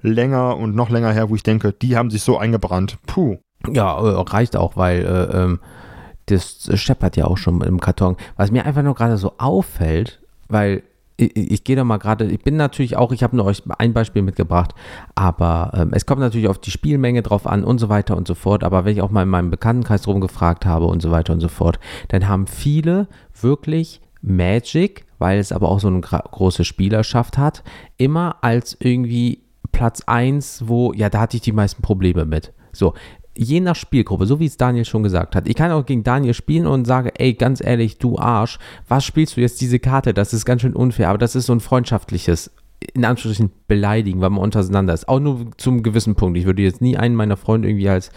länger 0.01 0.57
und 0.57 0.75
noch 0.75 0.89
länger 0.89 1.11
her, 1.11 1.29
wo 1.29 1.35
ich 1.35 1.43
denke, 1.43 1.73
die 1.73 1.95
haben 1.95 2.09
sich 2.09 2.23
so 2.23 2.37
eingebrannt. 2.37 2.97
Puh. 3.05 3.37
Ja, 3.69 3.97
äh, 3.97 4.21
reicht 4.21 4.55
auch, 4.55 4.77
weil 4.77 5.05
äh, 5.05 5.37
ähm, 5.37 5.59
das 6.27 6.69
scheppert 6.75 7.17
ja 7.17 7.25
auch 7.25 7.37
schon 7.37 7.61
im 7.61 7.79
Karton. 7.79 8.15
Was 8.35 8.51
mir 8.51 8.65
einfach 8.65 8.83
nur 8.83 8.95
gerade 8.95 9.17
so 9.17 9.33
auffällt, 9.37 10.21
weil 10.47 10.83
ich, 11.19 11.51
ich 11.51 11.63
gehe 11.63 11.75
da 11.75 11.83
mal 11.83 11.97
gerade, 11.97 12.25
ich 12.25 12.41
bin 12.41 12.55
natürlich 12.55 12.95
auch, 12.95 13.11
ich 13.11 13.23
habe 13.23 13.35
nur 13.35 13.45
euch 13.45 13.63
ein 13.77 13.93
Beispiel 13.93 14.21
mitgebracht, 14.21 14.73
aber 15.15 15.71
ähm, 15.75 15.89
es 15.93 16.05
kommt 16.05 16.21
natürlich 16.21 16.47
auf 16.47 16.59
die 16.59 16.71
Spielmenge 16.71 17.21
drauf 17.21 17.45
an 17.47 17.63
und 17.63 17.79
so 17.79 17.89
weiter 17.89 18.15
und 18.15 18.27
so 18.27 18.35
fort. 18.35 18.63
Aber 18.63 18.85
wenn 18.85 18.93
ich 18.93 19.01
auch 19.01 19.11
mal 19.11 19.23
in 19.23 19.29
meinem 19.29 19.49
Bekanntenkreis 19.49 20.07
rumgefragt 20.07 20.65
habe 20.65 20.85
und 20.85 21.01
so 21.01 21.11
weiter 21.11 21.33
und 21.33 21.41
so 21.41 21.49
fort, 21.49 21.79
dann 22.07 22.27
haben 22.27 22.47
viele 22.47 23.07
wirklich 23.39 24.01
Magic, 24.21 25.05
weil 25.17 25.39
es 25.39 25.51
aber 25.51 25.69
auch 25.69 25.79
so 25.79 25.87
eine 25.87 26.01
große 26.01 26.65
Spielerschaft 26.65 27.37
hat, 27.37 27.63
immer 27.97 28.37
als 28.41 28.77
irgendwie 28.79 29.43
Platz 29.71 30.01
1, 30.05 30.63
wo, 30.67 30.93
ja, 30.93 31.09
da 31.09 31.21
hatte 31.21 31.37
ich 31.37 31.43
die 31.43 31.51
meisten 31.51 31.81
Probleme 31.81 32.25
mit. 32.25 32.53
So, 32.71 32.93
je 33.39 33.61
nach 33.61 33.75
Spielgruppe, 33.75 34.25
so 34.25 34.39
wie 34.39 34.45
es 34.45 34.57
Daniel 34.57 34.83
schon 34.83 35.01
gesagt 35.01 35.35
hat. 35.35 35.47
Ich 35.47 35.55
kann 35.55 35.71
auch 35.71 35.85
gegen 35.85 36.03
Daniel 36.03 36.33
spielen 36.33 36.67
und 36.67 36.85
sage, 36.85 37.17
ey, 37.19 37.33
ganz 37.33 37.63
ehrlich, 37.63 37.97
du 37.97 38.17
Arsch, 38.19 38.59
was 38.87 39.05
spielst 39.05 39.37
du 39.37 39.41
jetzt 39.41 39.61
diese 39.61 39.79
Karte? 39.79 40.13
Das 40.13 40.33
ist 40.33 40.43
ganz 40.43 40.61
schön 40.61 40.75
unfair, 40.75 41.07
aber 41.07 41.17
das 41.17 41.35
ist 41.35 41.45
so 41.45 41.53
ein 41.53 41.61
freundschaftliches, 41.61 42.51
in 42.93 43.05
Anführungsstrichen, 43.05 43.53
Beleidigen, 43.69 44.19
weil 44.19 44.31
man 44.31 44.43
untereinander 44.43 44.93
ist. 44.93 45.07
Auch 45.07 45.21
nur 45.21 45.51
zum 45.55 45.83
gewissen 45.83 46.15
Punkt. 46.15 46.37
Ich 46.37 46.45
würde 46.45 46.63
jetzt 46.63 46.81
nie 46.81 46.97
einen 46.97 47.15
meiner 47.15 47.37
Freunde 47.37 47.69
irgendwie 47.69 47.87
als 47.87 48.11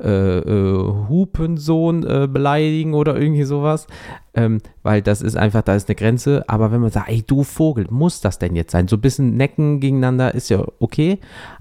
äh, 0.00 0.38
äh, 0.38 1.08
Hupensohn 1.08 2.04
äh, 2.04 2.28
beleidigen 2.28 2.94
oder 2.94 3.20
irgendwie 3.20 3.44
sowas, 3.44 3.88
ähm, 4.34 4.58
weil 4.84 5.02
das 5.02 5.20
ist 5.20 5.36
einfach, 5.36 5.62
da 5.62 5.74
ist 5.74 5.88
eine 5.88 5.96
Grenze. 5.96 6.44
Aber 6.48 6.70
wenn 6.70 6.80
man 6.80 6.92
sagt, 6.92 7.08
ey, 7.08 7.24
du 7.26 7.42
Vogel, 7.42 7.88
muss 7.90 8.20
das 8.20 8.38
denn 8.38 8.54
jetzt 8.54 8.70
sein? 8.70 8.86
So 8.86 8.96
ein 8.96 9.00
bisschen 9.00 9.36
Necken 9.36 9.80
gegeneinander 9.80 10.32
ist 10.32 10.48
ja 10.48 10.64
okay, 10.78 11.18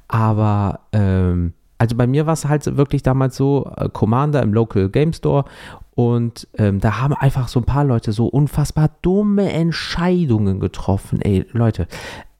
aber 0.07 0.81
ähm, 0.91 1.53
also 1.79 1.95
bei 1.95 2.05
mir 2.05 2.27
war 2.27 2.33
es 2.33 2.45
halt 2.45 2.77
wirklich 2.77 3.01
damals 3.01 3.35
so, 3.35 3.71
äh, 3.75 3.89
Commander 3.89 4.43
im 4.43 4.53
Local 4.53 4.89
Game 4.89 5.13
Store 5.13 5.45
und 5.95 6.47
ähm, 6.57 6.79
da 6.79 7.01
haben 7.01 7.13
einfach 7.13 7.47
so 7.47 7.59
ein 7.59 7.65
paar 7.65 7.85
Leute 7.85 8.11
so 8.11 8.27
unfassbar 8.27 8.91
dumme 9.01 9.51
Entscheidungen 9.51 10.59
getroffen. 10.59 11.21
Ey, 11.21 11.45
Leute, 11.53 11.87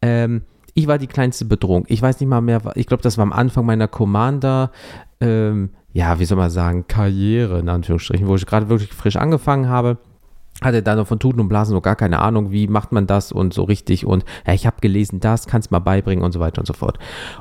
ähm, 0.02 0.44
ich 0.74 0.88
war 0.88 0.98
die 0.98 1.08
kleinste 1.08 1.46
Bedrohung. 1.46 1.86
Ich 1.88 2.02
weiß 2.02 2.20
nicht 2.20 2.30
mal 2.30 2.42
mehr, 2.42 2.62
ich 2.76 2.86
glaube, 2.86 3.04
das 3.04 3.18
war 3.18 3.24
am 3.24 3.34
Anfang 3.34 3.66
meiner 3.66 3.88
Commander, 3.88 4.72
ähm, 5.20 5.72
ja, 5.92 6.20
wie 6.20 6.26
soll 6.26 6.38
man 6.38 6.52
sagen, 6.52 6.86
Karriere 6.88 7.60
in 7.60 7.70
Anführungsstrichen, 7.70 8.28
wo 8.28 8.36
ich 8.36 8.46
gerade 8.46 8.70
wirklich 8.70 8.94
frisch 8.94 9.16
angefangen 9.16 9.68
habe. 9.68 9.98
Hatte 10.62 10.84
da 10.84 10.96
noch 10.96 11.08
von 11.08 11.20
Tuten 11.20 11.40
und 11.40 11.50
Blasen 11.50 11.74
noch 11.74 11.82
gar 11.82 11.96
keine 11.96 12.20
Ahnung, 12.20 12.52
wie 12.52 12.68
macht 12.68 12.92
man 12.92 13.08
das 13.08 13.32
und 13.32 13.54
so 13.54 13.64
richtig 13.64 14.06
und 14.06 14.26
ja, 14.46 14.54
ich 14.54 14.66
habe 14.66 14.78
gelesen 14.82 15.20
das, 15.20 15.48
kannst 15.48 15.72
mal 15.72 15.80
beibringen 15.80 16.24
und 16.24 16.32
so 16.32 16.40
weiter 16.40 16.60
und 16.60 16.66
so 16.66 16.74
fort. 16.74 17.00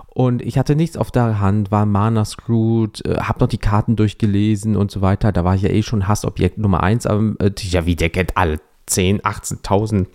Und 0.08 0.42
ich 0.42 0.58
hatte 0.58 0.76
nichts 0.76 0.96
auf 0.96 1.10
der 1.10 1.40
Hand, 1.40 1.70
war 1.70 1.86
Mana 1.86 2.24
Screwed, 2.24 3.04
äh, 3.04 3.18
habe 3.20 3.40
noch 3.40 3.48
die 3.48 3.58
Karten 3.58 3.96
durchgelesen 3.96 4.76
und 4.76 4.90
so 4.90 5.00
weiter. 5.00 5.32
Da 5.32 5.44
war 5.44 5.54
ich 5.54 5.62
ja 5.62 5.70
eh 5.70 5.82
schon 5.82 6.08
Hassobjekt 6.08 6.58
Nummer 6.58 6.82
eins, 6.82 7.06
aber 7.06 7.34
äh, 7.40 7.50
ja, 7.58 7.86
wie 7.86 7.96
der 7.96 8.10
kennt 8.10 8.36
alle 8.36 8.60
10, 8.86 9.20
18.000 9.20 10.06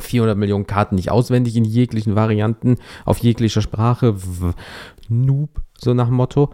400 0.00 0.38
Millionen 0.38 0.66
Karten 0.66 0.94
nicht 0.94 1.10
auswendig 1.10 1.54
in 1.54 1.64
jeglichen 1.64 2.14
Varianten, 2.14 2.76
auf 3.04 3.18
jeglicher 3.18 3.60
Sprache. 3.60 4.16
Noob, 5.08 5.60
so 5.78 5.92
nach 5.92 6.08
Motto. 6.08 6.50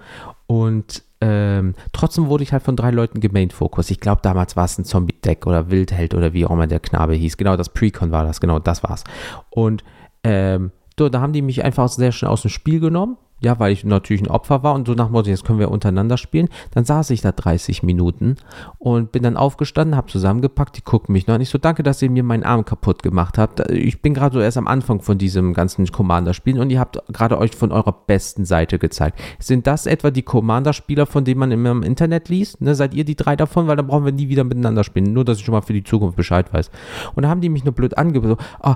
Und 0.47 1.05
ähm, 1.21 1.75
trotzdem 1.93 2.29
wurde 2.29 2.45
ich 2.45 2.53
halt 2.53 2.63
von 2.63 2.77
drei 2.77 2.91
Leuten 2.91 3.21
gemain 3.21 3.51
Focus. 3.51 3.91
Ich 3.91 4.01
glaube, 4.01 4.21
damals 4.23 4.57
war 4.57 4.65
es 4.65 4.79
ein 4.79 4.85
Zombie-Deck 4.85 5.47
oder 5.47 5.71
Wildheld 5.71 6.15
oder 6.15 6.33
wie 6.33 6.47
auch 6.47 6.51
immer 6.51 6.67
der 6.67 6.81
Knabe 6.81 7.15
hieß. 7.15 7.37
Genau, 7.37 7.57
das 7.57 7.71
Precon 7.71 8.13
war 8.13 8.25
das, 8.25 8.41
genau, 8.41 8.59
das 8.59 8.83
war's. 8.83 9.05
Und 9.51 9.83
ähm, 10.23 10.71
da 10.97 11.21
haben 11.21 11.33
die 11.33 11.43
mich 11.43 11.65
einfach 11.65 11.89
sehr 11.89 12.13
schnell 12.13 12.31
aus 12.31 12.43
dem 12.43 12.51
Spiel 12.51 12.81
genommen 12.81 13.17
ja, 13.41 13.59
weil 13.59 13.73
ich 13.73 13.85
natürlich 13.85 14.23
ein 14.23 14.29
Opfer 14.29 14.63
war 14.63 14.75
und 14.75 14.87
so 14.87 14.95
nach 14.95 15.11
Motto, 15.11 15.31
jetzt 15.31 15.45
können 15.45 15.59
wir 15.59 15.71
untereinander 15.71 16.17
spielen. 16.17 16.49
Dann 16.73 16.85
saß 16.85 17.11
ich 17.11 17.21
da 17.21 17.33
30 17.33 17.83
Minuten 17.83 18.37
und 18.79 19.13
bin 19.13 19.23
dann 19.23 19.37
aufgestanden, 19.37 19.97
habe 19.97 20.09
zusammengepackt, 20.09 20.77
die 20.77 20.83
gucken 20.83 21.13
mich 21.13 21.27
noch 21.27 21.37
und 21.37 21.41
ich 21.41 21.51
so, 21.51 21.59
danke, 21.59 21.83
dass 21.83 22.03
ihr 22.03 22.11
mir 22.11 22.23
meinen 22.23 22.43
Arm 22.43 22.65
kaputt 22.65 23.03
gemacht 23.03 23.39
habt. 23.39 23.61
Ich 23.71 24.03
bin 24.03 24.15
gerade 24.15 24.35
so 24.35 24.41
erst 24.41 24.57
am 24.57 24.67
Anfang 24.67 25.01
von 25.01 25.19
diesem 25.19 25.55
ganzen 25.55 25.87
Commander-Spielen 25.87 26.59
und 26.59 26.71
ihr 26.71 26.81
habt 26.81 27.01
gerade 27.13 27.39
euch 27.39 27.55
von 27.55 27.71
eurer 27.71 27.93
besten 27.93 28.45
Seite 28.45 28.79
gezeigt. 28.79 29.21
Sind 29.39 29.67
das 29.67 29.87
etwa 29.87 30.11
die 30.11 30.23
Commander-Spieler, 30.23 31.07
von 31.07 31.25
denen 31.25 31.39
man 31.39 31.53
immer 31.53 31.71
im 31.71 31.83
Internet 31.83 32.29
liest? 32.29 32.61
Ne, 32.61 32.75
seid 32.75 32.95
ihr 32.95 33.05
die 33.05 33.17
drei 33.17 33.37
davon? 33.37 33.69
Weil 33.69 33.77
dann 33.77 33.87
brauchen 33.87 34.05
wir 34.05 34.13
nie 34.13 34.29
wieder 34.29 34.45
miteinander 34.45 34.83
spielen. 34.83 35.13
Nur, 35.13 35.25
dass 35.25 35.39
ich 35.39 35.45
schon 35.45 35.53
mal 35.53 35.63
für 35.63 35.73
die 35.73 35.85
Zukunft 35.85 36.17
Bescheid 36.17 36.53
weiß. 36.53 36.71
Und 37.15 37.23
da 37.23 37.29
haben 37.29 37.41
die 37.41 37.49
mich 37.49 37.65
nur 37.65 37.75
blöd 37.75 37.97
angeboten. 37.97 38.37
So, 38.63 38.71
oh, 38.71 38.75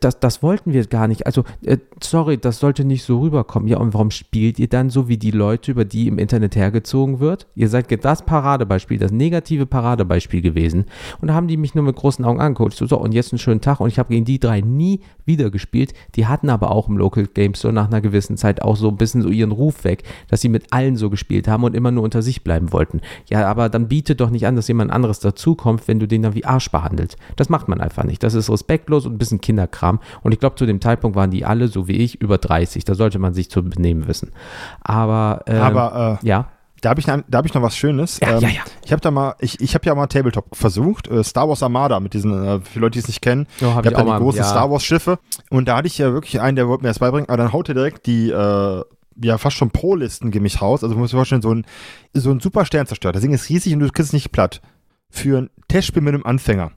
das, 0.00 0.18
das 0.18 0.42
wollten 0.42 0.72
wir 0.72 0.84
gar 0.86 1.08
nicht. 1.08 1.26
Also, 1.26 1.44
äh, 1.64 1.78
sorry, 2.02 2.38
das 2.38 2.58
sollte 2.58 2.84
nicht 2.84 3.04
so 3.04 3.20
rüberkommen. 3.20 3.68
Ja, 3.68 3.78
und 3.84 3.94
warum 3.94 4.10
spielt 4.10 4.58
ihr 4.58 4.68
dann 4.68 4.90
so 4.90 5.08
wie 5.08 5.18
die 5.18 5.30
Leute, 5.30 5.70
über 5.70 5.84
die 5.84 6.08
im 6.08 6.18
Internet 6.18 6.56
hergezogen 6.56 7.20
wird? 7.20 7.46
Ihr 7.54 7.68
seid 7.68 7.84
das 8.04 8.24
Paradebeispiel, 8.24 8.98
das 8.98 9.12
negative 9.12 9.66
Paradebeispiel 9.66 10.42
gewesen. 10.42 10.86
Und 11.20 11.28
da 11.28 11.34
haben 11.34 11.48
die 11.48 11.56
mich 11.56 11.74
nur 11.74 11.84
mit 11.84 11.96
großen 11.96 12.24
Augen 12.24 12.40
angeguckt. 12.40 12.74
So, 12.74 12.86
so, 12.86 12.98
und 12.98 13.12
jetzt 13.12 13.32
einen 13.32 13.38
schönen 13.38 13.60
Tag. 13.60 13.80
Und 13.80 13.88
ich 13.88 13.98
habe 13.98 14.08
gegen 14.08 14.24
die 14.24 14.40
drei 14.40 14.60
nie 14.60 15.00
wieder 15.24 15.50
gespielt. 15.50 15.92
Die 16.16 16.26
hatten 16.26 16.50
aber 16.50 16.70
auch 16.70 16.88
im 16.88 16.96
Local 16.96 17.26
Games 17.26 17.60
so 17.60 17.70
nach 17.70 17.86
einer 17.86 18.00
gewissen 18.00 18.36
Zeit 18.36 18.62
auch 18.62 18.76
so 18.76 18.88
ein 18.88 18.96
bisschen 18.96 19.22
so 19.22 19.28
ihren 19.28 19.52
Ruf 19.52 19.84
weg, 19.84 20.02
dass 20.28 20.40
sie 20.40 20.48
mit 20.48 20.72
allen 20.72 20.96
so 20.96 21.10
gespielt 21.10 21.48
haben 21.48 21.64
und 21.64 21.74
immer 21.74 21.90
nur 21.90 22.04
unter 22.04 22.22
sich 22.22 22.44
bleiben 22.44 22.72
wollten. 22.72 23.00
Ja, 23.30 23.46
aber 23.46 23.68
dann 23.68 23.88
bietet 23.88 24.20
doch 24.20 24.30
nicht 24.30 24.46
an, 24.46 24.56
dass 24.56 24.68
jemand 24.68 24.90
anderes 24.90 25.20
dazukommt, 25.20 25.86
wenn 25.88 25.98
du 25.98 26.08
den 26.08 26.22
dann 26.22 26.34
wie 26.34 26.44
Arsch 26.44 26.70
behandelst. 26.70 27.16
Das 27.36 27.48
macht 27.48 27.68
man 27.68 27.80
einfach 27.80 28.04
nicht. 28.04 28.22
Das 28.22 28.34
ist 28.34 28.50
respektlos 28.50 29.06
und 29.06 29.14
ein 29.14 29.18
bisschen 29.18 29.40
Kinderkram. 29.40 30.00
Und 30.22 30.32
ich 30.32 30.40
glaube, 30.40 30.56
zu 30.56 30.66
dem 30.66 30.80
Zeitpunkt 30.80 31.16
waren 31.16 31.30
die 31.30 31.44
alle, 31.44 31.68
so 31.68 31.88
wie 31.88 31.96
ich, 31.96 32.20
über 32.20 32.38
30. 32.38 32.84
Da 32.84 32.94
sollte 32.94 33.18
man 33.18 33.34
sich 33.34 33.50
zu 33.50 33.62
benehmen 33.74 34.06
wissen. 34.06 34.32
Aber, 34.80 35.42
ähm, 35.46 35.60
Aber 35.60 36.18
äh, 36.22 36.26
ja. 36.26 36.48
Da 36.80 36.90
habe 36.90 37.00
ich, 37.00 37.08
hab 37.08 37.46
ich 37.46 37.54
noch 37.54 37.62
was 37.62 37.78
Schönes. 37.78 38.20
Ja, 38.20 38.36
ähm, 38.36 38.40
ja, 38.40 38.48
ja. 38.48 38.60
Ich 38.84 38.92
habe 38.92 39.00
da 39.00 39.10
mal, 39.10 39.36
ich, 39.38 39.58
ich 39.62 39.74
habe 39.74 39.86
ja 39.86 39.94
mal 39.94 40.06
Tabletop 40.06 40.54
versucht, 40.54 41.08
äh, 41.08 41.24
Star 41.24 41.48
Wars 41.48 41.62
Armada 41.62 41.98
mit 41.98 42.12
diesen, 42.12 42.44
äh, 42.44 42.60
für 42.60 42.78
Leute, 42.78 42.92
die 42.92 42.98
es 42.98 43.08
nicht 43.08 43.22
kennen. 43.22 43.46
Oh, 43.62 43.74
hab 43.74 43.86
ich 43.86 43.94
habe 43.94 44.04
da 44.06 44.18
die 44.18 44.22
großen 44.22 44.40
ja. 44.40 44.44
Star 44.44 44.70
Wars 44.70 44.84
Schiffe 44.84 45.18
und 45.48 45.66
da 45.66 45.78
hatte 45.78 45.86
ich 45.86 45.96
ja 45.96 46.12
wirklich 46.12 46.42
einen, 46.42 46.56
der 46.56 46.68
wollte 46.68 46.82
mir 46.82 46.90
das 46.90 46.98
beibringen, 46.98 47.30
aber 47.30 47.38
dann 47.38 47.54
haut 47.54 47.70
er 47.70 47.74
direkt 47.74 48.04
die, 48.04 48.28
äh, 48.28 48.82
ja, 49.22 49.38
fast 49.38 49.56
schon 49.56 49.70
Pro-Listen 49.70 50.30
gemisch 50.30 50.60
raus. 50.60 50.82
Also 50.84 50.94
muss 50.96 51.10
ich 51.10 51.16
vorstellen, 51.16 51.40
so 51.40 51.54
ein, 51.54 51.64
so 52.12 52.30
ein 52.30 52.40
super 52.40 52.64
Stern 52.66 52.86
zerstört. 52.86 53.14
Das 53.14 53.22
Ding 53.22 53.32
ist 53.32 53.48
riesig 53.48 53.72
und 53.72 53.80
du 53.80 53.86
kriegst 53.86 54.10
es 54.10 54.12
nicht 54.12 54.32
platt. 54.32 54.60
Für 55.08 55.38
ein 55.38 55.50
Testspiel 55.68 56.02
mit 56.02 56.14
einem 56.14 56.26
Anfänger. 56.26 56.72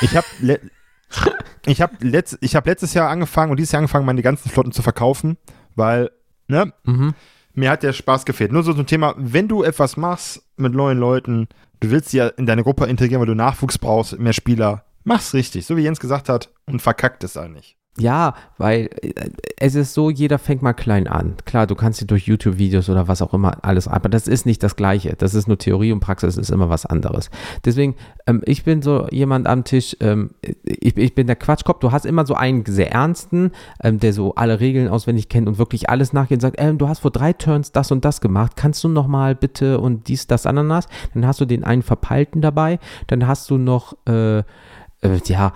Ich 0.00 0.16
habe 0.16 0.26
ich 1.66 1.80
habe 1.80 1.94
letzt, 2.00 2.38
hab 2.42 2.66
letztes 2.66 2.94
Jahr 2.94 3.08
angefangen 3.08 3.50
und 3.50 3.58
dieses 3.58 3.72
Jahr 3.72 3.78
angefangen, 3.78 4.06
meine 4.06 4.22
ganzen 4.22 4.50
Flotten 4.50 4.72
zu 4.72 4.82
verkaufen, 4.82 5.36
weil 5.74 6.10
ne? 6.48 6.72
Mhm. 6.84 7.14
Mir 7.54 7.70
hat 7.70 7.82
der 7.82 7.92
Spaß 7.92 8.24
gefehlt. 8.24 8.52
Nur 8.52 8.62
so 8.62 8.72
ein 8.72 8.86
Thema, 8.86 9.14
wenn 9.18 9.48
du 9.48 9.62
etwas 9.62 9.96
machst 9.96 10.42
mit 10.56 10.72
neuen 10.72 10.98
Leuten, 10.98 11.48
du 11.80 11.90
willst 11.90 12.12
ja 12.12 12.28
in 12.28 12.46
deine 12.46 12.62
Gruppe 12.62 12.86
integrieren, 12.86 13.20
weil 13.20 13.26
du 13.26 13.34
Nachwuchs 13.34 13.78
brauchst, 13.78 14.18
mehr 14.18 14.32
Spieler, 14.32 14.84
mach's 15.04 15.34
richtig, 15.34 15.66
so 15.66 15.76
wie 15.76 15.82
Jens 15.82 16.00
gesagt 16.00 16.28
hat, 16.28 16.50
und 16.66 16.80
verkackt 16.80 17.24
es 17.24 17.36
eigentlich. 17.36 17.76
Ja, 17.98 18.34
weil 18.56 18.88
äh, 19.02 19.12
es 19.58 19.74
ist 19.74 19.92
so, 19.92 20.08
jeder 20.08 20.38
fängt 20.38 20.62
mal 20.62 20.72
klein 20.72 21.06
an. 21.06 21.34
Klar, 21.44 21.66
du 21.66 21.74
kannst 21.74 22.00
dir 22.00 22.06
durch 22.06 22.26
YouTube-Videos 22.26 22.88
oder 22.88 23.06
was 23.06 23.20
auch 23.20 23.34
immer 23.34 23.58
alles, 23.62 23.86
aber 23.86 24.08
das 24.08 24.28
ist 24.28 24.46
nicht 24.46 24.62
das 24.62 24.76
Gleiche. 24.76 25.14
Das 25.18 25.34
ist 25.34 25.46
nur 25.46 25.58
Theorie 25.58 25.92
und 25.92 26.00
Praxis 26.00 26.38
ist 26.38 26.50
immer 26.50 26.70
was 26.70 26.86
anderes. 26.86 27.28
Deswegen, 27.66 27.94
ähm, 28.26 28.40
ich 28.46 28.64
bin 28.64 28.80
so 28.80 29.06
jemand 29.10 29.46
am 29.46 29.64
Tisch, 29.64 29.94
ähm, 30.00 30.30
ich, 30.64 30.96
ich, 30.96 31.14
bin 31.14 31.26
der 31.26 31.36
Quatschkopf. 31.36 31.80
Du 31.80 31.92
hast 31.92 32.06
immer 32.06 32.24
so 32.24 32.32
einen 32.34 32.64
sehr 32.64 32.92
ernsten, 32.92 33.50
ähm, 33.82 34.00
der 34.00 34.14
so 34.14 34.34
alle 34.36 34.58
Regeln 34.58 34.88
auswendig 34.88 35.28
kennt 35.28 35.46
und 35.46 35.58
wirklich 35.58 35.90
alles 35.90 36.14
nachgeht 36.14 36.36
und 36.36 36.40
sagt, 36.40 36.56
ähm, 36.58 36.78
du 36.78 36.88
hast 36.88 37.00
vor 37.00 37.10
drei 37.10 37.34
Turns 37.34 37.72
das 37.72 37.92
und 37.92 38.06
das 38.06 38.22
gemacht. 38.22 38.52
Kannst 38.56 38.82
du 38.84 38.88
nochmal 38.88 39.34
bitte 39.34 39.78
und 39.78 40.08
dies, 40.08 40.26
das, 40.26 40.46
Ananas? 40.46 40.86
Dann 41.12 41.26
hast 41.26 41.42
du 41.42 41.44
den 41.44 41.62
einen 41.62 41.82
Verpeilten 41.82 42.40
dabei. 42.40 42.78
Dann 43.08 43.26
hast 43.26 43.50
du 43.50 43.58
noch, 43.58 43.98
äh, 44.08 44.38
äh, 44.38 45.20
ja, 45.26 45.52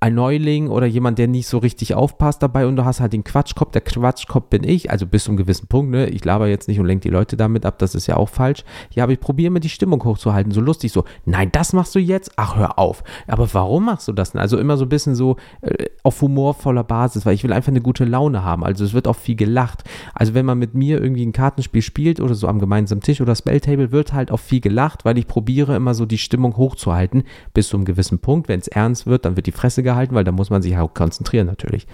ein 0.00 0.14
Neuling 0.14 0.68
oder 0.68 0.86
jemand, 0.86 1.18
der 1.18 1.28
nicht 1.28 1.46
so 1.46 1.58
richtig 1.58 1.94
aufpasst 1.94 2.42
dabei 2.42 2.66
und 2.66 2.76
du 2.76 2.84
hast 2.84 3.00
halt 3.00 3.12
den 3.12 3.24
Quatschkopf. 3.24 3.70
Der 3.70 3.80
Quatschkopf 3.80 4.48
bin 4.48 4.64
ich, 4.64 4.90
also 4.90 5.06
bis 5.06 5.24
zu 5.24 5.30
einem 5.30 5.38
gewissen 5.38 5.68
Punkt, 5.68 5.92
ne? 5.92 6.08
Ich 6.08 6.24
laber 6.24 6.48
jetzt 6.48 6.68
nicht 6.68 6.80
und 6.80 6.86
lenke 6.86 7.02
die 7.02 7.10
Leute 7.10 7.36
damit 7.36 7.64
ab, 7.64 7.78
das 7.78 7.94
ist 7.94 8.06
ja 8.06 8.16
auch 8.16 8.28
falsch. 8.28 8.64
Ja, 8.92 9.04
aber 9.04 9.12
ich 9.12 9.20
probiere 9.20 9.50
mir 9.50 9.60
die 9.60 9.68
Stimmung 9.68 10.02
hochzuhalten, 10.02 10.52
so 10.52 10.60
lustig, 10.60 10.92
so, 10.92 11.04
nein, 11.24 11.50
das 11.52 11.72
machst 11.72 11.94
du 11.94 11.98
jetzt? 11.98 12.32
Ach, 12.36 12.56
hör 12.56 12.78
auf. 12.78 13.04
Aber 13.28 13.52
warum 13.54 13.86
machst 13.86 14.08
du 14.08 14.12
das 14.12 14.32
denn? 14.32 14.40
Also 14.40 14.58
immer 14.58 14.76
so 14.76 14.84
ein 14.84 14.88
bisschen 14.88 15.14
so 15.14 15.36
äh, 15.60 15.86
auf 16.02 16.20
humorvoller 16.20 16.84
Basis, 16.84 17.24
weil 17.24 17.34
ich 17.34 17.44
will 17.44 17.52
einfach 17.52 17.70
eine 17.70 17.80
gute 17.80 18.04
Laune 18.04 18.44
haben. 18.44 18.64
Also 18.64 18.84
es 18.84 18.92
wird 18.92 19.06
auch 19.06 19.16
viel 19.16 19.36
gelacht. 19.36 19.84
Also 20.14 20.34
wenn 20.34 20.46
man 20.46 20.58
mit 20.58 20.74
mir 20.74 21.00
irgendwie 21.00 21.24
ein 21.24 21.32
Kartenspiel 21.32 21.82
spielt 21.82 22.20
oder 22.20 22.34
so 22.34 22.48
am 22.48 22.58
gemeinsamen 22.58 23.02
Tisch 23.02 23.20
oder 23.20 23.36
Spelltable, 23.36 23.92
wird 23.92 24.12
halt 24.12 24.32
auch 24.32 24.40
viel 24.40 24.60
gelacht, 24.60 25.04
weil 25.04 25.16
ich 25.16 25.28
probiere 25.28 25.76
immer 25.76 25.94
so 25.94 26.06
die 26.06 26.18
Stimmung 26.18 26.56
hochzuhalten 26.56 27.22
bis 27.54 27.68
zu 27.68 27.76
einem 27.76 27.84
gewissen 27.84 28.18
Punkt. 28.18 28.48
Wenn 28.48 28.60
es 28.60 28.68
ernst 28.68 29.06
wird, 29.06 29.24
dann 29.24 29.36
wird 29.36 29.46
die 29.46 29.52
Fresse 29.60 29.82
gehalten, 29.82 30.14
weil 30.14 30.24
da 30.24 30.32
muss 30.32 30.50
man 30.50 30.62
sich 30.62 30.76
auch 30.78 30.94
konzentrieren 30.94 31.46
natürlich. 31.46 31.86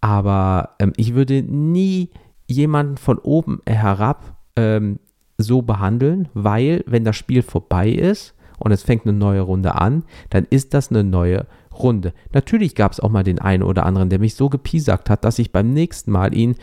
Aber 0.00 0.70
ähm, 0.78 0.92
ich 0.96 1.14
würde 1.14 1.42
nie 1.42 2.10
jemanden 2.46 2.96
von 2.96 3.18
oben 3.18 3.60
herab 3.66 4.36
ähm, 4.56 4.98
so 5.38 5.62
behandeln, 5.62 6.28
weil 6.34 6.84
wenn 6.86 7.04
das 7.04 7.16
Spiel 7.16 7.42
vorbei 7.42 7.88
ist 7.90 8.34
und 8.58 8.72
es 8.72 8.82
fängt 8.82 9.06
eine 9.06 9.16
neue 9.16 9.40
Runde 9.40 9.74
an, 9.74 10.04
dann 10.30 10.46
ist 10.50 10.74
das 10.74 10.90
eine 10.90 11.04
neue 11.04 11.46
Runde. 11.72 12.12
Natürlich 12.32 12.74
gab 12.74 12.92
es 12.92 13.00
auch 13.00 13.10
mal 13.10 13.22
den 13.22 13.38
einen 13.38 13.62
oder 13.62 13.86
anderen, 13.86 14.10
der 14.10 14.18
mich 14.18 14.34
so 14.34 14.48
gepiesackt 14.48 15.08
hat, 15.10 15.24
dass 15.24 15.38
ich 15.38 15.52
beim 15.52 15.72
nächsten 15.72 16.10
Mal 16.10 16.34
ihn 16.34 16.56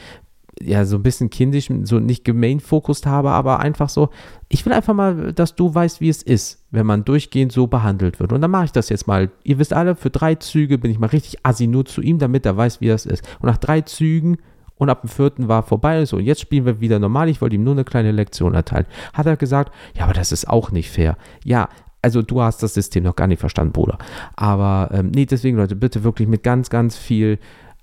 ja, 0.61 0.85
so 0.85 0.97
ein 0.97 1.03
bisschen 1.03 1.29
kindisch, 1.29 1.69
so 1.83 1.99
nicht 1.99 2.23
gemain-fokust 2.23 3.05
habe, 3.05 3.31
aber 3.31 3.59
einfach 3.59 3.89
so, 3.89 4.09
ich 4.47 4.65
will 4.65 4.73
einfach 4.73 4.93
mal, 4.93 5.33
dass 5.33 5.55
du 5.55 5.73
weißt, 5.73 6.01
wie 6.01 6.09
es 6.09 6.21
ist, 6.21 6.65
wenn 6.71 6.85
man 6.85 7.03
durchgehend 7.03 7.51
so 7.51 7.67
behandelt 7.67 8.19
wird. 8.19 8.31
Und 8.31 8.41
dann 8.41 8.51
mache 8.51 8.65
ich 8.65 8.71
das 8.71 8.89
jetzt 8.89 9.07
mal. 9.07 9.31
Ihr 9.43 9.59
wisst 9.59 9.73
alle, 9.73 9.95
für 9.95 10.09
drei 10.09 10.35
Züge 10.35 10.77
bin 10.77 10.91
ich 10.91 10.99
mal 10.99 11.07
richtig 11.07 11.45
assi 11.45 11.67
nur 11.67 11.85
zu 11.85 12.01
ihm, 12.01 12.19
damit 12.19 12.45
er 12.45 12.55
weiß, 12.55 12.81
wie 12.81 12.87
das 12.87 13.05
ist. 13.05 13.27
Und 13.39 13.47
nach 13.47 13.57
drei 13.57 13.81
Zügen 13.81 14.37
und 14.77 14.89
ab 14.89 15.01
dem 15.01 15.09
vierten 15.09 15.47
war 15.47 15.63
vorbei. 15.63 16.05
So, 16.05 16.17
und 16.17 16.23
jetzt 16.23 16.41
spielen 16.41 16.65
wir 16.65 16.79
wieder 16.79 16.99
normal. 16.99 17.29
Ich 17.29 17.41
wollte 17.41 17.55
ihm 17.55 17.63
nur 17.63 17.73
eine 17.73 17.85
kleine 17.85 18.11
Lektion 18.11 18.53
erteilen. 18.53 18.85
Hat 19.13 19.25
er 19.25 19.37
gesagt, 19.37 19.73
ja, 19.97 20.03
aber 20.03 20.13
das 20.13 20.31
ist 20.31 20.47
auch 20.47 20.71
nicht 20.71 20.89
fair. 20.89 21.17
Ja, 21.43 21.69
also 22.01 22.21
du 22.21 22.41
hast 22.41 22.61
das 22.61 22.75
System 22.75 23.03
noch 23.03 23.15
gar 23.15 23.27
nicht 23.27 23.39
verstanden, 23.39 23.73
Bruder. 23.73 23.97
Aber 24.35 24.89
ähm, 24.93 25.11
nee, 25.11 25.25
deswegen, 25.25 25.57
Leute, 25.57 25.75
bitte 25.75 26.03
wirklich 26.03 26.27
mit 26.27 26.43
ganz, 26.43 26.69
ganz 26.69 26.97
viel 26.97 27.39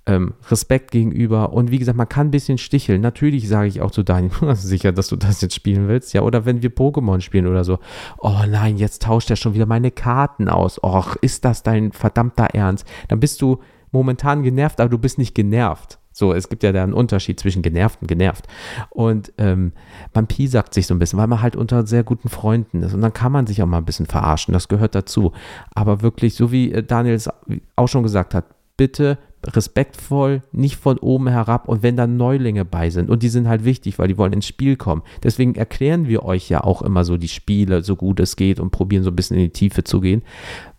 ähm, 0.06 0.34
Respekt 0.50 0.90
gegenüber. 0.90 1.52
Und 1.52 1.70
wie 1.70 1.78
gesagt, 1.78 1.96
man 1.96 2.08
kann 2.08 2.28
ein 2.28 2.32
bisschen 2.32 2.58
sticheln. 2.58 3.00
Natürlich 3.00 3.48
sage 3.48 3.68
ich 3.68 3.80
auch 3.80 3.90
zu 3.90 4.02
Daniel, 4.02 4.32
sicher, 4.54 4.92
dass 4.92 5.08
du 5.08 5.16
das 5.16 5.40
jetzt 5.40 5.54
spielen 5.54 5.88
willst. 5.88 6.12
Ja, 6.12 6.22
oder 6.22 6.44
wenn 6.44 6.62
wir 6.62 6.70
Pokémon 6.70 7.20
spielen 7.20 7.46
oder 7.46 7.64
so. 7.64 7.78
Oh 8.18 8.40
nein, 8.48 8.76
jetzt 8.76 9.02
tauscht 9.02 9.30
er 9.30 9.36
schon 9.36 9.54
wieder 9.54 9.66
meine 9.66 9.90
Karten 9.90 10.48
aus. 10.48 10.82
Och, 10.82 11.16
ist 11.20 11.44
das 11.44 11.62
dein 11.62 11.92
verdammter 11.92 12.46
Ernst? 12.46 12.86
Dann 13.08 13.20
bist 13.20 13.40
du 13.40 13.58
momentan 13.92 14.42
genervt, 14.42 14.80
aber 14.80 14.90
du 14.90 14.98
bist 14.98 15.18
nicht 15.18 15.34
genervt. 15.34 15.98
So, 16.14 16.34
es 16.34 16.48
gibt 16.48 16.62
ja 16.62 16.72
da 16.72 16.82
einen 16.82 16.92
Unterschied 16.92 17.40
zwischen 17.40 17.62
genervt 17.62 18.02
und 18.02 18.08
genervt. 18.08 18.46
Und 18.90 19.32
ähm, 19.38 19.72
man 20.12 20.26
piesackt 20.26 20.74
sich 20.74 20.86
so 20.86 20.94
ein 20.94 20.98
bisschen, 20.98 21.18
weil 21.18 21.26
man 21.26 21.40
halt 21.40 21.56
unter 21.56 21.86
sehr 21.86 22.04
guten 22.04 22.28
Freunden 22.28 22.82
ist. 22.82 22.92
Und 22.92 23.00
dann 23.00 23.14
kann 23.14 23.32
man 23.32 23.46
sich 23.46 23.62
auch 23.62 23.66
mal 23.66 23.78
ein 23.78 23.86
bisschen 23.86 24.06
verarschen. 24.06 24.52
Das 24.52 24.68
gehört 24.68 24.94
dazu. 24.94 25.32
Aber 25.74 26.02
wirklich, 26.02 26.34
so 26.34 26.52
wie 26.52 26.72
äh, 26.72 26.82
Daniel 26.82 27.14
es 27.14 27.30
auch 27.76 27.88
schon 27.88 28.02
gesagt 28.02 28.34
hat, 28.34 28.44
bitte 28.76 29.18
respektvoll, 29.46 30.42
nicht 30.52 30.76
von 30.76 30.98
oben 30.98 31.28
herab 31.28 31.68
und 31.68 31.82
wenn 31.82 31.96
dann 31.96 32.16
Neulinge 32.16 32.64
bei 32.64 32.90
sind 32.90 33.10
und 33.10 33.22
die 33.22 33.28
sind 33.28 33.48
halt 33.48 33.64
wichtig, 33.64 33.98
weil 33.98 34.08
die 34.08 34.18
wollen 34.18 34.32
ins 34.32 34.46
Spiel 34.46 34.76
kommen. 34.76 35.02
Deswegen 35.22 35.54
erklären 35.54 36.08
wir 36.08 36.24
euch 36.24 36.48
ja 36.48 36.62
auch 36.62 36.82
immer 36.82 37.04
so 37.04 37.16
die 37.16 37.28
Spiele, 37.28 37.82
so 37.82 37.96
gut 37.96 38.20
es 38.20 38.36
geht 38.36 38.60
und 38.60 38.70
probieren 38.70 39.02
so 39.02 39.10
ein 39.10 39.16
bisschen 39.16 39.36
in 39.36 39.44
die 39.44 39.50
Tiefe 39.50 39.84
zu 39.84 40.00
gehen, 40.00 40.22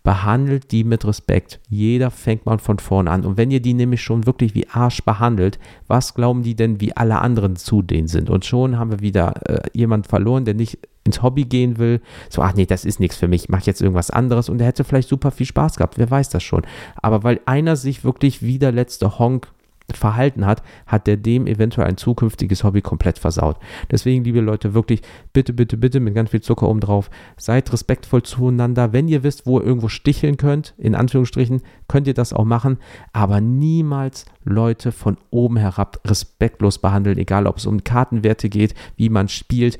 behandelt 0.04 0.70
die 0.70 0.84
mit 0.84 1.04
Respekt. 1.06 1.60
Jeder 1.68 2.10
fängt 2.10 2.46
mal 2.46 2.58
von 2.58 2.78
vorne 2.78 3.10
an. 3.10 3.24
Und 3.24 3.38
wenn 3.38 3.50
ihr 3.50 3.60
die 3.60 3.74
nämlich 3.74 4.02
schon 4.02 4.26
wirklich 4.26 4.54
wie 4.54 4.68
Arsch 4.68 5.02
behandelt, 5.02 5.58
was 5.88 6.14
glauben 6.14 6.42
die 6.42 6.54
denn, 6.54 6.80
wie 6.80 6.96
alle 6.96 7.20
anderen 7.20 7.56
zu 7.56 7.80
denen 7.82 8.06
sind? 8.06 8.28
Und 8.28 8.44
schon 8.44 8.78
haben 8.78 8.90
wir 8.90 9.00
wieder 9.00 9.32
äh, 9.48 9.62
jemand 9.72 10.06
verloren, 10.06 10.44
der 10.44 10.54
nicht 10.54 10.78
ins 11.04 11.22
Hobby 11.22 11.44
gehen 11.44 11.78
will, 11.78 12.00
so, 12.28 12.42
ach 12.42 12.54
nee, 12.54 12.66
das 12.66 12.84
ist 12.84 13.00
nichts 13.00 13.16
für 13.16 13.28
mich, 13.28 13.44
ich 13.44 13.48
mache 13.48 13.64
jetzt 13.66 13.82
irgendwas 13.82 14.10
anderes 14.10 14.48
und 14.48 14.60
er 14.60 14.66
hätte 14.66 14.84
vielleicht 14.84 15.08
super 15.08 15.30
viel 15.30 15.46
Spaß 15.46 15.76
gehabt, 15.76 15.98
wer 15.98 16.10
weiß 16.10 16.30
das 16.30 16.42
schon. 16.42 16.62
Aber 16.96 17.24
weil 17.24 17.40
einer 17.44 17.76
sich 17.76 18.04
wirklich 18.04 18.42
wie 18.42 18.58
der 18.58 18.72
letzte 18.72 19.18
Honk 19.18 19.48
verhalten 19.96 20.46
hat, 20.46 20.62
hat 20.86 21.06
der 21.06 21.16
dem 21.16 21.46
eventuell 21.46 21.86
ein 21.86 21.96
zukünftiges 21.96 22.64
Hobby 22.64 22.82
komplett 22.82 23.18
versaut. 23.18 23.58
Deswegen, 23.90 24.24
liebe 24.24 24.40
Leute, 24.40 24.74
wirklich 24.74 25.02
bitte, 25.32 25.52
bitte, 25.52 25.76
bitte 25.76 26.00
mit 26.00 26.14
ganz 26.14 26.30
viel 26.30 26.40
Zucker 26.40 26.68
oben 26.68 26.80
drauf, 26.80 27.10
seid 27.36 27.72
respektvoll 27.72 28.22
zueinander. 28.22 28.92
Wenn 28.92 29.08
ihr 29.08 29.22
wisst, 29.22 29.46
wo 29.46 29.58
ihr 29.58 29.66
irgendwo 29.66 29.88
sticheln 29.88 30.36
könnt, 30.36 30.74
in 30.78 30.94
Anführungsstrichen, 30.94 31.62
könnt 31.88 32.06
ihr 32.06 32.14
das 32.14 32.32
auch 32.32 32.44
machen, 32.44 32.78
aber 33.12 33.40
niemals 33.40 34.24
Leute 34.44 34.92
von 34.92 35.16
oben 35.30 35.56
herab 35.56 36.00
respektlos 36.06 36.78
behandeln, 36.78 37.18
egal 37.18 37.46
ob 37.46 37.56
es 37.56 37.66
um 37.66 37.82
Kartenwerte 37.82 38.48
geht, 38.48 38.74
wie 38.96 39.08
man 39.08 39.28
spielt. 39.28 39.78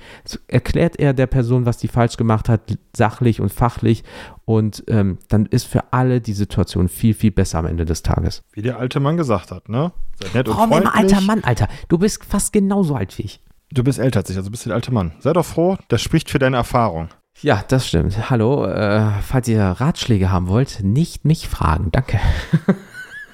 Erklärt 0.49 0.99
er 0.99 1.13
der 1.13 1.27
Person, 1.27 1.67
was 1.67 1.79
die 1.79 1.89
falsch 1.89 2.17
gemacht 2.17 2.49
hat, 2.49 2.79
sachlich 2.97 3.41
und 3.41 3.53
fachlich 3.53 4.05
und 4.45 4.85
ähm, 4.89 5.19
dann 5.29 5.47
ist 5.47 5.65
für 5.65 5.93
alle 5.93 6.21
die 6.21 6.33
Situation 6.33 6.89
viel, 6.89 7.15
viel 7.15 7.31
besser 7.31 7.59
am 7.59 7.67
Ende 7.67 7.85
des 7.85 8.03
Tages. 8.03 8.43
Wie 8.53 8.63
der 8.63 8.79
alte 8.79 9.01
Mann 9.01 9.17
gesagt 9.17 9.51
hat, 9.51 9.69
ne? 9.69 9.93
Seid 10.21 10.35
nett 10.35 10.49
Warum 10.49 10.73
und 10.73 10.83
immer 10.83 10.95
alter 10.95 11.21
Mann, 11.21 11.43
Alter? 11.45 11.69
Du 11.89 11.99
bist 11.99 12.25
fast 12.25 12.53
genauso 12.53 12.95
alt 12.95 13.17
wie 13.19 13.23
ich. 13.23 13.41
Du 13.73 13.83
bist 13.83 13.99
älter 13.99 14.21
als 14.21 14.31
ich, 14.31 14.37
also 14.37 14.51
bist 14.51 14.65
du 14.65 14.69
der 14.69 14.77
alte 14.77 14.93
Mann. 14.93 15.13
Sei 15.19 15.33
doch 15.33 15.45
froh, 15.45 15.77
das 15.89 16.01
spricht 16.01 16.31
für 16.31 16.39
deine 16.39 16.57
Erfahrung. 16.57 17.09
Ja, 17.41 17.65
das 17.67 17.89
stimmt. 17.89 18.31
Hallo, 18.31 18.65
äh, 18.65 19.11
falls 19.23 19.49
ihr 19.49 19.63
Ratschläge 19.63 20.31
haben 20.31 20.49
wollt, 20.49 20.81
nicht 20.83 21.25
mich 21.25 21.49
fragen. 21.49 21.91
Danke. 21.91 22.21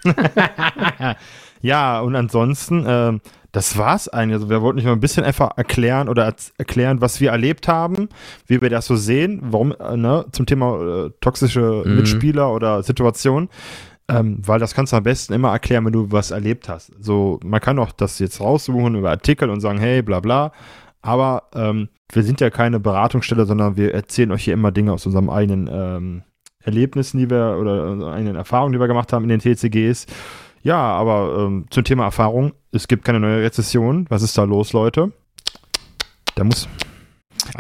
ja, 1.61 2.01
und 2.01 2.17
ansonsten, 2.17 2.87
äh, 2.87 3.19
das 3.53 3.77
war's 3.77 4.09
eigentlich. 4.09 4.37
Also 4.37 4.49
wir 4.49 4.63
wollten 4.63 4.79
euch 4.79 4.87
mal 4.87 4.93
ein 4.93 5.01
bisschen 5.01 5.25
einfach 5.25 5.51
erklären 5.57 6.09
oder 6.09 6.35
erklären, 6.57 7.01
was 7.01 7.21
wir 7.21 7.31
erlebt 7.31 7.69
haben, 7.69 8.09
wie 8.47 8.63
wir 8.63 8.71
das 8.71 8.87
so 8.87 8.97
sehen, 8.97 9.41
warum, 9.43 9.75
äh, 9.79 9.97
ne, 9.97 10.25
zum 10.33 10.47
Thema 10.47 11.07
äh, 11.07 11.11
toxische 11.21 11.83
mhm. 11.85 11.97
Mitspieler 11.97 12.53
oder 12.53 12.83
Situation. 12.83 13.49
Ähm, 14.11 14.39
weil 14.45 14.59
das 14.59 14.75
kannst 14.75 14.93
du 14.93 14.97
am 14.97 15.05
besten 15.05 15.33
immer 15.33 15.51
erklären, 15.51 15.85
wenn 15.85 15.93
du 15.93 16.11
was 16.11 16.31
erlebt 16.31 16.69
hast. 16.69 16.93
So, 17.01 17.39
man 17.45 17.61
kann 17.61 17.79
auch 17.79 17.93
das 17.93 18.19
jetzt 18.19 18.41
raussuchen 18.41 18.97
über 18.97 19.11
Artikel 19.11 19.49
und 19.51 19.61
sagen, 19.61 19.79
hey, 19.79 20.03
bla 20.03 20.21
bla. 20.21 20.53
Aber 21.03 21.45
ähm, 21.55 21.89
wir 22.13 22.23
sind 22.23 22.41
ja 22.41 22.51
keine 22.51 22.81
Beratungsstelle, 22.81 23.47
sondern 23.47 23.77
wir 23.77 23.95
erzählen 23.95 24.33
euch 24.33 24.45
hier 24.45 24.55
immer 24.55 24.73
Dinge 24.73 24.93
aus 24.93 25.07
unserem 25.07 25.31
eigenen 25.31 25.69
ähm, 25.73 26.23
Erlebnissen, 26.63 27.19
die 27.19 27.31
wir 27.31 27.57
oder 27.59 28.13
eigenen 28.13 28.37
Erfahrungen, 28.37 28.73
die 28.73 28.81
wir 28.81 28.89
gemacht 28.89 29.13
haben 29.13 29.29
in 29.29 29.39
den 29.39 29.41
TCGs. 29.41 30.07
Ja, 30.63 30.77
aber 30.77 31.47
ähm, 31.47 31.67
zum 31.71 31.85
Thema 31.85 32.05
Erfahrung, 32.05 32.53
es 32.73 32.87
gibt 32.87 33.05
keine 33.05 33.21
neue 33.21 33.43
Rezession. 33.43 34.07
Was 34.11 34.23
ist 34.23 34.37
da 34.37 34.45
los, 34.45 34.73
Leute? 34.73 35.13
Da 36.35 36.45
muss. 36.45 36.69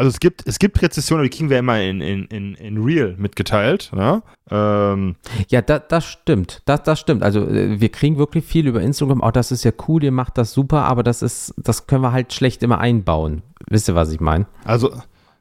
Also 0.01 0.09
es 0.09 0.19
gibt, 0.19 0.47
es 0.47 0.59
gibt 0.59 0.81
Rezessionen, 0.81 1.25
die 1.25 1.29
kriegen 1.29 1.51
wir 1.51 1.59
immer 1.59 1.79
in, 1.79 2.01
in, 2.01 2.25
in, 2.29 2.55
in 2.55 2.83
Real 2.83 3.17
mitgeteilt. 3.19 3.91
Ne? 3.95 4.23
Ähm. 4.51 5.17
Ja, 5.49 5.61
da, 5.61 5.79
das 5.79 6.07
stimmt. 6.07 6.63
Das, 6.65 6.85
das 6.85 6.99
stimmt. 6.99 7.23
Also 7.23 7.47
äh, 7.47 7.83
wir 7.83 7.91
kriegen 7.91 8.17
wirklich 8.17 8.47
viel 8.47 8.67
über 8.67 8.81
Instagram. 8.81 9.21
Auch 9.21 9.29
oh, 9.29 9.31
das 9.31 9.53
ist 9.53 9.63
ja 9.63 9.73
cool, 9.89 10.03
ihr 10.03 10.11
macht 10.11 10.39
das 10.39 10.55
super, 10.55 10.85
aber 10.85 11.03
das 11.03 11.21
ist, 11.21 11.53
das 11.59 11.87
können 11.87 12.01
wir 12.01 12.13
halt 12.13 12.33
schlecht 12.33 12.63
immer 12.63 12.79
einbauen. 12.79 13.43
Wisst 13.69 13.91
ihr, 13.91 13.95
was 13.95 14.11
ich 14.11 14.21
meine? 14.21 14.47
Also, 14.65 14.91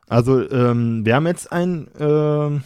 also 0.10 0.42
ähm, 0.52 1.06
wir 1.06 1.16
haben 1.16 1.28
jetzt 1.28 1.54
ein. 1.54 1.88
Ähm 1.98 2.64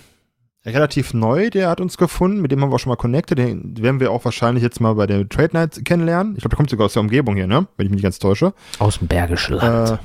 relativ 0.66 1.14
neu, 1.14 1.50
der 1.50 1.70
hat 1.70 1.82
uns 1.82 1.98
gefunden, 1.98 2.40
mit 2.40 2.50
dem 2.50 2.62
haben 2.62 2.70
wir 2.70 2.76
auch 2.76 2.80
schon 2.80 2.90
mal 2.90 2.96
connected, 2.96 3.38
den 3.38 3.76
werden 3.84 4.00
wir 4.00 4.12
auch 4.12 4.24
wahrscheinlich 4.24 4.64
jetzt 4.64 4.80
mal 4.80 4.96
bei 4.96 5.06
der 5.06 5.28
Trade 5.28 5.50
Night 5.52 5.84
kennenlernen. 5.84 6.36
Ich 6.38 6.40
glaube, 6.40 6.52
der 6.52 6.58
kommt 6.58 6.70
sogar 6.70 6.86
aus 6.86 6.94
der 6.94 7.02
Umgebung 7.02 7.36
hier, 7.36 7.48
ne? 7.48 7.68
Wenn 7.76 7.86
ich 7.86 7.90
mich 7.90 7.98
nicht 7.98 8.04
ganz 8.04 8.18
täusche. 8.18 8.54
Aus 8.80 8.98
dem 8.98 9.10
Bergischen 9.10 9.56
Land. 9.56 9.92
Äh, 9.92 9.98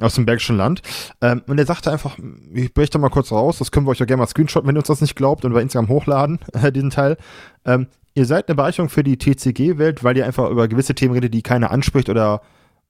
aus 0.00 0.14
dem 0.14 0.26
Bergischen 0.26 0.56
Land. 0.56 0.82
Ähm, 1.20 1.42
und 1.46 1.56
der 1.56 1.66
sagte 1.66 1.90
einfach, 1.90 2.18
ich 2.52 2.74
breche 2.74 2.90
da 2.90 2.98
mal 2.98 3.10
kurz 3.10 3.30
raus, 3.32 3.58
das 3.58 3.70
können 3.70 3.86
wir 3.86 3.90
euch 3.90 4.00
ja 4.00 4.06
gerne 4.06 4.20
mal 4.20 4.26
screenshotten, 4.26 4.68
wenn 4.68 4.76
ihr 4.76 4.80
uns 4.80 4.88
das 4.88 5.00
nicht 5.00 5.16
glaubt 5.16 5.44
und 5.44 5.52
bei 5.52 5.62
Instagram 5.62 5.88
hochladen, 5.88 6.38
äh, 6.52 6.72
diesen 6.72 6.90
Teil. 6.90 7.16
Ähm, 7.64 7.86
ihr 8.14 8.26
seid 8.26 8.48
eine 8.48 8.56
Bereicherung 8.56 8.88
für 8.88 9.04
die 9.04 9.18
TCG-Welt, 9.18 10.04
weil 10.04 10.16
ihr 10.16 10.26
einfach 10.26 10.50
über 10.50 10.68
gewisse 10.68 10.94
Themen 10.94 11.14
redet, 11.14 11.34
die 11.34 11.42
keiner 11.42 11.70
anspricht 11.70 12.08
oder 12.08 12.42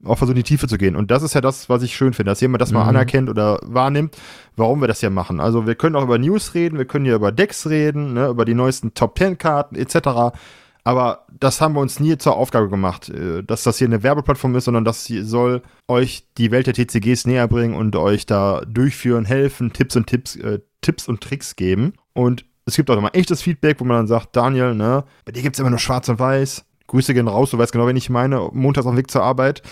auch 0.05 0.19
versuchen, 0.19 0.37
in 0.37 0.43
die 0.43 0.49
Tiefe 0.49 0.69
zu 0.69 0.77
gehen. 0.77 0.97
Und 0.97 1.11
das 1.11 1.23
ist 1.23 1.35
ja 1.35 1.41
das, 1.41 1.69
was 1.69 1.83
ich 1.83 1.97
schön 1.97 2.13
finde, 2.13 2.31
dass 2.31 2.41
jemand 2.41 2.61
das 2.61 2.71
mhm. 2.71 2.79
mal 2.79 2.89
anerkennt 2.89 3.29
oder 3.29 3.59
wahrnimmt, 3.63 4.17
warum 4.57 4.81
wir 4.81 4.89
das 4.89 5.01
hier 5.01 5.11
machen. 5.11 5.41
Also 5.41 5.67
wir 5.67 5.75
können 5.75 5.97
auch 5.97 6.03
über 6.03 6.19
News 6.19 6.55
reden, 6.55 6.79
wir 6.79 6.85
können 6.85 7.05
hier 7.05 7.15
über 7.15 7.33
Decks 7.33 7.67
reden, 7.67 8.15
ne, 8.15 8.29
über 8.29 8.45
die 8.45 8.55
neuesten 8.55 8.95
Top 8.95 9.15
Ten 9.15 9.39
Karten 9.39 9.77
etc. 9.77 10.37
Aber 10.85 11.27
das 11.33 11.61
haben 11.61 11.75
wir 11.75 11.81
uns 11.81 11.99
nie 11.99 12.19
zur 12.19 12.37
Aufgabe 12.37 12.69
gemacht, 12.69 13.09
äh, 13.09 13.43
dass 13.43 13.63
das 13.63 13.79
hier 13.79 13.87
eine 13.87 14.03
Werbeplattform 14.03 14.55
ist, 14.55 14.65
sondern 14.67 14.85
das 14.85 15.07
soll 15.07 15.63
euch 15.89 16.29
die 16.37 16.51
Welt 16.51 16.67
der 16.67 16.75
TCGs 16.75 17.27
näher 17.27 17.49
bringen 17.49 17.75
und 17.75 17.97
euch 17.97 18.27
da 18.27 18.61
durchführen, 18.67 19.25
helfen, 19.25 19.73
Tipps 19.73 19.97
und 19.97 20.07
Tipps, 20.07 20.37
äh, 20.37 20.61
Tipps 20.83 21.09
und 21.09 21.23
Tricks 21.23 21.57
geben. 21.57 21.95
Und 22.13 22.45
es 22.67 22.77
gibt 22.77 22.91
auch 22.91 22.95
nochmal 22.95 23.13
echtes 23.15 23.43
Feedback, 23.43 23.81
wo 23.81 23.85
man 23.85 23.97
dann 23.97 24.07
sagt, 24.07 24.37
Daniel, 24.37 24.75
ne, 24.75 25.05
bei 25.25 25.33
dir 25.33 25.43
gibt 25.43 25.57
es 25.57 25.61
immer 25.61 25.71
nur 25.71 25.79
schwarz 25.79 26.09
und 26.09 26.19
weiß 26.19 26.65
Grüße 26.87 27.15
gehen 27.15 27.29
raus, 27.29 27.51
du 27.51 27.59
weißt 27.59 27.73
genau, 27.73 27.87
wen 27.87 27.97
ich 27.97 28.11
meine. 28.11 28.51
Montags 28.53 28.87
auf 28.87 28.93
dem 28.93 28.99
Weg 28.99 29.11
zur 29.11 29.23
Arbeit. 29.23 29.63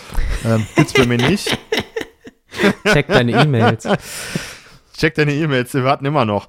Ähm, 0.43 0.65
gibt's 0.75 0.93
bei 0.93 1.05
mir 1.05 1.17
nicht. 1.17 1.57
Check 2.91 3.07
deine 3.07 3.31
E-Mails. 3.31 3.87
Check 4.97 5.15
deine 5.15 5.33
E-Mails, 5.33 5.73
wir 5.73 5.83
warten 5.83 6.05
immer 6.05 6.25
noch. 6.25 6.47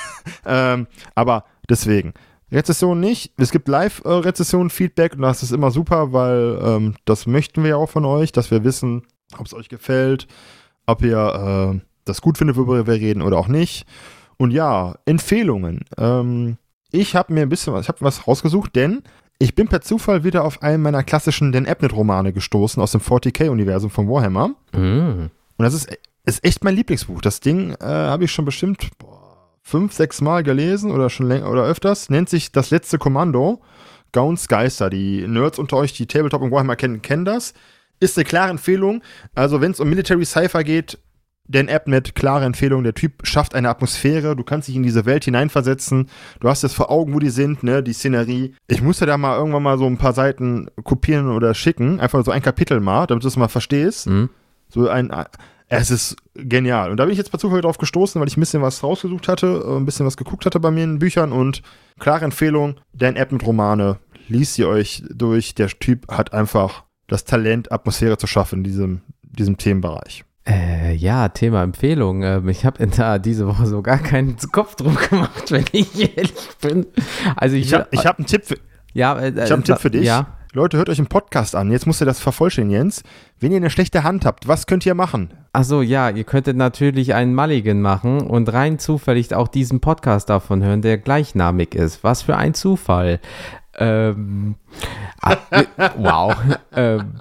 ähm, 0.46 0.86
aber 1.14 1.44
deswegen. 1.68 2.14
Rezession 2.52 3.00
nicht. 3.00 3.32
Es 3.36 3.50
gibt 3.50 3.68
Live-Rezession-Feedback 3.68 5.14
und 5.14 5.22
das 5.22 5.42
ist 5.42 5.52
immer 5.52 5.70
super, 5.70 6.12
weil 6.12 6.58
ähm, 6.62 6.94
das 7.04 7.26
möchten 7.26 7.62
wir 7.62 7.70
ja 7.70 7.76
auch 7.76 7.90
von 7.90 8.04
euch, 8.04 8.32
dass 8.32 8.50
wir 8.50 8.64
wissen, 8.64 9.02
ob 9.36 9.46
es 9.46 9.54
euch 9.54 9.68
gefällt, 9.68 10.28
ob 10.86 11.02
ihr 11.02 11.74
äh, 11.74 11.80
das 12.04 12.20
gut 12.20 12.38
findet, 12.38 12.56
worüber 12.56 12.86
wir 12.86 12.94
reden 12.94 13.22
oder 13.22 13.38
auch 13.38 13.48
nicht. 13.48 13.86
Und 14.38 14.52
ja, 14.52 14.94
Empfehlungen. 15.06 15.84
Ähm, 15.98 16.56
ich 16.92 17.16
habe 17.16 17.32
mir 17.32 17.42
ein 17.42 17.48
bisschen 17.48 17.72
was, 17.72 17.82
ich 17.82 17.88
habe 17.88 18.00
was 18.02 18.26
rausgesucht, 18.26 18.76
denn 18.76 19.02
ich 19.38 19.54
bin 19.54 19.68
per 19.68 19.80
Zufall 19.80 20.24
wieder 20.24 20.44
auf 20.44 20.62
einen 20.62 20.82
meiner 20.82 21.02
klassischen 21.02 21.52
Den 21.52 21.66
Abnett-Romane 21.66 22.32
gestoßen 22.32 22.82
aus 22.82 22.92
dem 22.92 23.00
40k-Universum 23.00 23.90
von 23.90 24.08
Warhammer. 24.08 24.50
Mm. 24.72 25.30
Und 25.58 25.62
das 25.62 25.74
ist, 25.74 25.98
ist 26.24 26.44
echt 26.44 26.64
mein 26.64 26.74
Lieblingsbuch. 26.74 27.20
Das 27.20 27.40
Ding 27.40 27.72
äh, 27.72 27.84
habe 27.84 28.24
ich 28.24 28.32
schon 28.32 28.44
bestimmt 28.44 28.88
boah, 28.98 29.15
fünf, 29.66 29.92
sechs 29.92 30.20
Mal 30.20 30.44
gelesen 30.44 30.92
oder 30.92 31.10
schon 31.10 31.26
länger 31.26 31.50
oder 31.50 31.64
öfters. 31.64 32.08
Nennt 32.08 32.28
sich 32.28 32.52
Das 32.52 32.70
letzte 32.70 32.98
Kommando. 32.98 33.60
Gauns 34.12 34.46
Geister. 34.46 34.88
Die 34.90 35.26
Nerds 35.26 35.58
unter 35.58 35.76
euch, 35.76 35.92
die 35.92 36.06
Tabletop 36.06 36.40
und 36.40 36.52
Warhammer 36.52 36.76
kennen, 36.76 37.02
kennen 37.02 37.24
das. 37.24 37.52
Ist 37.98 38.16
eine 38.16 38.24
klare 38.24 38.50
Empfehlung. 38.50 39.02
Also, 39.34 39.60
wenn 39.60 39.72
es 39.72 39.80
um 39.80 39.88
Military 39.88 40.24
Cypher 40.24 40.62
geht, 40.62 40.98
Dan 41.48 41.68
Abnett, 41.68 42.14
klare 42.14 42.44
Empfehlung, 42.44 42.84
der 42.84 42.94
Typ 42.94 43.26
schafft 43.26 43.56
eine 43.56 43.68
Atmosphäre, 43.68 44.36
du 44.36 44.44
kannst 44.44 44.68
dich 44.68 44.76
in 44.76 44.82
diese 44.82 45.04
Welt 45.04 45.24
hineinversetzen, 45.24 46.08
du 46.40 46.48
hast 46.48 46.62
jetzt 46.62 46.74
vor 46.74 46.90
Augen, 46.90 47.14
wo 47.14 47.18
die 47.18 47.30
sind, 47.30 47.62
ne, 47.62 47.82
die 47.82 47.92
Szenerie. 47.92 48.54
Ich 48.66 48.82
musste 48.82 49.06
da 49.06 49.16
mal 49.16 49.36
irgendwann 49.36 49.62
mal 49.62 49.78
so 49.78 49.86
ein 49.86 49.96
paar 49.96 50.12
Seiten 50.12 50.68
kopieren 50.82 51.28
oder 51.28 51.54
schicken, 51.54 52.00
einfach 52.00 52.24
so 52.24 52.32
ein 52.32 52.42
Kapitel 52.42 52.80
mal, 52.80 53.06
damit 53.06 53.22
du 53.22 53.28
es 53.28 53.36
mal 53.36 53.48
verstehst. 53.48 54.08
Mhm. 54.08 54.30
So 54.68 54.88
ein, 54.88 55.10
es 55.68 55.90
ist 55.90 56.16
genial. 56.34 56.90
Und 56.90 56.98
da 56.98 57.04
bin 57.04 57.12
ich 57.12 57.18
jetzt 57.18 57.30
per 57.30 57.40
Zufall 57.40 57.60
drauf 57.60 57.78
gestoßen, 57.78 58.20
weil 58.20 58.28
ich 58.28 58.36
ein 58.36 58.40
bisschen 58.40 58.62
was 58.62 58.82
rausgesucht 58.82 59.28
hatte, 59.28 59.64
ein 59.66 59.84
bisschen 59.84 60.06
was 60.06 60.16
geguckt 60.16 60.46
hatte 60.46 60.60
bei 60.60 60.70
mir 60.70 60.84
in 60.84 60.98
Büchern 60.98 61.32
und 61.32 61.62
klare 61.98 62.24
Empfehlung, 62.24 62.76
Dan 62.92 63.16
Abnett 63.16 63.44
Romane, 63.44 63.98
liest 64.28 64.54
sie 64.54 64.64
euch 64.64 65.02
durch. 65.10 65.54
Der 65.54 65.68
Typ 65.68 66.10
hat 66.10 66.32
einfach 66.32 66.84
das 67.08 67.24
Talent, 67.24 67.72
Atmosphäre 67.72 68.18
zu 68.18 68.26
schaffen 68.26 68.58
in 68.58 68.64
diesem, 68.64 69.00
diesem 69.22 69.58
Themenbereich. 69.58 70.24
Äh, 70.48 70.94
ja, 70.94 71.28
Thema 71.28 71.64
Empfehlung. 71.64 72.22
Ähm, 72.22 72.48
ich 72.48 72.64
habe 72.64 72.86
da 72.86 73.18
diese 73.18 73.48
Woche 73.48 73.66
so 73.66 73.82
gar 73.82 73.98
keinen 73.98 74.36
Kopf 74.52 74.76
drum 74.76 74.96
gemacht, 75.10 75.50
wenn 75.50 75.64
ich 75.72 76.16
ehrlich 76.16 76.34
bin. 76.60 76.86
Also 77.34 77.56
ich, 77.56 77.66
ich 77.66 77.74
habe 77.74 77.88
hab 77.96 78.18
einen 78.18 78.26
Tipp 78.26 78.44
für, 78.44 78.56
ja, 78.92 79.18
äh, 79.18 79.30
ich 79.30 79.40
hab 79.40 79.52
einen 79.52 79.64
Tipp 79.64 79.78
für 79.78 79.90
dich. 79.90 80.04
Ja. 80.04 80.38
Leute, 80.56 80.78
hört 80.78 80.88
euch 80.88 80.98
einen 80.98 81.08
Podcast 81.08 81.54
an. 81.54 81.70
Jetzt 81.70 81.86
musst 81.86 82.00
ihr 82.00 82.06
das 82.06 82.18
vervollständigen, 82.18 82.80
Jens. 82.80 83.02
Wenn 83.38 83.52
ihr 83.52 83.58
eine 83.58 83.68
schlechte 83.68 84.04
Hand 84.04 84.24
habt, 84.24 84.48
was 84.48 84.66
könnt 84.66 84.86
ihr 84.86 84.94
machen? 84.94 85.28
Achso, 85.52 85.82
ja, 85.82 86.08
ihr 86.08 86.24
könntet 86.24 86.56
natürlich 86.56 87.12
einen 87.12 87.34
Mulligan 87.34 87.82
machen 87.82 88.22
und 88.22 88.50
rein 88.50 88.78
zufällig 88.78 89.34
auch 89.34 89.48
diesen 89.48 89.80
Podcast 89.80 90.30
davon 90.30 90.64
hören, 90.64 90.80
der 90.80 90.96
gleichnamig 90.96 91.74
ist. 91.74 92.02
Was 92.04 92.22
für 92.22 92.38
ein 92.38 92.54
Zufall. 92.54 93.20
Ähm, 93.76 94.54
ah, 95.20 95.36
wow. 95.98 96.34
ähm, 96.74 97.20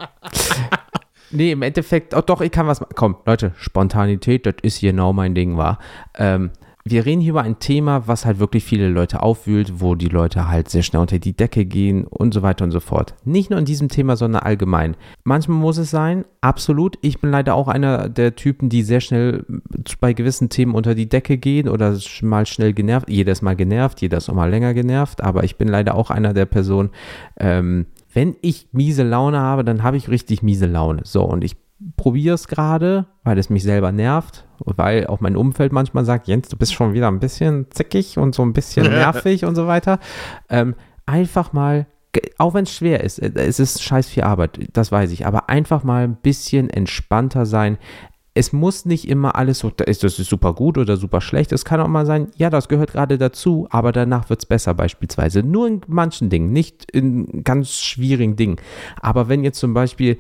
Nee, 1.32 1.52
im 1.52 1.62
Endeffekt, 1.62 2.16
oh 2.16 2.22
doch, 2.22 2.40
ich 2.40 2.54
kann 2.54 2.68
was 2.68 2.80
machen. 2.80 2.94
Komm, 2.96 3.18
Leute, 3.26 3.52
Spontanität, 3.58 4.46
das 4.46 4.56
ist 4.62 4.80
genau 4.80 5.12
mein 5.12 5.36
Ding, 5.36 5.58
war. 5.58 5.80
Ähm, 6.18 6.52
wir 6.88 7.04
reden 7.04 7.20
hier 7.20 7.32
über 7.32 7.42
ein 7.42 7.58
Thema, 7.58 8.08
was 8.08 8.28
halt 8.28 8.38
wirklich 8.38 8.64
viele 8.64 8.90
Leute 8.90 9.24
aufwühlt, 9.24 9.82
wo 9.82 9.96
die 9.96 10.08
Leute 10.08 10.48
halt 10.48 10.70
sehr 10.70 10.84
schnell 10.84 11.02
unter 11.02 11.18
die 11.18 11.36
Decke 11.36 11.66
gehen 11.66 12.06
und 12.06 12.32
so 12.32 12.44
weiter 12.44 12.64
und 12.64 12.70
so 12.70 12.80
fort. 12.80 13.16
Nicht 13.24 13.50
nur 13.50 13.58
in 13.58 13.66
diesem 13.66 13.90
Thema, 13.90 14.16
sondern 14.16 14.44
allgemein. 14.44 14.96
Manchmal 15.24 15.58
muss 15.58 15.80
es 15.80 15.90
sein, 15.90 16.26
absolut. 16.42 17.00
Ich 17.02 17.20
bin 17.20 17.32
leider 17.32 17.56
auch 17.56 17.68
einer 17.68 18.08
der 18.08 18.36
Typen, 18.36 18.70
die 18.70 18.84
sehr 18.84 19.02
schnell 19.02 19.46
bei 20.00 20.14
gewissen 20.14 20.50
Themen 20.50 20.76
unter 20.76 20.94
die 20.94 21.10
Decke 21.10 21.40
gehen 21.40 21.70
oder 21.70 21.98
mal 22.22 22.46
schnell 22.46 22.74
genervt. 22.74 23.10
Jedes 23.10 23.42
Mal 23.42 23.56
genervt, 23.56 24.00
jedes 24.02 24.32
Mal 24.32 24.52
länger 24.52 24.76
genervt, 24.76 25.24
aber 25.24 25.44
ich 25.44 25.56
bin 25.56 25.68
leider 25.68 25.96
auch 25.96 26.12
einer 26.12 26.34
der 26.34 26.46
Personen, 26.46 26.92
ähm, 27.40 27.88
wenn 28.14 28.36
ich 28.42 28.68
miese 28.72 29.04
Laune 29.04 29.40
habe, 29.40 29.66
dann 29.66 29.82
habe 29.82 29.98
ich 29.98 30.08
richtig 30.08 30.44
miese 30.44 30.68
Laune. 30.68 31.02
So, 31.04 31.24
und 31.24 31.44
ich 31.44 31.58
probiere 31.98 32.36
es 32.36 32.48
gerade, 32.48 33.08
weil 33.24 33.38
es 33.38 33.50
mich 33.50 33.64
selber 33.64 33.92
nervt, 33.92 34.46
weil 34.60 35.08
auch 35.08 35.20
mein 35.20 35.36
Umfeld 35.36 35.72
manchmal 35.74 36.06
sagt, 36.06 36.28
Jens, 36.28 36.48
du 36.48 36.58
bist 36.58 36.74
schon 36.74 36.94
wieder 36.94 37.08
ein 37.08 37.20
bisschen 37.20 37.70
zickig 37.72 38.18
und 38.18 38.34
so 38.34 38.44
ein 38.44 38.54
bisschen 38.54 38.84
nervig 38.90 39.46
und 39.46 39.56
so 39.56 39.68
weiter. 39.68 40.00
Ähm, 40.50 40.76
einfach 41.06 41.54
mal, 41.54 41.88
auch 42.38 42.54
wenn 42.54 42.64
es 42.64 42.74
schwer 42.74 43.04
ist, 43.04 43.20
äh, 43.20 43.32
es 43.36 43.60
ist 43.60 43.84
scheiß 43.84 44.08
viel 44.08 44.24
Arbeit, 44.24 44.70
das 44.74 44.92
weiß 44.92 45.12
ich, 45.12 45.26
aber 45.26 45.50
einfach 45.50 45.84
mal 45.84 46.04
ein 46.04 46.16
bisschen 46.16 46.70
entspannter 46.70 47.46
sein 47.46 47.78
es 48.38 48.52
muss 48.52 48.84
nicht 48.84 49.08
immer 49.08 49.38
alles 49.38 49.60
so, 49.60 49.72
ist 49.86 50.04
das 50.04 50.18
super 50.18 50.54
gut 50.54 50.78
oder 50.78 50.98
super 50.98 51.22
schlecht. 51.22 51.54
Es 51.54 51.64
kann 51.64 51.80
auch 51.80 51.88
mal 51.88 52.06
sein, 52.06 52.28
ja, 52.36 52.50
das 52.50 52.68
gehört 52.68 52.92
gerade 52.92 53.18
dazu, 53.18 53.66
aber 53.72 53.94
danach 53.94 54.30
wird 54.30 54.42
es 54.42 54.46
besser 54.46 54.74
beispielsweise. 54.74 55.42
Nur 55.42 55.68
in 55.68 55.82
manchen 55.88 56.30
Dingen, 56.30 56.52
nicht 56.52 56.92
in 56.92 57.46
ganz 57.46 57.72
schwierigen 57.72 58.36
Dingen. 58.36 58.58
Aber 59.00 59.30
wenn 59.30 59.46
jetzt 59.46 59.60
zum 59.60 59.74
Beispiel 59.74 60.18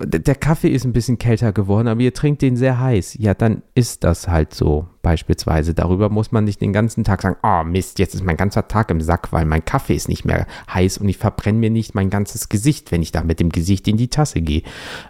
der 0.00 0.36
Kaffee 0.36 0.68
ist 0.68 0.84
ein 0.84 0.92
bisschen 0.92 1.18
kälter 1.18 1.52
geworden, 1.52 1.88
aber 1.88 2.00
ihr 2.00 2.14
trinkt 2.14 2.40
den 2.40 2.56
sehr 2.56 2.78
heiß, 2.78 3.16
ja, 3.18 3.34
dann 3.34 3.62
ist 3.74 4.04
das 4.04 4.28
halt 4.28 4.54
so 4.54 4.86
beispielsweise. 5.06 5.72
Darüber 5.72 6.08
muss 6.08 6.32
man 6.32 6.42
nicht 6.42 6.60
den 6.60 6.72
ganzen 6.72 7.04
Tag 7.04 7.22
sagen, 7.22 7.36
oh 7.44 7.62
Mist, 7.62 8.00
jetzt 8.00 8.16
ist 8.16 8.24
mein 8.24 8.36
ganzer 8.36 8.66
Tag 8.66 8.90
im 8.90 9.00
Sack, 9.00 9.32
weil 9.32 9.44
mein 9.44 9.64
Kaffee 9.64 9.94
ist 9.94 10.08
nicht 10.08 10.24
mehr 10.24 10.48
heiß 10.68 10.98
und 10.98 11.08
ich 11.08 11.16
verbrenne 11.16 11.60
mir 11.60 11.70
nicht 11.70 11.94
mein 11.94 12.10
ganzes 12.10 12.48
Gesicht, 12.48 12.90
wenn 12.90 13.02
ich 13.02 13.12
da 13.12 13.22
mit 13.22 13.38
dem 13.38 13.50
Gesicht 13.50 13.86
in 13.86 13.98
die 13.98 14.08
Tasse 14.08 14.40
gehe. 14.40 14.62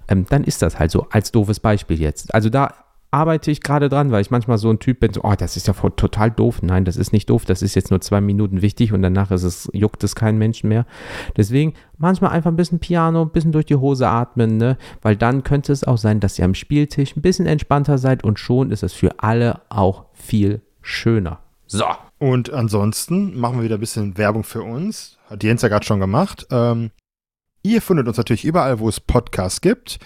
Ähm, 0.06 0.26
dann 0.28 0.44
ist 0.44 0.60
das 0.60 0.78
halt 0.78 0.90
so, 0.90 1.06
als 1.08 1.32
doofes 1.32 1.60
Beispiel 1.60 1.98
jetzt. 1.98 2.34
Also 2.34 2.50
da 2.50 2.74
arbeite 3.10 3.50
ich 3.50 3.60
gerade 3.60 3.88
dran, 3.88 4.10
weil 4.10 4.20
ich 4.20 4.30
manchmal 4.30 4.58
so 4.58 4.70
ein 4.70 4.78
Typ 4.78 5.00
bin, 5.00 5.12
so, 5.12 5.22
oh, 5.22 5.34
das 5.36 5.56
ist 5.56 5.66
ja 5.66 5.72
voll, 5.72 5.92
total 5.92 6.30
doof. 6.30 6.62
Nein, 6.62 6.84
das 6.84 6.96
ist 6.96 7.12
nicht 7.12 7.30
doof, 7.30 7.44
das 7.44 7.62
ist 7.62 7.74
jetzt 7.74 7.90
nur 7.90 8.00
zwei 8.00 8.20
Minuten 8.20 8.62
wichtig 8.62 8.92
und 8.92 9.02
danach 9.02 9.30
ist 9.30 9.42
es, 9.42 9.68
juckt 9.72 10.02
es 10.04 10.14
keinen 10.14 10.38
Menschen 10.38 10.68
mehr. 10.68 10.86
Deswegen 11.36 11.74
manchmal 11.98 12.32
einfach 12.32 12.50
ein 12.50 12.56
bisschen 12.56 12.78
Piano, 12.78 13.22
ein 13.22 13.30
bisschen 13.30 13.52
durch 13.52 13.66
die 13.66 13.76
Hose 13.76 14.08
atmen, 14.08 14.56
ne? 14.56 14.76
Weil 15.02 15.16
dann 15.16 15.42
könnte 15.44 15.72
es 15.72 15.84
auch 15.84 15.98
sein, 15.98 16.20
dass 16.20 16.38
ihr 16.38 16.44
am 16.44 16.54
Spieltisch 16.54 17.16
ein 17.16 17.22
bisschen 17.22 17.46
entspannter 17.46 17.98
seid 17.98 18.24
und 18.24 18.38
schon 18.38 18.70
ist 18.70 18.82
es 18.82 18.92
für 18.92 19.20
alle 19.20 19.62
auch 19.68 20.06
viel 20.12 20.60
schöner. 20.82 21.40
So. 21.66 21.84
Und 22.18 22.52
ansonsten 22.52 23.38
machen 23.38 23.58
wir 23.58 23.64
wieder 23.64 23.76
ein 23.76 23.80
bisschen 23.80 24.16
Werbung 24.16 24.44
für 24.44 24.62
uns. 24.62 25.18
Hat 25.28 25.42
Jens 25.42 25.62
ja 25.62 25.68
gerade 25.68 25.84
schon 25.84 26.00
gemacht. 26.00 26.46
Ähm, 26.50 26.90
ihr 27.62 27.82
findet 27.82 28.08
uns 28.08 28.16
natürlich 28.16 28.44
überall, 28.44 28.78
wo 28.78 28.88
es 28.88 29.00
Podcasts 29.00 29.60
gibt 29.60 29.98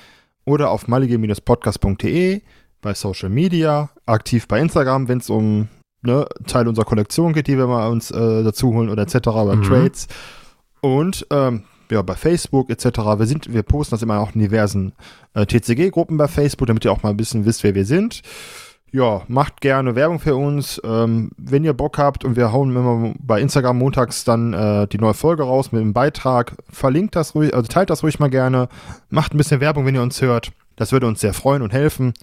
oder 0.44 0.70
auf 0.70 0.88
malige-podcast.de 0.88 2.42
bei 2.80 2.94
Social 2.94 3.28
Media, 3.28 3.90
aktiv 4.06 4.48
bei 4.48 4.60
Instagram, 4.60 5.08
wenn 5.08 5.18
es 5.18 5.30
um 5.30 5.68
ne, 6.02 6.26
Teil 6.46 6.68
unserer 6.68 6.84
Kollektion 6.84 7.32
geht, 7.32 7.46
die 7.46 7.58
wir 7.58 7.66
mal 7.66 7.88
uns 7.88 8.10
äh, 8.10 8.42
dazu 8.42 8.72
holen 8.72 8.88
oder 8.88 9.02
etc. 9.02 9.18
bei 9.24 9.56
mhm. 9.56 9.62
Trades. 9.62 10.08
Und 10.80 11.26
ähm, 11.30 11.64
ja, 11.90 12.02
bei 12.02 12.14
Facebook 12.14 12.70
etc. 12.70 12.84
Wir, 13.18 13.26
sind, 13.26 13.52
wir 13.52 13.62
posten 13.62 13.94
das 13.94 14.02
immer 14.02 14.20
auch 14.20 14.34
in 14.34 14.40
diversen 14.40 14.92
äh, 15.34 15.44
TCG-Gruppen 15.44 16.16
bei 16.16 16.28
Facebook, 16.28 16.68
damit 16.68 16.84
ihr 16.84 16.92
auch 16.92 17.02
mal 17.02 17.10
ein 17.10 17.16
bisschen 17.16 17.44
wisst, 17.44 17.64
wer 17.64 17.74
wir 17.74 17.84
sind. 17.84 18.22
Ja, 18.92 19.22
macht 19.28 19.60
gerne 19.60 19.94
Werbung 19.94 20.18
für 20.18 20.34
uns. 20.34 20.80
Ähm, 20.84 21.30
wenn 21.36 21.62
ihr 21.62 21.74
Bock 21.74 21.98
habt 21.98 22.24
und 22.24 22.34
wir 22.36 22.52
hauen 22.52 22.74
immer 22.74 23.14
bei 23.20 23.40
Instagram 23.40 23.78
montags 23.78 24.24
dann 24.24 24.52
äh, 24.52 24.88
die 24.88 24.98
neue 24.98 25.14
Folge 25.14 25.44
raus 25.44 25.70
mit 25.70 25.80
einem 25.80 25.92
Beitrag, 25.92 26.56
verlinkt 26.68 27.14
das 27.14 27.34
ruhig, 27.34 27.54
also 27.54 27.68
teilt 27.68 27.90
das 27.90 28.02
ruhig 28.02 28.18
mal 28.18 28.30
gerne. 28.30 28.68
Macht 29.08 29.32
ein 29.32 29.36
bisschen 29.36 29.60
Werbung, 29.60 29.86
wenn 29.86 29.94
ihr 29.94 30.02
uns 30.02 30.20
hört. 30.22 30.50
Das 30.74 30.90
würde 30.90 31.06
uns 31.06 31.20
sehr 31.20 31.34
freuen 31.34 31.62
und 31.62 31.72
helfen. 31.72 32.14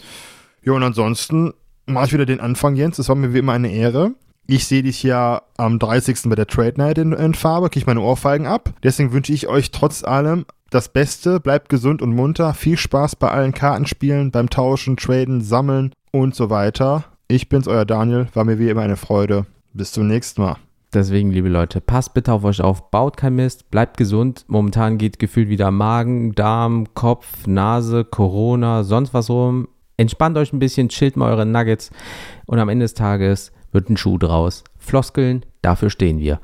Ja, 0.63 0.73
und 0.73 0.83
ansonsten 0.83 1.53
mache 1.85 2.07
ich 2.07 2.13
wieder 2.13 2.25
den 2.25 2.39
Anfang, 2.39 2.75
Jens. 2.75 2.99
Es 2.99 3.09
war 3.09 3.15
mir 3.15 3.33
wie 3.33 3.39
immer 3.39 3.53
eine 3.53 3.71
Ehre. 3.71 4.11
Ich 4.45 4.65
sehe 4.65 4.83
dich 4.83 5.03
ja 5.03 5.41
am 5.57 5.77
30. 5.77 6.19
bei 6.25 6.35
der 6.35 6.47
Trade 6.47 6.75
Night 6.77 6.97
in, 6.97 7.11
in 7.11 7.33
Farbe, 7.33 7.69
kriege 7.69 7.85
meine 7.85 8.01
Ohrfeigen 8.01 8.47
ab. 8.47 8.73
Deswegen 8.81 9.11
wünsche 9.11 9.33
ich 9.33 9.47
euch 9.47 9.71
trotz 9.71 10.03
allem 10.03 10.45
das 10.69 10.89
Beste. 10.89 11.39
Bleibt 11.39 11.69
gesund 11.69 12.01
und 12.01 12.15
munter. 12.15 12.53
Viel 12.53 12.77
Spaß 12.77 13.17
bei 13.17 13.29
allen 13.29 13.53
Kartenspielen, 13.53 14.31
beim 14.31 14.49
Tauschen, 14.49 14.95
Traden, 14.95 15.41
Sammeln 15.41 15.91
und 16.11 16.33
so 16.33 16.49
weiter. 16.49 17.05
Ich 17.27 17.49
bin's, 17.49 17.67
euer 17.67 17.83
Daniel. 17.85 18.27
War 18.33 18.45
mir 18.45 18.57
wie 18.57 18.69
immer 18.69 18.81
eine 18.81 18.95
Freude. 18.95 19.45
Bis 19.73 19.91
zum 19.91 20.07
nächsten 20.07 20.41
Mal. 20.41 20.55
Deswegen, 20.93 21.31
liebe 21.31 21.49
Leute, 21.49 21.81
passt 21.81 22.13
bitte 22.13 22.31
auf 22.31 22.45
euch 22.45 22.61
auf, 22.61 22.89
baut 22.89 23.17
kein 23.17 23.35
Mist, 23.35 23.69
bleibt 23.69 23.97
gesund. 23.97 24.45
Momentan 24.47 24.97
geht 24.97 25.19
gefühlt 25.19 25.49
wieder 25.49 25.69
Magen, 25.69 26.33
Darm, 26.33 26.87
Kopf, 26.93 27.45
Nase, 27.45 28.05
Corona, 28.05 28.85
sonst 28.85 29.13
was 29.13 29.29
rum. 29.29 29.67
Entspannt 29.97 30.37
euch 30.37 30.53
ein 30.53 30.59
bisschen, 30.59 30.89
chillt 30.89 31.17
mal 31.17 31.31
eure 31.31 31.47
Nuggets 31.47 31.89
und 32.45 32.59
am 32.59 32.69
Ende 32.69 32.83
des 32.83 32.93
Tages 32.93 33.51
wird 33.71 33.89
ein 33.89 33.97
Schuh 33.97 34.19
draus. 34.19 34.63
Floskeln, 34.77 35.43
dafür 35.63 35.89
stehen 35.89 36.19
wir. 36.19 36.39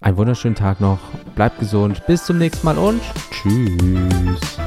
Einen 0.00 0.16
wunderschönen 0.16 0.54
Tag 0.54 0.80
noch, 0.80 0.98
bleibt 1.34 1.58
gesund, 1.58 2.06
bis 2.06 2.24
zum 2.24 2.38
nächsten 2.38 2.64
Mal 2.64 2.78
und 2.78 3.02
tschüss. 3.30 4.58